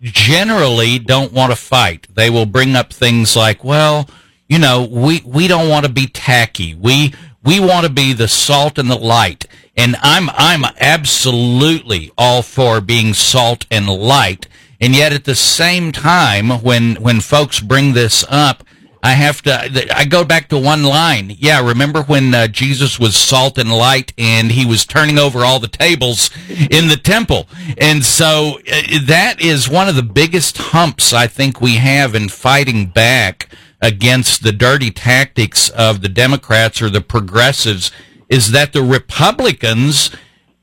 generally 0.00 0.98
don't 0.98 1.32
want 1.32 1.52
to 1.52 1.56
fight. 1.56 2.06
They 2.14 2.30
will 2.30 2.46
bring 2.46 2.76
up 2.76 2.92
things 2.92 3.36
like, 3.36 3.64
well, 3.64 4.08
you 4.48 4.58
know, 4.58 4.84
we, 4.84 5.22
we 5.24 5.48
don't 5.48 5.68
want 5.68 5.86
to 5.86 5.92
be 5.92 6.06
tacky. 6.06 6.74
We, 6.74 7.14
we 7.42 7.60
want 7.60 7.86
to 7.86 7.92
be 7.92 8.12
the 8.12 8.28
salt 8.28 8.78
and 8.78 8.90
the 8.90 8.98
light. 8.98 9.46
And 9.76 9.96
I'm, 10.00 10.30
I'm 10.30 10.64
absolutely 10.80 12.10
all 12.16 12.42
for 12.42 12.80
being 12.80 13.12
salt 13.12 13.66
and 13.70 13.88
light. 13.88 14.48
And 14.80 14.94
yet 14.94 15.12
at 15.12 15.24
the 15.24 15.34
same 15.34 15.92
time, 15.92 16.50
when, 16.62 16.96
when 16.96 17.20
folks 17.20 17.60
bring 17.60 17.92
this 17.92 18.24
up, 18.28 18.62
I 19.02 19.10
have 19.10 19.40
to, 19.42 19.96
I 19.96 20.04
go 20.04 20.24
back 20.24 20.48
to 20.48 20.58
one 20.58 20.82
line. 20.82 21.36
Yeah, 21.38 21.64
remember 21.64 22.02
when 22.02 22.34
uh, 22.34 22.48
Jesus 22.48 22.98
was 22.98 23.14
salt 23.14 23.56
and 23.56 23.70
light 23.70 24.12
and 24.18 24.50
he 24.50 24.66
was 24.66 24.84
turning 24.84 25.18
over 25.18 25.44
all 25.44 25.60
the 25.60 25.68
tables 25.68 26.30
in 26.48 26.88
the 26.88 26.98
temple? 27.00 27.46
And 27.78 28.04
so 28.04 28.58
uh, 28.70 28.98
that 29.04 29.36
is 29.40 29.68
one 29.68 29.88
of 29.88 29.94
the 29.94 30.02
biggest 30.02 30.58
humps 30.58 31.12
I 31.12 31.28
think 31.28 31.60
we 31.60 31.76
have 31.76 32.14
in 32.14 32.28
fighting 32.28 32.86
back 32.86 33.48
against 33.80 34.42
the 34.42 34.52
dirty 34.52 34.90
tactics 34.90 35.68
of 35.70 36.00
the 36.00 36.08
Democrats 36.08 36.80
or 36.80 36.90
the 36.90 37.00
progressives 37.00 37.90
is 38.28 38.50
that 38.52 38.72
the 38.72 38.82
Republicans, 38.82 40.10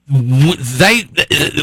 they, 0.07 1.03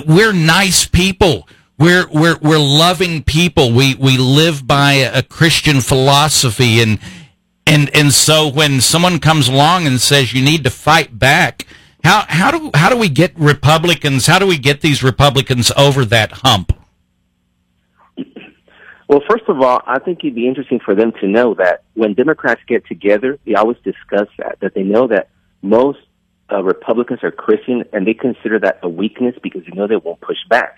we're 0.07 0.33
nice 0.33 0.87
people. 0.87 1.49
We're, 1.79 2.07
we're, 2.09 2.39
we're 2.39 2.59
loving 2.59 3.23
people. 3.23 3.73
We, 3.73 3.95
we 3.95 4.17
live 4.17 4.67
by 4.67 4.93
a 4.93 5.23
Christian 5.23 5.81
philosophy 5.81 6.81
and, 6.81 6.99
and, 7.67 7.89
and 7.95 8.13
so 8.13 8.49
when 8.49 8.81
someone 8.81 9.21
comes 9.21 9.49
along 9.49 9.87
and 9.87 10.01
says 10.01 10.33
you 10.33 10.43
need 10.45 10.65
to 10.65 10.71
fight 10.71 11.19
back, 11.19 11.67
how, 12.03 12.25
how 12.29 12.51
do, 12.51 12.71
how 12.75 12.89
do 12.89 12.97
we 12.97 13.09
get 13.09 13.39
Republicans, 13.39 14.27
how 14.27 14.39
do 14.39 14.47
we 14.47 14.59
get 14.59 14.81
these 14.81 15.03
Republicans 15.03 15.71
over 15.77 16.05
that 16.07 16.33
hump? 16.33 16.73
Well, 19.11 19.23
first 19.29 19.49
of 19.49 19.61
all, 19.61 19.83
I 19.89 19.99
think 19.99 20.21
it'd 20.21 20.37
be 20.37 20.47
interesting 20.47 20.79
for 20.79 20.95
them 20.95 21.11
to 21.21 21.27
know 21.27 21.55
that 21.55 21.83
when 21.95 22.15
Democrats 22.15 22.61
get 22.69 22.87
together, 22.87 23.41
they 23.45 23.57
always 23.57 23.77
discuss 23.79 24.29
that, 24.39 24.59
that 24.61 24.75
they 24.75 24.85
know 24.85 25.09
that 25.09 25.31
most 25.63 25.99
uh, 26.49 26.63
Republicans 26.63 27.19
are 27.25 27.33
Christian 27.33 27.83
and 27.93 28.07
they 28.07 28.15
consider 28.15 28.61
that 28.61 28.79
a 28.85 28.89
weakness 28.89 29.35
because 29.43 29.63
they 29.65 29.77
know 29.77 29.89
they 29.89 29.97
won't 29.97 30.21
push 30.21 30.37
back. 30.49 30.77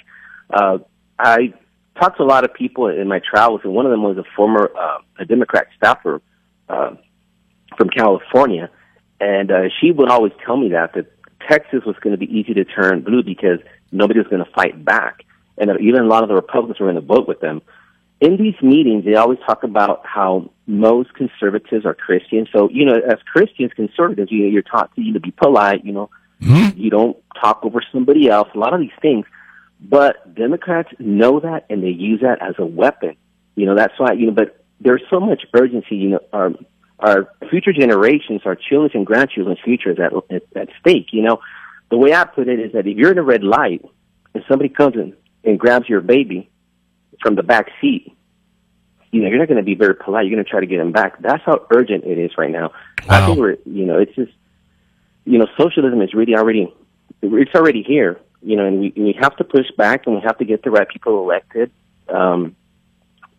Uh, 0.49 0.79
I 1.19 1.53
talked 2.01 2.17
to 2.17 2.23
a 2.23 2.25
lot 2.25 2.45
of 2.45 2.55
people 2.55 2.87
in 2.87 3.07
my 3.07 3.21
travels, 3.21 3.61
and 3.65 3.75
one 3.75 3.85
of 3.85 3.91
them 3.91 4.03
was 4.03 4.17
a 4.17 4.25
former 4.35 4.71
uh, 4.75 4.99
a 5.19 5.27
Democrat 5.27 5.67
staffer 5.77 6.23
uh, 6.71 6.95
from 7.77 7.91
California, 7.91 8.71
and 9.21 9.51
uh, 9.51 9.65
she 9.79 9.91
would 9.91 10.09
always 10.09 10.33
tell 10.47 10.57
me 10.57 10.71
that 10.71 10.95
that 10.95 11.13
Texas 11.51 11.85
was 11.85 11.97
going 12.01 12.19
to 12.19 12.19
be 12.19 12.33
easy 12.35 12.55
to 12.55 12.65
turn 12.65 13.03
blue 13.03 13.23
because 13.23 13.59
nobody 13.91 14.21
was 14.21 14.29
going 14.29 14.43
to 14.43 14.51
fight 14.53 14.83
back, 14.83 15.23
and 15.59 15.69
even 15.83 16.01
a 16.01 16.07
lot 16.07 16.23
of 16.23 16.31
the 16.31 16.35
Republicans 16.35 16.81
were 16.81 16.89
in 16.89 16.95
the 16.95 17.03
boat 17.03 17.29
with 17.29 17.41
them 17.41 17.61
in 18.23 18.37
these 18.37 18.55
meetings, 18.63 19.05
they 19.05 19.17
always 19.17 19.41
talk 19.45 19.65
about 19.65 20.07
how 20.07 20.49
most 20.69 21.13
conservatives 21.15 21.85
are 21.85 21.93
Christians. 21.93 22.49
So, 22.53 22.71
you 22.71 22.85
know, 22.85 22.95
as 22.95 23.19
Christians, 23.33 23.73
conservatives, 23.75 24.31
you 24.31 24.45
know, 24.45 24.49
you're 24.49 24.63
taught 24.63 24.95
to, 24.95 25.03
you 25.03 25.13
know, 25.13 25.19
be 25.19 25.33
polite, 25.33 25.85
you 25.85 25.93
know, 25.93 26.09
mm-hmm. 26.41 26.79
you 26.79 26.89
don't 26.89 27.17
talk 27.41 27.65
over 27.65 27.83
somebody 27.93 28.29
else, 28.29 28.49
a 28.55 28.59
lot 28.59 28.75
of 28.75 28.81
these 28.81 28.97
things. 29.03 29.27
But 29.81 30.37
Democrats 30.37 30.91
know 31.01 31.41
that 31.41 31.67
and 31.69 31.83
they 31.83 31.89
use 31.89 32.21
that 32.21 32.41
as 32.41 32.55
a 32.59 32.65
weapon. 32.65 33.17
You 33.57 33.67
know, 33.67 33.75
that's 33.75 33.99
why, 33.99 34.13
you 34.13 34.27
know, 34.27 34.33
but 34.33 34.65
there's 34.81 35.03
so 35.11 35.19
much 35.19 35.43
urgency, 35.53 35.97
you 35.97 36.11
know, 36.11 36.21
our, 36.33 36.53
our 37.01 37.29
future 37.51 37.73
generations, 37.73 38.43
our 38.45 38.55
children's 38.55 38.95
and 38.95 39.05
grandchildren's 39.05 39.59
future 39.65 39.91
is 39.91 39.99
at, 39.99 40.13
at, 40.31 40.43
at 40.55 40.69
stake. 40.79 41.09
You 41.11 41.23
know, 41.23 41.41
the 41.91 41.99
way 41.99 42.15
I 42.15 42.23
put 42.23 42.47
it 42.47 42.61
is 42.61 42.73
that 42.75 42.87
if 42.87 42.97
you're 42.97 43.11
in 43.11 43.19
a 43.19 43.23
red 43.25 43.43
light 43.43 43.85
and 44.33 44.45
somebody 44.49 44.69
comes 44.69 44.95
in 44.95 45.17
and 45.43 45.59
grabs 45.59 45.89
your 45.89 46.01
baby, 46.01 46.49
from 47.23 47.37
the 47.37 47.43
back 47.43 47.71
seat, 47.81 48.15
you 49.11 49.23
know, 49.23 49.29
you're 49.29 49.39
not 49.39 49.49
going 49.49 49.59
to 49.59 49.65
be 49.65 49.75
very 49.75 49.95
polite. 49.95 50.27
You're 50.27 50.35
going 50.35 50.45
to 50.45 50.51
try 50.51 50.61
to 50.61 50.67
get 50.67 50.79
them 50.79 50.93
back. 50.93 51.21
That's 51.21 51.43
how 51.45 51.67
urgent 51.71 52.05
it 52.05 52.19
is 52.19 52.33
right 52.37 52.51
now. 52.51 52.73
Wow. 53.07 53.09
I 53.09 53.27
think 53.27 53.39
we're, 53.39 53.57
you 53.65 53.85
know, 53.85 53.99
it's 53.99 54.15
just, 54.15 54.33
you 55.25 55.39
know, 55.39 55.47
socialism 55.57 56.01
is 56.03 56.15
really 56.15 56.35
already, 56.35 56.75
it's 57.23 57.55
already 57.55 57.83
here, 57.83 58.19
you 58.43 58.57
know, 58.57 58.65
and 58.65 58.81
we, 58.81 58.93
we 58.97 59.17
have 59.21 59.37
to 59.37 59.45
push 59.45 59.67
back 59.77 60.07
and 60.07 60.17
we 60.17 60.23
have 60.23 60.39
to 60.39 60.45
get 60.45 60.63
the 60.63 60.71
right 60.71 60.89
people 60.89 61.23
elected. 61.23 61.71
Um, 62.09 62.57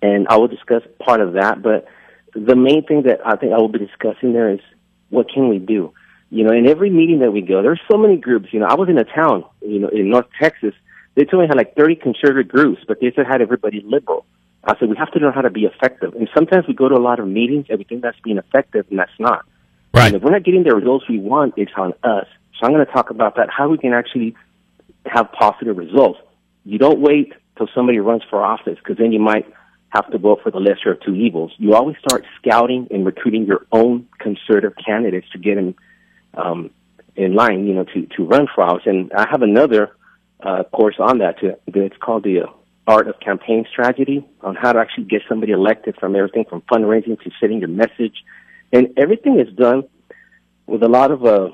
and 0.01 0.27
I 0.29 0.38
will 0.38 0.47
discuss 0.47 0.84
part 0.99 1.21
of 1.21 1.34
that, 1.34 1.61
but 1.61 1.88
the 2.36 2.55
main 2.55 2.86
thing 2.86 3.03
that 3.03 3.25
I 3.25 3.36
think 3.36 3.53
I 3.53 3.57
will 3.57 3.69
be 3.69 3.79
discussing 3.79 4.34
there 4.34 4.51
is 4.51 4.59
what 5.09 5.31
can 5.31 5.49
we 5.49 5.59
do? 5.59 5.93
You 6.29 6.43
know, 6.43 6.51
in 6.51 6.67
every 6.67 6.89
meeting 6.89 7.19
that 7.19 7.31
we 7.31 7.41
go, 7.41 7.61
there's 7.61 7.81
so 7.89 7.97
many 7.97 8.17
groups. 8.17 8.47
You 8.51 8.59
know, 8.59 8.65
I 8.65 8.73
was 8.73 8.89
in 8.89 8.97
a 8.97 9.03
town, 9.03 9.45
you 9.61 9.79
know, 9.79 9.88
in 9.89 10.09
North 10.09 10.25
Texas 10.39 10.73
they 11.16 11.26
told 11.26 11.43
me 11.43 11.47
had 11.47 11.57
like 11.57 11.76
30 11.76 11.95
conservative 11.97 12.51
groups, 12.51 12.82
but 12.88 12.99
they 12.99 13.11
said 13.16 13.26
had 13.28 13.41
everybody 13.41 13.82
liberal. 13.86 14.26
I 14.64 14.78
said 14.80 14.89
we 14.89 14.95
have 14.97 15.11
to 15.11 15.20
know 15.20 15.32
how 15.32 15.41
to 15.41 15.49
be 15.49 15.66
effective. 15.66 16.16
And 16.16 16.30
sometimes 16.34 16.68
we 16.68 16.74
go 16.74 16.88
to 16.88 16.95
a 16.95 17.01
lot 17.01 17.20
of 17.20 17.28
meetings 17.28 17.68
and 17.70 17.78
we 17.78 17.84
think 17.84 18.01
that's 18.01 18.20
being 18.24 18.38
effective, 18.38 18.86
and 18.89 18.97
that's 18.97 19.11
not. 19.20 19.45
Right. 19.93 20.07
And 20.07 20.16
if 20.16 20.24
we're 20.24 20.32
not 20.32 20.43
getting 20.43 20.64
the 20.64 20.74
results 20.74 21.05
we 21.07 21.20
want, 21.20 21.53
it's 21.57 21.72
on 21.76 21.93
us. 22.03 22.28
So 22.59 22.66
I'm 22.66 22.74
going 22.74 22.86
to 22.86 22.91
talk 22.91 23.09
about 23.09 23.36
that, 23.36 23.49
how 23.49 23.70
we 23.70 23.78
can 23.78 23.93
actually 23.93 24.36
have 25.05 25.32
positive 25.32 25.78
results. 25.78 26.20
You 26.66 26.80
don't 26.80 26.99
wait 26.99 27.34
till 27.57 27.68
somebody 27.76 27.99
runs 27.99 28.24
for 28.30 28.43
office 28.43 28.78
because 28.80 28.97
then 28.97 29.11
you 29.11 29.20
might 29.20 29.45
have 29.89 30.09
to 30.11 30.18
vote 30.18 30.39
for 30.41 30.49
the 30.51 30.59
lesser 30.59 30.93
of 30.93 31.01
two 31.01 31.14
evils. 31.14 31.51
You 31.57 31.76
always 31.76 31.97
start 31.99 32.26
scouting 32.38 32.88
and 32.89 33.05
recruiting 33.05 33.45
your 33.45 33.68
own 33.72 34.07
conservative 34.18 34.74
candidates 34.84 35.28
to 35.34 35.38
get 35.38 35.55
them 35.55 35.76
um, 36.34 36.72
in 37.16 37.36
line, 37.36 37.68
you 37.68 37.76
know, 37.76 37.84
to 37.84 38.07
to 38.18 38.24
run 38.24 38.47
for 38.53 38.64
office. 38.64 38.84
And 38.86 39.11
I 39.14 39.28
have 39.30 39.43
another 39.43 39.95
uh, 40.43 40.63
course 40.63 40.95
on 40.99 41.19
that. 41.19 41.35
It's 41.41 41.97
called 41.97 42.23
the 42.23 42.43
art 42.85 43.07
of 43.07 43.19
campaign 43.19 43.65
strategy 43.71 44.25
on 44.41 44.55
how 44.55 44.73
to 44.73 44.79
actually 44.79 45.05
get 45.05 45.21
somebody 45.29 45.53
elected 45.53 45.95
from 45.99 46.15
everything 46.15 46.45
from 46.49 46.61
fundraising 46.61 47.21
to 47.23 47.31
setting 47.39 47.59
your 47.59 47.69
message, 47.69 48.23
and 48.71 48.89
everything 48.97 49.39
is 49.39 49.53
done 49.55 49.83
with 50.65 50.83
a 50.83 50.87
lot 50.87 51.11
of 51.11 51.25
uh, 51.25 51.49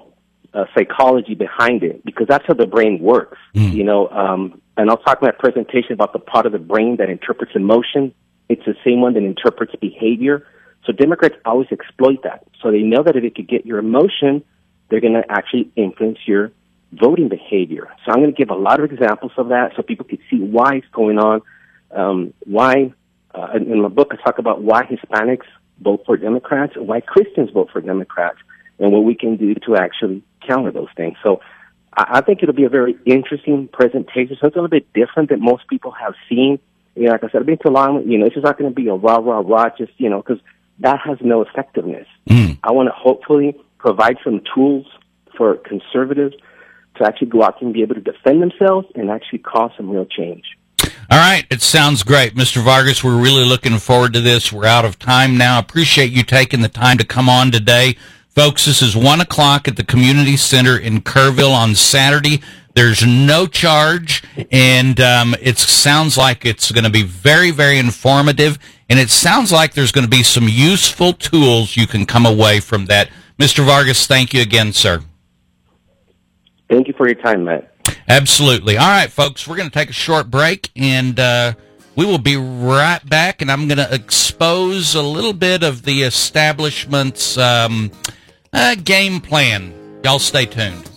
uh, 0.54 0.66
psychology 0.76 1.36
behind 1.36 1.84
it 1.84 2.04
because 2.04 2.28
that's 2.28 2.46
how 2.48 2.54
the 2.54 2.66
brain 2.66 3.00
works. 3.00 3.38
Mm. 3.56 3.74
You 3.74 3.84
know, 3.84 4.08
um, 4.08 4.62
and 4.78 4.90
I'll 4.90 4.98
talk 4.98 5.20
in 5.22 5.28
my 5.28 5.32
presentation 5.32 5.94
about 5.94 6.14
the 6.14 6.20
part 6.20 6.46
of 6.46 6.52
the 6.52 6.60
brain 6.60 6.98
that 6.98 7.10
interprets 7.10 7.54
emotion. 7.56 8.14
It's 8.48 8.66
the 8.66 8.76
same 8.84 9.02
one 9.02 9.14
that 9.14 9.24
interprets 9.24 9.76
behavior. 9.80 10.48
So 10.86 10.94
Democrats 10.94 11.36
always 11.46 11.68
exploit 11.72 12.24
that. 12.24 12.48
So 12.62 12.72
they 12.72 12.82
know 12.82 13.04
that 13.04 13.16
if 13.16 13.22
they 13.22 13.30
could 13.30 13.48
get 13.48 13.66
your 13.66 13.78
emotion, 13.78 14.44
they're 14.90 15.02
going 15.02 15.14
to 15.14 15.24
actually 15.30 15.70
influence 15.76 16.18
your 16.26 16.52
voting 16.92 17.30
behavior. 17.30 17.88
So 18.06 18.12
I'm 18.12 18.20
going 18.20 18.34
to 18.34 18.38
give 18.38 18.50
a 18.50 18.56
lot 18.56 18.80
of 18.80 18.92
examples 18.92 19.32
of 19.38 19.50
that 19.50 19.74
so 19.76 19.84
people 19.84 20.06
can 20.06 20.20
see 20.30 20.38
why 20.38 20.76
it's 20.76 20.88
going 20.92 21.20
on, 21.20 21.42
um, 21.92 22.34
why, 22.46 22.94
uh, 23.34 23.48
in 23.56 23.82
my 23.82 23.90
book 23.90 24.12
I 24.12 24.16
talk 24.16 24.40
about 24.40 24.62
why 24.62 24.84
Hispanics 24.84 25.46
vote 25.80 26.04
for 26.06 26.18
Democrats 26.18 26.74
and 26.76 26.88
why 26.88 27.02
Christians 27.02 27.52
vote 27.52 27.70
for 27.72 27.82
Democrats 27.82 28.40
and 28.80 28.92
what 28.92 29.04
we 29.04 29.16
can 29.16 29.38
do 29.38 29.54
to 29.66 29.76
actually 29.76 30.24
counter 30.48 30.72
those 30.72 30.88
things. 30.96 31.16
So 31.24 31.42
I, 31.94 32.18
I 32.18 32.22
think 32.22 32.42
it'll 32.42 32.56
be 32.56 32.66
a 32.66 32.70
very 32.70 32.98
interesting 33.06 33.68
presentation, 33.72 34.38
something 34.42 34.60
a 34.60 34.64
little 34.64 34.68
bit 34.68 34.92
different 34.94 35.30
than 35.30 35.42
most 35.42 35.68
people 35.68 35.92
have 35.92 36.16
seen. 36.28 36.60
You 36.96 37.06
know, 37.06 37.12
like 37.12 37.24
I 37.24 37.30
said, 37.30 37.42
I've 37.42 37.46
been 37.46 37.60
to 37.60 37.72
lot, 37.72 38.06
you 38.06 38.18
know, 38.18 38.26
it's 38.26 38.36
just 38.36 38.46
not 38.46 38.58
going 38.58 38.72
to 38.72 38.76
be 38.76 38.88
a 38.88 38.94
rah, 38.94 39.18
rah, 39.18 39.40
rah, 39.40 39.70
just, 39.78 39.92
you 39.98 40.10
know, 40.10 40.22
because 40.22 40.42
that 40.80 41.00
has 41.06 41.18
no 41.22 41.42
effectiveness. 41.42 42.08
Mm. 42.28 42.58
I 42.64 42.72
want 42.72 42.88
to 42.88 42.94
hopefully 42.94 43.56
provide 43.78 44.18
some 44.24 44.42
tools 44.54 44.88
for 45.38 45.56
conservatives 45.56 46.36
to 47.00 47.06
actually 47.06 47.28
go 47.28 47.44
out 47.44 47.62
and 47.62 47.74
be 47.74 47.82
able 47.82 47.96
to 47.96 48.02
defend 48.02 48.42
themselves 48.42 48.88
and 48.96 49.10
actually 49.10 49.40
cause 49.40 49.72
some 49.76 49.90
real 49.90 50.06
change. 50.06 50.44
All 51.12 51.18
right, 51.18 51.46
it 51.50 51.62
sounds 51.62 52.04
great, 52.04 52.36
Mr. 52.36 52.64
Vargas. 52.64 53.04
We're 53.04 53.20
really 53.20 53.44
looking 53.44 53.80
forward 53.80 54.14
to 54.14 54.22
this. 54.22 54.54
We're 54.54 54.66
out 54.66 54.86
of 54.86 55.00
time 55.00 55.38
now. 55.38 55.60
Appreciate 55.60 56.12
you 56.12 56.24
taking 56.24 56.62
the 56.62 56.70
time 56.70 56.98
to 57.00 57.06
come 57.06 57.28
on 57.28 57.52
today, 57.52 57.98
folks. 58.30 58.66
This 58.66 58.82
is 58.82 58.96
one 58.96 59.20
o'clock 59.20 59.68
at 59.68 59.76
the 59.76 59.84
community 59.84 60.38
center 60.38 60.78
in 60.78 61.02
Kerrville 61.02 61.54
on 61.54 61.76
Saturday. 61.76 62.42
There's 62.76 63.06
no 63.06 63.48
charge, 63.48 64.24
and 64.52 65.00
um, 65.02 65.36
it 65.42 65.58
sounds 65.58 66.18
like 66.18 66.46
it's 66.46 66.72
going 66.72 66.84
to 66.84 66.90
be 66.90 67.04
very, 67.04 67.52
very 67.52 67.80
informative. 67.80 68.60
And 68.90 69.00
it 69.00 69.10
sounds 69.10 69.52
like 69.52 69.74
there's 69.74 69.92
going 69.92 70.06
to 70.06 70.10
be 70.10 70.24
some 70.24 70.48
useful 70.48 71.14
tools 71.14 71.76
you 71.76 71.88
can 71.88 72.06
come 72.06 72.26
away 72.26 72.60
from 72.60 72.86
that. 72.86 73.10
Mr. 73.38 73.66
Vargas, 73.66 74.08
thank 74.08 74.34
you 74.34 74.42
again, 74.42 74.74
sir. 74.74 75.02
Thank 76.70 76.88
you 76.88 76.94
for 76.94 77.08
your 77.08 77.16
time, 77.16 77.46
Matt. 77.46 77.74
Absolutely. 78.08 78.78
All 78.78 78.88
right, 78.88 79.12
folks, 79.12 79.48
we're 79.48 79.56
going 79.56 79.70
to 79.70 79.74
take 79.74 79.90
a 79.90 79.94
short 79.94 80.30
break 80.30 80.70
and 80.76 81.20
uh, 81.20 81.54
we 81.96 82.06
will 82.06 82.18
be 82.18 82.38
right 82.38 83.02
back. 83.08 83.42
And 83.42 83.52
I'm 83.52 83.68
going 83.68 83.78
to 83.78 83.94
expose 83.94 84.96
a 84.96 85.02
little 85.02 85.34
bit 85.34 85.64
of 85.64 85.84
the 85.84 86.04
establishment's 86.04 87.38
um, 87.38 87.92
uh, 88.54 88.76
game 88.76 89.20
plan. 89.20 89.74
Y'all 90.04 90.20
stay 90.20 90.46
tuned. 90.46 90.90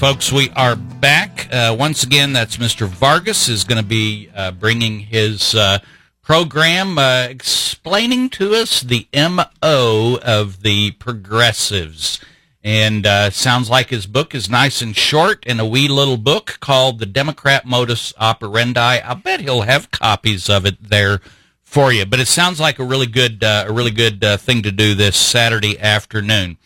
Folks, 0.00 0.32
we 0.32 0.48
are 0.56 0.76
back. 0.76 1.46
Uh, 1.52 1.76
once 1.78 2.02
again, 2.02 2.32
that's 2.32 2.56
Mr. 2.56 2.86
Vargas 2.86 3.50
is 3.50 3.64
going 3.64 3.76
to 3.76 3.86
be 3.86 4.30
uh, 4.34 4.50
bringing 4.50 5.00
his 5.00 5.54
uh, 5.54 5.78
program 6.22 6.96
uh, 6.96 7.26
explaining 7.28 8.30
to 8.30 8.54
us 8.54 8.80
the 8.80 9.06
MO 9.12 10.18
of 10.22 10.62
the 10.62 10.92
progressives. 10.92 12.18
And 12.64 13.04
uh, 13.04 13.28
sounds 13.28 13.68
like 13.68 13.90
his 13.90 14.06
book 14.06 14.34
is 14.34 14.48
nice 14.48 14.80
and 14.80 14.96
short 14.96 15.44
and 15.46 15.60
a 15.60 15.66
wee 15.66 15.86
little 15.86 16.16
book 16.16 16.56
called 16.60 16.98
The 16.98 17.04
Democrat 17.04 17.66
Modus 17.66 18.14
Operandi. 18.18 18.80
I 19.02 19.12
bet 19.12 19.42
he'll 19.42 19.62
have 19.62 19.90
copies 19.90 20.48
of 20.48 20.64
it 20.64 20.82
there 20.82 21.20
for 21.62 21.92
you. 21.92 22.06
But 22.06 22.20
it 22.20 22.28
sounds 22.28 22.58
like 22.58 22.78
a 22.78 22.84
really 22.84 23.06
good, 23.06 23.44
uh, 23.44 23.66
a 23.68 23.72
really 23.72 23.90
good 23.90 24.24
thing 24.40 24.62
to 24.62 24.72
do 24.72 24.94
this 24.94 25.18
Saturday 25.18 25.78
afternoon. 25.78 26.56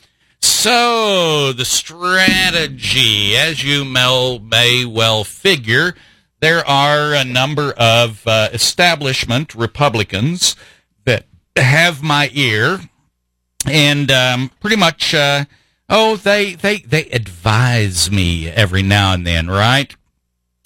So, 0.46 1.54
the 1.54 1.64
strategy, 1.64 3.34
as 3.34 3.64
you 3.64 3.82
may 3.82 4.84
well 4.84 5.24
figure, 5.24 5.94
there 6.40 6.66
are 6.68 7.14
a 7.14 7.24
number 7.24 7.72
of 7.78 8.26
uh, 8.26 8.50
establishment 8.52 9.54
Republicans 9.54 10.54
that 11.06 11.24
have 11.56 12.02
my 12.02 12.28
ear, 12.34 12.80
and 13.66 14.10
um, 14.10 14.50
pretty 14.60 14.76
much, 14.76 15.14
uh, 15.14 15.46
oh, 15.88 16.16
they, 16.16 16.52
they, 16.52 16.80
they 16.80 17.06
advise 17.06 18.10
me 18.10 18.50
every 18.50 18.82
now 18.82 19.14
and 19.14 19.26
then, 19.26 19.48
right? 19.48 19.96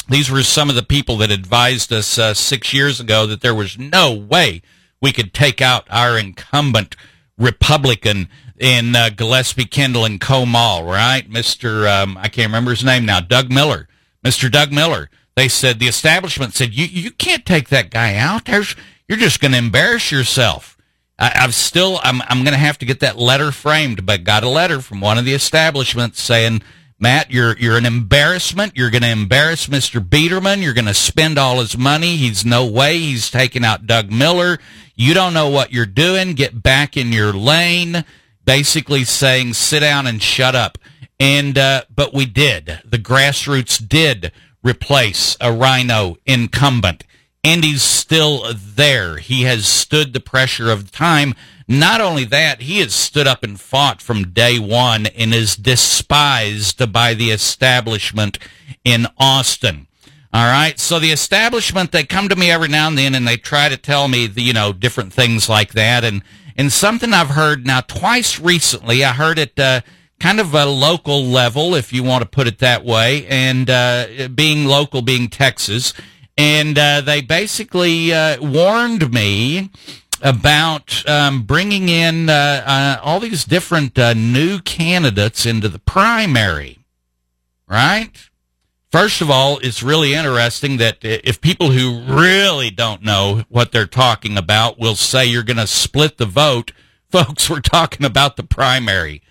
These 0.09 0.29
were 0.29 0.43
some 0.43 0.69
of 0.69 0.75
the 0.75 0.83
people 0.83 1.19
that 1.19 1.31
advised 1.31 1.93
us 1.93 2.19
uh, 2.19 2.35
six 2.35 2.75
years 2.75 2.99
ago 2.99 3.27
that 3.27 3.43
there 3.43 3.55
was 3.55 3.79
no 3.79 4.13
way 4.13 4.61
we 5.01 5.13
could 5.13 5.33
take 5.33 5.63
out 5.63 5.87
our 5.89 6.19
incumbent 6.19 6.97
Republican 7.39 8.29
in 8.59 8.97
uh, 8.97 9.11
Gillespie, 9.11 9.65
Kendall, 9.65 10.05
and 10.05 10.21
Comal, 10.21 10.87
right? 10.87 11.29
Mr. 11.31 11.89
Um, 11.89 12.17
I 12.19 12.29
can't 12.29 12.49
remember 12.49 12.73
his 12.73 12.85
name 12.85 13.07
now, 13.07 13.21
Doug 13.21 13.51
Miller. 13.51 13.89
Mr. 14.25 14.51
Doug 14.51 14.73
Miller. 14.73 15.09
They 15.37 15.49
said, 15.49 15.79
the 15.79 15.87
establishment 15.87 16.55
said, 16.55 16.75
you, 16.75 16.87
you 16.87 17.13
can't 17.13 17.47
take 17.47 17.69
that 17.69 17.91
guy 17.91 18.17
out. 18.17 18.47
There's, 18.47 18.75
you're 19.07 19.19
just 19.19 19.41
going 19.41 19.53
to 19.53 19.59
embarrass 19.59 20.11
yourself. 20.11 20.77
I, 21.17 21.33
I've 21.37 21.55
still, 21.55 22.01
I'm, 22.03 22.21
I'm 22.23 22.43
going 22.43 22.55
to 22.55 22.59
have 22.59 22.79
to 22.79 22.87
get 22.87 22.99
that 23.01 23.19
letter 23.19 23.53
framed, 23.53 24.05
but 24.05 24.25
got 24.25 24.43
a 24.43 24.49
letter 24.49 24.81
from 24.81 25.01
one 25.01 25.17
of 25.17 25.25
the 25.25 25.35
establishments 25.35 26.21
saying, 26.21 26.63
Matt, 27.01 27.31
you're 27.31 27.57
you're 27.59 27.77
an 27.77 27.87
embarrassment. 27.87 28.77
You're 28.77 28.91
going 28.91 29.03
to 29.03 29.11
embarrass 29.11 29.67
Mr. 29.67 30.01
Biedermann. 30.01 30.63
You're 30.63 30.75
going 30.75 30.87
to 30.87 30.95
spend 30.95 31.39
all 31.39 31.61
his 31.61 31.79
money. 31.79 32.17
He's 32.17 32.45
no 32.45 32.67
way. 32.67 32.99
He's 32.99 33.31
taking 33.31 33.65
out 33.65 33.87
Doug 33.87 34.11
Miller. 34.11 34.59
You 34.97 35.15
don't 35.15 35.35
know 35.35 35.49
what 35.49 35.73
you're 35.73 35.87
doing. 35.87 36.35
Get 36.35 36.63
back 36.63 36.97
in 36.97 37.13
your 37.13 37.33
lane 37.33 38.05
basically 38.49 39.05
saying 39.05 39.53
sit 39.53 39.81
down 39.81 40.07
and 40.07 40.23
shut 40.23 40.55
up. 40.55 40.79
And 41.21 41.59
uh, 41.59 41.83
but 41.95 42.15
we 42.15 42.25
did. 42.25 42.81
The 42.83 42.99
grassroots 42.99 43.87
did 43.87 44.33
replace 44.65 45.37
a 45.39 45.53
RINO 45.53 46.17
incumbent, 46.25 47.05
and 47.45 47.63
he's 47.63 47.83
still 47.83 48.55
there. 48.55 49.19
He 49.19 49.43
has 49.43 49.67
stood 49.67 50.15
the 50.15 50.21
pressure 50.21 50.71
of 50.71 50.91
time. 50.91 51.35
Not 51.71 52.01
only 52.01 52.25
that, 52.25 52.63
he 52.63 52.79
has 52.79 52.95
stood 52.95 53.27
up 53.27 53.45
and 53.45 53.61
fought 53.61 54.01
from 54.01 54.31
day 54.31 54.59
one 54.59 55.05
and 55.07 55.35
is 55.35 55.55
despised 55.55 56.91
by 56.91 57.13
the 57.13 57.31
establishment 57.31 58.39
in 58.85 59.07
Austin. 59.19 59.87
All 60.33 60.47
right. 60.47 60.79
So 60.79 60.99
the 60.99 61.13
establishment, 61.13 61.93
they 61.93 62.05
come 62.05 62.31
to 62.31 62.37
me 62.37 62.51
every 62.51 62.69
now 62.69 62.89
and 62.89 62.97
then 62.97 63.15
and 63.15 63.29
they 63.29 63.37
try 63.37 63.69
to 63.69 63.77
tell 63.77 64.09
me, 64.09 64.27
the, 64.27 64.41
you 64.41 64.55
know, 64.55 64.73
different 64.73 65.13
things 65.13 65.49
like 65.49 65.73
that. 65.73 66.05
And 66.05 66.23
and 66.57 66.73
something 66.73 67.13
I've 67.13 67.31
heard 67.31 67.67
now 67.67 67.83
twice 67.83 68.41
recently, 68.41 69.05
I 69.05 69.13
heard 69.13 69.39
it 69.39 69.59
uh, 69.61 69.83
kind 70.19 70.41
of 70.41 70.55
a 70.55 70.67
local 70.67 71.23
level, 71.23 71.77
if 71.77 71.93
you 71.93 72.03
want 72.03 72.23
to 72.23 72.29
put 72.29 72.49
it 72.49 72.59
that 72.59 72.85
way, 72.85 73.27
and 73.29 73.71
uh, 73.71 74.29
being 74.35 74.65
local, 74.65 75.01
being 75.01 75.29
Texas. 75.29 75.95
And 76.37 76.77
uh, 76.77 77.01
they 77.01 77.21
basically 77.21 78.13
uh, 78.13 78.43
warned 78.43 79.13
me 79.13 79.71
about 80.23 81.09
um, 81.09 81.43
bringing 81.43 81.89
in 81.89 82.29
uh, 82.29 82.63
uh, 82.67 83.01
all 83.03 83.21
these 83.21 83.45
different 83.45 83.97
new 84.17 84.61
candidates 84.61 85.47
into 85.47 85.69
the 85.69 85.79
primary, 85.79 86.79
right? 87.69 88.11
First 88.91 89.21
of 89.21 89.31
all, 89.31 89.59
it's 89.59 89.83
really 89.83 90.15
interesting 90.15 90.79
that 90.79 90.99
if 91.03 91.43
people 91.43 91.73
who 91.73 92.01
really 92.01 92.71
don't 92.71 93.03
know 93.03 93.45
what 93.51 93.71
they're 93.71 93.87
talking 93.87 94.39
about 94.39 94.79
will 94.79 94.95
say 94.97 95.27
you're 95.27 95.43
going 95.43 95.59
to 95.59 95.67
split 95.67 96.17
the 96.17 96.25
vote, 96.25 96.73
folks, 97.11 97.51
we're 97.51 97.61
talking 97.61 98.07
about 98.07 98.37
the 98.37 98.43
primary. 98.43 99.23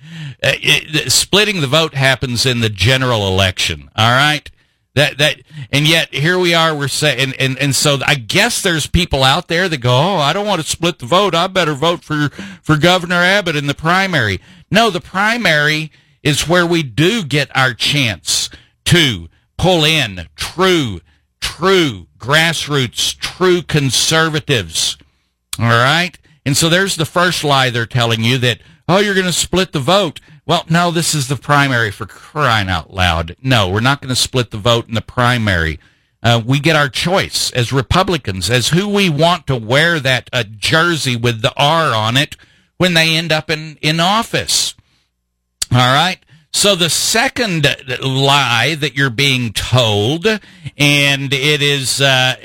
Uh, 0.44 0.54
it, 0.62 1.12
splitting 1.12 1.62
the 1.62 1.68
vote 1.68 1.96
happens 1.96 2.46
in 2.46 2.60
the 2.60 2.70
general 2.70 3.28
election. 3.28 3.90
All 3.96 4.12
right. 4.12 4.50
That, 4.98 5.20
that, 5.20 5.42
and 5.72 5.88
yet 5.88 6.12
here 6.12 6.40
we 6.40 6.56
are, 6.56 6.76
we're 6.76 6.88
saying, 6.88 7.36
and, 7.40 7.56
and, 7.60 7.76
so 7.76 8.00
I 8.04 8.16
guess 8.16 8.64
there's 8.64 8.88
people 8.88 9.24
out 9.24 9.48
there 9.48 9.70
that 9.70 9.78
go, 9.78 9.92
Oh, 9.92 10.16
I 10.16 10.34
don't 10.34 10.48
want 10.48 10.60
to 10.60 10.68
split 10.68 10.98
the 10.98 11.06
vote. 11.06 11.36
I 11.36 11.46
better 11.46 11.76
vote 11.76 12.04
for, 12.04 12.30
for 12.64 12.78
Governor 12.78 13.18
Abbott 13.18 13.56
in 13.56 13.68
the 13.68 13.76
primary. 13.76 14.42
No, 14.72 14.90
the 14.90 15.00
primary 15.00 15.92
is 16.24 16.48
where 16.48 16.66
we 16.66 16.82
do 16.82 17.24
get 17.24 17.56
our 17.56 17.76
chance 17.76 18.50
to 18.86 19.28
pull 19.56 19.86
in 19.86 20.30
true, 20.36 21.02
true 21.40 22.08
grassroots, 22.18 23.16
true 23.20 23.62
conservatives. 23.62 24.98
All 25.60 25.68
right? 25.68 26.18
And 26.44 26.58
so 26.58 26.70
there's 26.70 26.96
the 26.96 27.06
first 27.06 27.44
lie 27.44 27.70
they're 27.70 27.86
telling 27.86 28.24
you 28.24 28.40
that, 28.40 28.62
oh, 28.90 28.98
you're 28.98 29.14
going 29.14 29.28
to 29.28 29.32
split 29.32 29.74
the 29.74 29.80
vote. 29.80 30.22
Well, 30.48 30.64
no, 30.70 30.92
this 30.92 31.14
is 31.14 31.28
the 31.28 31.36
primary 31.36 31.92
for 31.92 32.06
crying 32.06 32.70
out 32.70 32.94
loud. 32.94 33.36
No, 33.44 33.68
we're 33.68 33.82
not 33.82 34.02
going 34.02 34.10
to 34.10 34.16
split 34.16 34.52
the 34.52 34.58
vote 34.58 34.88
in 34.88 34.94
the 34.94 35.02
primary. 35.02 35.78
Uh, 36.24 36.42
we 36.44 36.62
get 36.62 36.76
our 36.76 36.88
choice 36.88 37.52
as 37.52 37.74
Republicans 37.74 38.50
as 38.50 38.70
who 38.70 38.88
we 38.88 39.10
want 39.10 39.46
to 39.48 39.58
wear 39.58 40.00
that 40.00 40.30
uh, 40.32 40.46
jersey 40.58 41.18
with 41.18 41.42
the 41.42 41.54
R 41.58 41.94
on 41.94 42.16
it 42.16 42.38
when 42.78 42.94
they 42.94 43.18
end 43.18 43.34
up 43.34 43.50
in, 43.50 43.78
in 43.82 44.00
office. 44.00 44.74
All 45.70 45.80
right. 45.80 46.20
So 46.54 46.76
the 46.76 46.90
second 46.90 47.68
lie 48.02 48.76
that 48.76 48.96
you're 48.96 49.10
being 49.10 49.52
told, 49.52 50.26
and 50.26 51.34
it 51.34 51.62
is, 51.62 52.00
uh, 52.00 52.36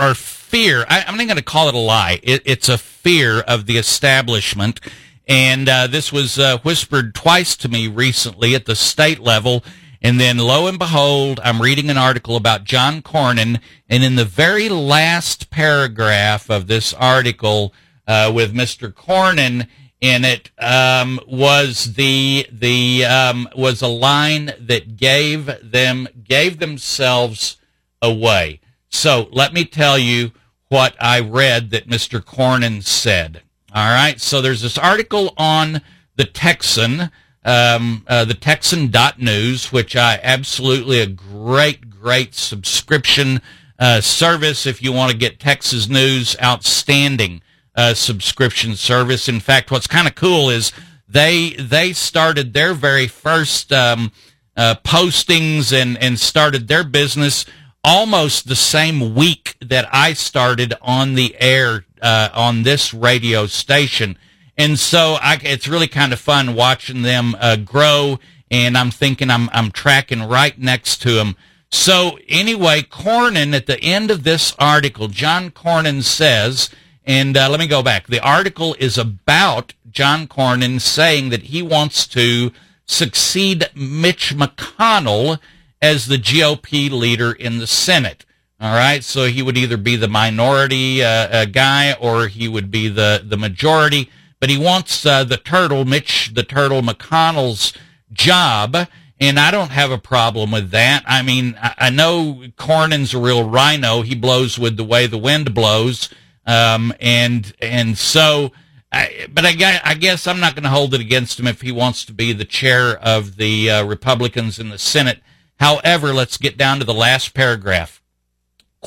or 0.00 0.14
fear, 0.14 0.86
I, 0.88 1.00
am 1.08 1.16
not 1.16 1.26
going 1.26 1.36
to 1.36 1.42
call 1.42 1.68
it 1.68 1.74
a 1.74 1.78
lie. 1.78 2.20
It, 2.22 2.42
it's 2.46 2.68
a 2.68 2.78
fear 2.78 3.40
of 3.40 3.66
the 3.66 3.78
establishment. 3.78 4.80
And 5.28 5.68
uh, 5.68 5.86
this 5.86 6.10
was 6.10 6.38
uh, 6.38 6.58
whispered 6.58 7.14
twice 7.14 7.54
to 7.56 7.68
me 7.68 7.86
recently 7.86 8.54
at 8.54 8.64
the 8.64 8.74
state 8.74 9.20
level. 9.20 9.62
And 10.00 10.18
then 10.18 10.38
lo 10.38 10.66
and 10.66 10.78
behold, 10.78 11.38
I'm 11.44 11.60
reading 11.60 11.90
an 11.90 11.98
article 11.98 12.36
about 12.36 12.64
John 12.64 13.02
Cornyn. 13.02 13.60
And 13.88 14.02
in 14.02 14.16
the 14.16 14.24
very 14.24 14.68
last 14.68 15.50
paragraph 15.50 16.50
of 16.50 16.66
this 16.66 16.94
article 16.94 17.74
uh, 18.06 18.32
with 18.34 18.54
Mr. 18.54 18.92
Cornyn, 18.92 19.68
in 20.00 20.24
it 20.24 20.50
um, 20.58 21.20
was 21.26 21.94
the 21.94 22.46
the 22.52 23.04
um, 23.04 23.48
was 23.56 23.82
a 23.82 23.88
line 23.88 24.52
that 24.60 24.96
gave 24.96 25.50
them 25.62 26.06
gave 26.22 26.58
themselves 26.58 27.56
away. 28.00 28.60
So 28.88 29.28
let 29.32 29.52
me 29.52 29.64
tell 29.64 29.98
you 29.98 30.32
what 30.68 30.94
I 31.00 31.20
read 31.20 31.70
that 31.70 31.88
Mr. 31.88 32.20
Cornyn 32.20 32.84
said. 32.84 33.42
All 33.74 33.90
right. 33.90 34.20
So 34.20 34.40
there's 34.40 34.62
this 34.62 34.78
article 34.78 35.34
on 35.36 35.82
the 36.16 36.24
Texan, 36.24 37.10
um, 37.44 38.04
uh, 38.06 38.24
the 38.24 38.34
Texan 38.34 38.90
dot 38.90 39.20
news, 39.20 39.70
which 39.70 39.94
I 39.94 40.18
absolutely 40.22 41.00
a 41.00 41.06
great 41.06 41.90
great 41.90 42.34
subscription 42.34 43.40
uh, 43.78 44.00
service 44.00 44.66
if 44.66 44.82
you 44.82 44.92
want 44.92 45.12
to 45.12 45.18
get 45.18 45.38
Texas 45.38 45.88
news. 45.88 46.36
Outstanding 46.42 47.42
uh, 47.74 47.94
subscription 47.94 48.74
service. 48.74 49.28
In 49.28 49.40
fact, 49.40 49.70
what's 49.70 49.86
kind 49.86 50.08
of 50.08 50.14
cool 50.14 50.48
is 50.50 50.72
they 51.08 51.50
they 51.50 51.92
started 51.92 52.54
their 52.54 52.74
very 52.74 53.06
first 53.06 53.72
um, 53.72 54.12
uh, 54.56 54.76
postings 54.82 55.72
and 55.72 55.96
and 55.98 56.18
started 56.18 56.68
their 56.68 56.84
business 56.84 57.44
almost 57.84 58.48
the 58.48 58.56
same 58.56 59.14
week 59.14 59.56
that 59.60 59.88
I 59.92 60.12
started 60.12 60.74
on 60.80 61.14
the 61.14 61.36
air 61.38 61.84
uh, 62.02 62.30
on 62.34 62.62
this 62.62 62.92
radio 62.94 63.46
station. 63.46 64.18
And 64.56 64.78
so 64.78 65.16
I, 65.20 65.38
it's 65.42 65.68
really 65.68 65.88
kind 65.88 66.12
of 66.12 66.20
fun 66.20 66.54
watching 66.54 67.02
them 67.02 67.36
uh, 67.38 67.56
grow. 67.56 68.18
And 68.50 68.78
I'm 68.78 68.90
thinking 68.90 69.30
I'm 69.30 69.50
I'm 69.52 69.70
tracking 69.70 70.22
right 70.22 70.58
next 70.58 71.02
to 71.02 71.12
them. 71.12 71.36
So 71.70 72.18
anyway, 72.28 72.80
Cornyn 72.82 73.54
at 73.54 73.66
the 73.66 73.78
end 73.80 74.10
of 74.10 74.24
this 74.24 74.54
article, 74.58 75.08
John 75.08 75.50
Cornyn 75.50 76.02
says 76.02 76.70
and 77.08 77.38
uh, 77.38 77.48
let 77.48 77.58
me 77.58 77.66
go 77.66 77.82
back. 77.82 78.06
The 78.06 78.20
article 78.20 78.76
is 78.78 78.98
about 78.98 79.72
John 79.90 80.28
Cornyn 80.28 80.78
saying 80.78 81.30
that 81.30 81.44
he 81.44 81.62
wants 81.62 82.06
to 82.08 82.52
succeed 82.84 83.70
Mitch 83.74 84.36
McConnell 84.36 85.38
as 85.80 86.06
the 86.06 86.18
GOP 86.18 86.90
leader 86.90 87.32
in 87.32 87.58
the 87.58 87.66
Senate. 87.66 88.26
All 88.60 88.74
right, 88.74 89.04
so 89.04 89.26
he 89.26 89.40
would 89.40 89.56
either 89.56 89.76
be 89.76 89.94
the 89.94 90.08
minority 90.08 91.02
uh, 91.02 91.06
uh, 91.08 91.44
guy 91.44 91.92
or 91.92 92.26
he 92.26 92.48
would 92.48 92.70
be 92.72 92.88
the 92.88 93.22
the 93.24 93.36
majority. 93.36 94.10
But 94.40 94.50
he 94.50 94.58
wants 94.58 95.04
uh, 95.06 95.24
the 95.24 95.36
turtle, 95.36 95.84
Mitch 95.84 96.32
the 96.34 96.42
Turtle 96.42 96.82
McConnell's 96.82 97.72
job, 98.12 98.76
And 99.20 99.38
I 99.38 99.50
don't 99.50 99.70
have 99.70 99.90
a 99.90 99.98
problem 99.98 100.52
with 100.52 100.70
that. 100.70 101.02
I 101.06 101.22
mean, 101.22 101.56
I, 101.60 101.74
I 101.78 101.90
know 101.90 102.44
Cornyn's 102.56 103.14
a 103.14 103.18
real 103.18 103.48
RINO. 103.48 104.02
He 104.02 104.14
blows 104.14 104.58
with 104.58 104.76
the 104.76 104.84
way 104.84 105.06
the 105.06 105.18
wind 105.18 105.54
blows. 105.54 106.08
Um, 106.46 106.94
and, 107.00 107.52
and 107.60 107.98
so, 107.98 108.52
I, 108.92 109.26
but 109.28 109.44
I, 109.44 109.80
I 109.84 109.94
guess 109.94 110.26
I'm 110.26 110.40
not 110.40 110.54
going 110.54 110.62
to 110.62 110.70
hold 110.70 110.94
it 110.94 111.00
against 111.00 111.38
him 111.38 111.46
if 111.46 111.60
he 111.60 111.72
wants 111.72 112.04
to 112.06 112.12
be 112.12 112.32
the 112.32 112.44
chair 112.44 112.96
of 112.98 113.36
the 113.36 113.70
uh, 113.70 113.84
Republicans 113.84 114.58
in 114.58 114.70
the 114.70 114.78
Senate. 114.78 115.20
However, 115.58 116.14
let's 116.14 116.38
get 116.38 116.56
down 116.56 116.78
to 116.78 116.84
the 116.84 116.94
last 116.94 117.34
paragraph. 117.34 117.97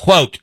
Quote, 0.02 0.40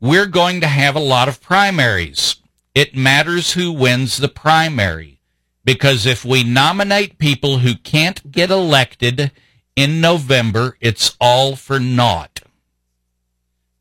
we're 0.00 0.26
going 0.26 0.60
to 0.60 0.66
have 0.66 0.96
a 0.96 0.98
lot 0.98 1.28
of 1.28 1.40
primaries. 1.40 2.42
It 2.74 2.96
matters 2.96 3.52
who 3.52 3.70
wins 3.70 4.16
the 4.16 4.26
primary 4.26 5.20
because 5.64 6.06
if 6.06 6.24
we 6.24 6.42
nominate 6.42 7.16
people 7.16 7.58
who 7.58 7.76
can't 7.76 8.32
get 8.32 8.50
elected 8.50 9.30
in 9.76 10.00
November, 10.00 10.76
it's 10.80 11.16
all 11.20 11.54
for 11.54 11.78
naught. 11.78 12.40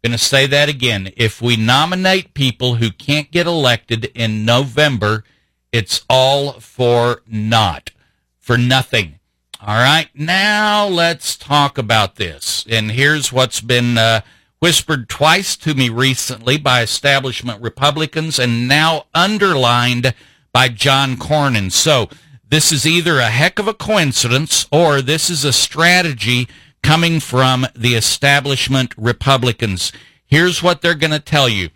Going 0.03 0.11
to 0.11 0.19
say 0.19 0.45
that 0.45 0.69
again. 0.69 1.11
If 1.17 1.41
we 1.41 1.57
nominate 1.57 2.35
people 2.35 2.75
who 2.75 2.91
can't 2.91 3.31
get 3.31 3.47
elected 3.47 4.11
in 4.13 4.45
November, 4.45 5.23
it's 5.71 6.05
all 6.07 6.59
for 6.59 7.23
naught, 7.25 7.89
for 8.37 8.59
nothing. 8.59 9.17
All 9.59 9.73
right. 9.73 10.09
Now 10.13 10.85
let's 10.85 11.35
talk 11.35 11.79
about 11.79 12.17
this. 12.17 12.63
And 12.69 12.91
here's 12.91 13.33
what's 13.33 13.59
been 13.59 13.97
uh, 13.97 14.21
whispered 14.59 15.09
twice 15.09 15.55
to 15.57 15.73
me 15.73 15.89
recently 15.89 16.57
by 16.57 16.81
establishment 16.81 17.61
Republicans 17.61 18.37
and 18.37 18.67
now 18.67 19.05
underlined 19.13 20.13
by 20.51 20.69
John 20.69 21.15
Cornyn. 21.15 21.71
So 21.71 22.09
this 22.47 22.71
is 22.71 22.85
either 22.85 23.19
a 23.19 23.29
heck 23.29 23.59
of 23.59 23.67
a 23.67 23.73
coincidence 23.73 24.67
or 24.71 25.01
this 25.01 25.29
is 25.29 25.45
a 25.45 25.53
strategy 25.53 26.47
coming 26.81 27.19
from 27.19 27.67
the 27.75 27.95
establishment 27.95 28.93
Republicans. 28.97 29.91
Here's 30.25 30.61
what 30.61 30.81
they're 30.81 30.95
going 30.95 31.11
to 31.11 31.19
tell 31.19 31.49
you 31.49 31.69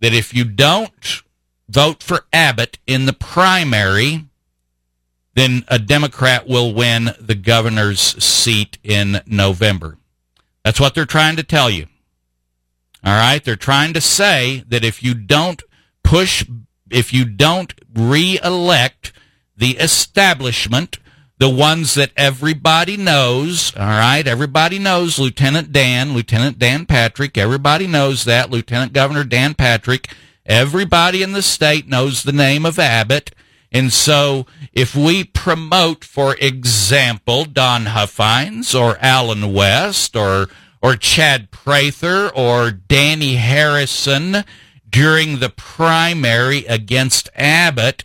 that 0.00 0.14
if 0.14 0.34
you 0.34 0.44
don't 0.44 1.22
vote 1.68 2.02
for 2.02 2.24
Abbott 2.32 2.78
in 2.86 3.06
the 3.06 3.12
primary, 3.12 4.24
then 5.34 5.64
a 5.68 5.78
Democrat 5.78 6.48
will 6.48 6.74
win 6.74 7.10
the 7.20 7.34
governor's 7.34 8.00
seat 8.22 8.78
in 8.82 9.20
November. 9.26 9.98
That's 10.64 10.80
what 10.80 10.94
they're 10.94 11.06
trying 11.06 11.36
to 11.36 11.42
tell 11.42 11.70
you. 11.70 11.86
All 13.04 13.18
right. 13.18 13.42
They're 13.42 13.56
trying 13.56 13.92
to 13.94 14.00
say 14.00 14.64
that 14.68 14.84
if 14.84 15.02
you 15.02 15.14
don't 15.14 15.62
push, 16.02 16.44
if 16.90 17.12
you 17.12 17.24
don't 17.24 17.74
re-elect 17.94 19.12
the 19.56 19.76
establishment, 19.78 20.98
the 21.38 21.48
ones 21.48 21.94
that 21.94 22.12
everybody 22.18 22.98
knows, 22.98 23.74
all 23.74 23.86
right, 23.86 24.26
everybody 24.26 24.78
knows 24.78 25.18
Lieutenant 25.18 25.72
Dan, 25.72 26.12
Lieutenant 26.12 26.58
Dan 26.58 26.84
Patrick, 26.84 27.38
everybody 27.38 27.86
knows 27.86 28.24
that, 28.26 28.50
Lieutenant 28.50 28.92
Governor 28.92 29.24
Dan 29.24 29.54
Patrick, 29.54 30.08
everybody 30.44 31.22
in 31.22 31.32
the 31.32 31.40
state 31.40 31.88
knows 31.88 32.22
the 32.22 32.32
name 32.32 32.66
of 32.66 32.78
Abbott. 32.78 33.30
And 33.72 33.90
so 33.90 34.44
if 34.74 34.94
we 34.94 35.24
promote, 35.24 36.04
for 36.04 36.36
example, 36.40 37.46
Don 37.46 37.86
Huffines 37.86 38.74
or 38.74 38.98
Allen 39.00 39.54
West 39.54 40.16
or 40.16 40.48
or 40.82 40.96
Chad 40.96 41.50
Prather 41.50 42.30
or 42.34 42.70
Danny 42.70 43.36
Harrison 43.36 44.44
during 44.88 45.38
the 45.38 45.50
primary 45.50 46.66
against 46.66 47.28
Abbott, 47.34 48.04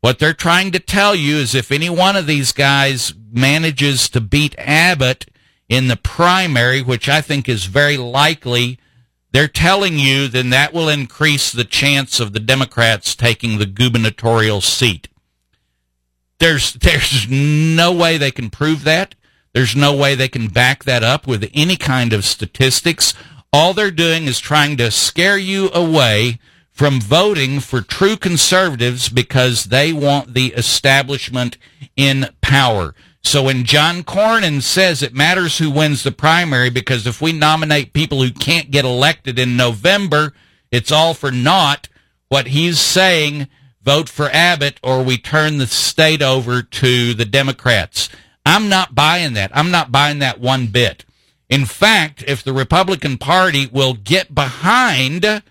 what 0.00 0.18
they're 0.18 0.32
trying 0.32 0.72
to 0.72 0.78
tell 0.78 1.14
you 1.14 1.36
is 1.36 1.54
if 1.54 1.70
any 1.70 1.90
one 1.90 2.16
of 2.16 2.26
these 2.26 2.52
guys 2.52 3.14
manages 3.30 4.08
to 4.10 4.20
beat 4.20 4.54
Abbott 4.58 5.26
in 5.68 5.88
the 5.88 5.96
primary, 5.96 6.82
which 6.82 7.08
I 7.08 7.20
think 7.20 7.48
is 7.48 7.66
very 7.66 7.96
likely, 7.96 8.78
they're 9.32 9.48
telling 9.48 9.98
you 9.98 10.28
then 10.28 10.50
that 10.50 10.72
will 10.72 10.88
increase 10.88 11.52
the 11.52 11.64
chance 11.64 12.20
of 12.20 12.32
the 12.32 12.40
Democrats 12.40 13.14
taking 13.14 13.58
the 13.58 13.66
gubernatorial 13.66 14.60
seat. 14.60 15.08
There's 16.38 16.72
there's 16.74 17.28
no 17.28 17.92
way 17.92 18.16
they 18.16 18.30
can 18.30 18.50
prove 18.50 18.84
that. 18.84 19.14
There's 19.52 19.74
no 19.74 19.94
way 19.94 20.14
they 20.14 20.28
can 20.28 20.48
back 20.48 20.84
that 20.84 21.02
up 21.02 21.26
with 21.26 21.50
any 21.54 21.76
kind 21.76 22.12
of 22.12 22.24
statistics. 22.24 23.14
All 23.52 23.74
they're 23.74 23.90
doing 23.90 24.24
is 24.24 24.38
trying 24.38 24.76
to 24.76 24.90
scare 24.90 25.38
you 25.38 25.70
away 25.72 26.38
from 26.70 27.00
voting 27.00 27.58
for 27.58 27.80
true 27.80 28.16
conservatives 28.16 29.08
because 29.08 29.64
they 29.64 29.92
want 29.92 30.34
the 30.34 30.52
establishment 30.54 31.58
in 31.96 32.28
power. 32.40 32.94
So 33.20 33.42
when 33.42 33.64
John 33.64 34.04
Cornyn 34.04 34.62
says 34.62 35.02
it 35.02 35.12
matters 35.12 35.58
who 35.58 35.70
wins 35.70 36.02
the 36.02 36.12
primary 36.12 36.70
because 36.70 37.06
if 37.06 37.20
we 37.20 37.32
nominate 37.32 37.92
people 37.92 38.22
who 38.22 38.30
can't 38.30 38.70
get 38.70 38.84
elected 38.84 39.38
in 39.38 39.56
November, 39.56 40.34
it's 40.70 40.92
all 40.92 41.14
for 41.14 41.32
naught. 41.32 41.88
What 42.28 42.48
he's 42.48 42.78
saying, 42.78 43.48
vote 43.82 44.08
for 44.08 44.30
Abbott 44.30 44.78
or 44.82 45.02
we 45.02 45.18
turn 45.18 45.58
the 45.58 45.66
state 45.66 46.22
over 46.22 46.62
to 46.62 47.12
the 47.12 47.24
Democrats. 47.24 48.08
I'm 48.48 48.70
not 48.70 48.94
buying 48.94 49.34
that. 49.34 49.50
I'm 49.54 49.70
not 49.70 49.92
buying 49.92 50.20
that 50.20 50.40
one 50.40 50.68
bit. 50.68 51.04
In 51.50 51.66
fact, 51.66 52.24
if 52.26 52.42
the 52.42 52.54
Republican 52.54 53.18
Party 53.18 53.66
will 53.66 53.92
get 53.92 54.34
behind 54.34 55.42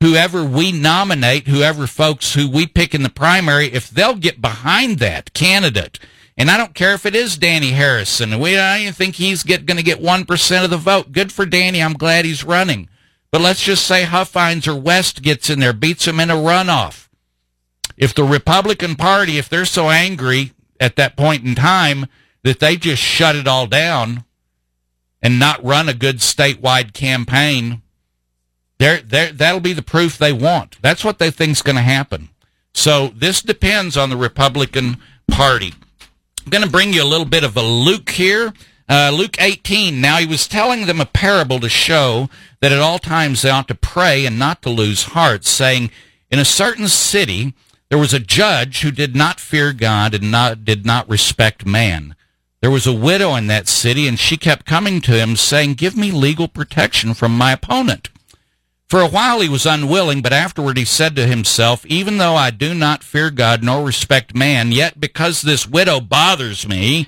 whoever 0.00 0.42
we 0.42 0.72
nominate, 0.72 1.46
whoever 1.46 1.86
folks 1.86 2.32
who 2.32 2.48
we 2.48 2.66
pick 2.66 2.94
in 2.94 3.02
the 3.02 3.10
primary, 3.10 3.66
if 3.66 3.90
they'll 3.90 4.16
get 4.16 4.40
behind 4.40 5.00
that 5.00 5.34
candidate, 5.34 5.98
and 6.34 6.50
I 6.50 6.56
don't 6.56 6.74
care 6.74 6.94
if 6.94 7.04
it 7.04 7.14
is 7.14 7.36
Danny 7.36 7.72
Harrison, 7.72 8.40
we 8.40 8.56
I 8.58 8.84
don't 8.84 8.96
think 8.96 9.16
he's 9.16 9.42
going 9.42 9.66
to 9.66 9.82
get 9.82 10.00
one 10.00 10.24
percent 10.24 10.64
of 10.64 10.70
the 10.70 10.78
vote. 10.78 11.12
Good 11.12 11.30
for 11.30 11.44
Danny. 11.44 11.82
I'm 11.82 11.92
glad 11.92 12.24
he's 12.24 12.42
running. 12.42 12.88
But 13.30 13.42
let's 13.42 13.62
just 13.62 13.84
say 13.84 14.04
Huffines 14.04 14.66
or 14.66 14.74
West 14.74 15.20
gets 15.20 15.50
in 15.50 15.60
there, 15.60 15.74
beats 15.74 16.08
him 16.08 16.20
in 16.20 16.30
a 16.30 16.36
runoff. 16.36 17.08
If 17.98 18.14
the 18.14 18.24
Republican 18.24 18.96
Party, 18.96 19.36
if 19.36 19.50
they're 19.50 19.66
so 19.66 19.90
angry 19.90 20.53
at 20.80 20.96
that 20.96 21.16
point 21.16 21.44
in 21.44 21.54
time 21.54 22.06
that 22.42 22.60
they 22.60 22.76
just 22.76 23.02
shut 23.02 23.36
it 23.36 23.48
all 23.48 23.66
down 23.66 24.24
and 25.22 25.38
not 25.38 25.64
run 25.64 25.88
a 25.88 25.94
good 25.94 26.18
statewide 26.18 26.92
campaign, 26.92 27.82
there, 28.78 29.00
there, 29.00 29.32
that'll 29.32 29.60
be 29.60 29.72
the 29.72 29.82
proof 29.82 30.18
they 30.18 30.32
want. 30.32 30.80
That's 30.82 31.04
what 31.04 31.18
they 31.18 31.30
think's 31.30 31.62
going 31.62 31.76
to 31.76 31.82
happen. 31.82 32.28
So 32.74 33.08
this 33.08 33.40
depends 33.40 33.96
on 33.96 34.10
the 34.10 34.16
Republican 34.16 34.98
Party. 35.28 35.72
I'm 36.44 36.50
going 36.50 36.64
to 36.64 36.70
bring 36.70 36.92
you 36.92 37.02
a 37.02 37.06
little 37.06 37.26
bit 37.26 37.44
of 37.44 37.56
a 37.56 37.62
Luke 37.62 38.10
here. 38.10 38.52
Uh, 38.86 39.10
Luke 39.14 39.40
18. 39.40 40.00
Now 40.00 40.18
he 40.18 40.26
was 40.26 40.46
telling 40.46 40.84
them 40.84 41.00
a 41.00 41.06
parable 41.06 41.58
to 41.60 41.70
show 41.70 42.28
that 42.60 42.72
at 42.72 42.80
all 42.80 42.98
times 42.98 43.40
they 43.40 43.48
ought 43.48 43.68
to 43.68 43.74
pray 43.74 44.26
and 44.26 44.38
not 44.38 44.60
to 44.62 44.70
lose 44.70 45.04
heart, 45.04 45.46
saying, 45.46 45.90
In 46.30 46.38
a 46.38 46.44
certain 46.44 46.88
city 46.88 47.54
there 47.94 48.00
was 48.00 48.12
a 48.12 48.18
judge 48.18 48.80
who 48.80 48.90
did 48.90 49.14
not 49.14 49.38
fear 49.38 49.72
God 49.72 50.14
and 50.14 50.28
not, 50.28 50.64
did 50.64 50.84
not 50.84 51.08
respect 51.08 51.64
man. 51.64 52.16
There 52.60 52.70
was 52.72 52.88
a 52.88 52.92
widow 52.92 53.36
in 53.36 53.46
that 53.46 53.68
city, 53.68 54.08
and 54.08 54.18
she 54.18 54.36
kept 54.36 54.66
coming 54.66 55.00
to 55.02 55.12
him, 55.12 55.36
saying, 55.36 55.74
Give 55.74 55.96
me 55.96 56.10
legal 56.10 56.48
protection 56.48 57.14
from 57.14 57.38
my 57.38 57.52
opponent. 57.52 58.10
For 58.88 59.00
a 59.00 59.06
while 59.06 59.40
he 59.40 59.48
was 59.48 59.64
unwilling, 59.64 60.22
but 60.22 60.32
afterward 60.32 60.76
he 60.76 60.84
said 60.84 61.14
to 61.14 61.28
himself, 61.28 61.86
Even 61.86 62.18
though 62.18 62.34
I 62.34 62.50
do 62.50 62.74
not 62.74 63.04
fear 63.04 63.30
God 63.30 63.62
nor 63.62 63.84
respect 63.84 64.34
man, 64.34 64.72
yet 64.72 64.98
because 64.98 65.42
this 65.42 65.68
widow 65.68 66.00
bothers 66.00 66.66
me, 66.66 67.06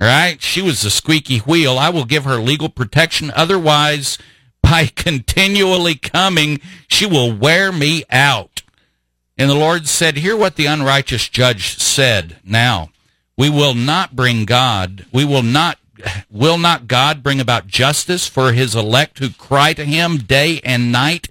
right? 0.00 0.40
She 0.40 0.62
was 0.62 0.80
the 0.80 0.88
squeaky 0.88 1.40
wheel. 1.40 1.78
I 1.78 1.90
will 1.90 2.06
give 2.06 2.24
her 2.24 2.36
legal 2.36 2.70
protection. 2.70 3.30
Otherwise, 3.36 4.16
by 4.62 4.86
continually 4.86 5.96
coming, 5.96 6.58
she 6.88 7.04
will 7.04 7.36
wear 7.36 7.70
me 7.70 8.04
out. 8.08 8.51
And 9.38 9.48
the 9.48 9.54
Lord 9.54 9.88
said, 9.88 10.18
Hear 10.18 10.36
what 10.36 10.56
the 10.56 10.66
unrighteous 10.66 11.28
judge 11.28 11.78
said. 11.78 12.36
Now, 12.44 12.90
we 13.36 13.48
will 13.48 13.74
not 13.74 14.14
bring 14.14 14.44
God, 14.44 15.06
we 15.12 15.24
will 15.24 15.42
not 15.42 15.78
will 16.30 16.58
not 16.58 16.88
God 16.88 17.22
bring 17.22 17.40
about 17.40 17.66
justice 17.66 18.26
for 18.26 18.52
his 18.52 18.74
elect 18.74 19.18
who 19.18 19.30
cry 19.30 19.72
to 19.74 19.84
him 19.84 20.18
day 20.18 20.60
and 20.64 20.90
night? 20.90 21.28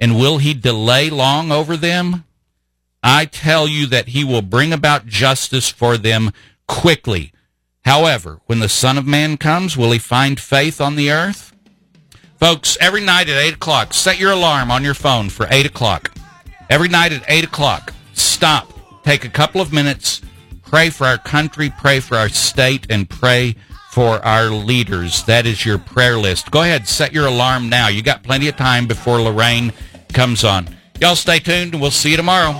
And 0.00 0.18
will 0.18 0.38
he 0.38 0.54
delay 0.54 1.10
long 1.10 1.52
over 1.52 1.76
them? 1.76 2.24
I 3.02 3.24
tell 3.24 3.68
you 3.68 3.86
that 3.86 4.08
he 4.08 4.24
will 4.24 4.42
bring 4.42 4.72
about 4.72 5.06
justice 5.06 5.68
for 5.68 5.96
them 5.96 6.32
quickly. 6.66 7.32
However, 7.84 8.40
when 8.46 8.60
the 8.60 8.68
Son 8.68 8.96
of 8.96 9.06
Man 9.06 9.36
comes, 9.36 9.76
will 9.76 9.92
he 9.92 9.98
find 9.98 10.38
faith 10.38 10.80
on 10.80 10.96
the 10.96 11.10
earth? 11.10 11.52
Folks, 12.38 12.76
every 12.80 13.00
night 13.00 13.28
at 13.28 13.40
8 13.40 13.54
o'clock, 13.54 13.94
set 13.94 14.18
your 14.18 14.32
alarm 14.32 14.70
on 14.70 14.82
your 14.82 14.94
phone 14.94 15.28
for 15.28 15.46
8 15.50 15.66
o'clock. 15.66 16.12
Every 16.72 16.88
night 16.88 17.12
at 17.12 17.22
8 17.28 17.44
o'clock, 17.44 17.92
stop, 18.14 18.72
take 19.04 19.26
a 19.26 19.28
couple 19.28 19.60
of 19.60 19.74
minutes, 19.74 20.22
pray 20.62 20.88
for 20.88 21.06
our 21.06 21.18
country, 21.18 21.70
pray 21.78 22.00
for 22.00 22.16
our 22.16 22.30
state, 22.30 22.86
and 22.88 23.10
pray 23.10 23.56
for 23.90 24.24
our 24.24 24.44
leaders. 24.44 25.22
That 25.24 25.44
is 25.44 25.66
your 25.66 25.76
prayer 25.76 26.16
list. 26.16 26.50
Go 26.50 26.62
ahead, 26.62 26.88
set 26.88 27.12
your 27.12 27.26
alarm 27.26 27.68
now. 27.68 27.88
You 27.88 28.02
got 28.02 28.22
plenty 28.22 28.48
of 28.48 28.56
time 28.56 28.86
before 28.86 29.20
Lorraine 29.20 29.74
comes 30.14 30.44
on. 30.44 30.66
Y'all 30.98 31.14
stay 31.14 31.40
tuned, 31.40 31.74
and 31.74 31.82
we'll 31.82 31.90
see 31.90 32.12
you 32.12 32.16
tomorrow. 32.16 32.54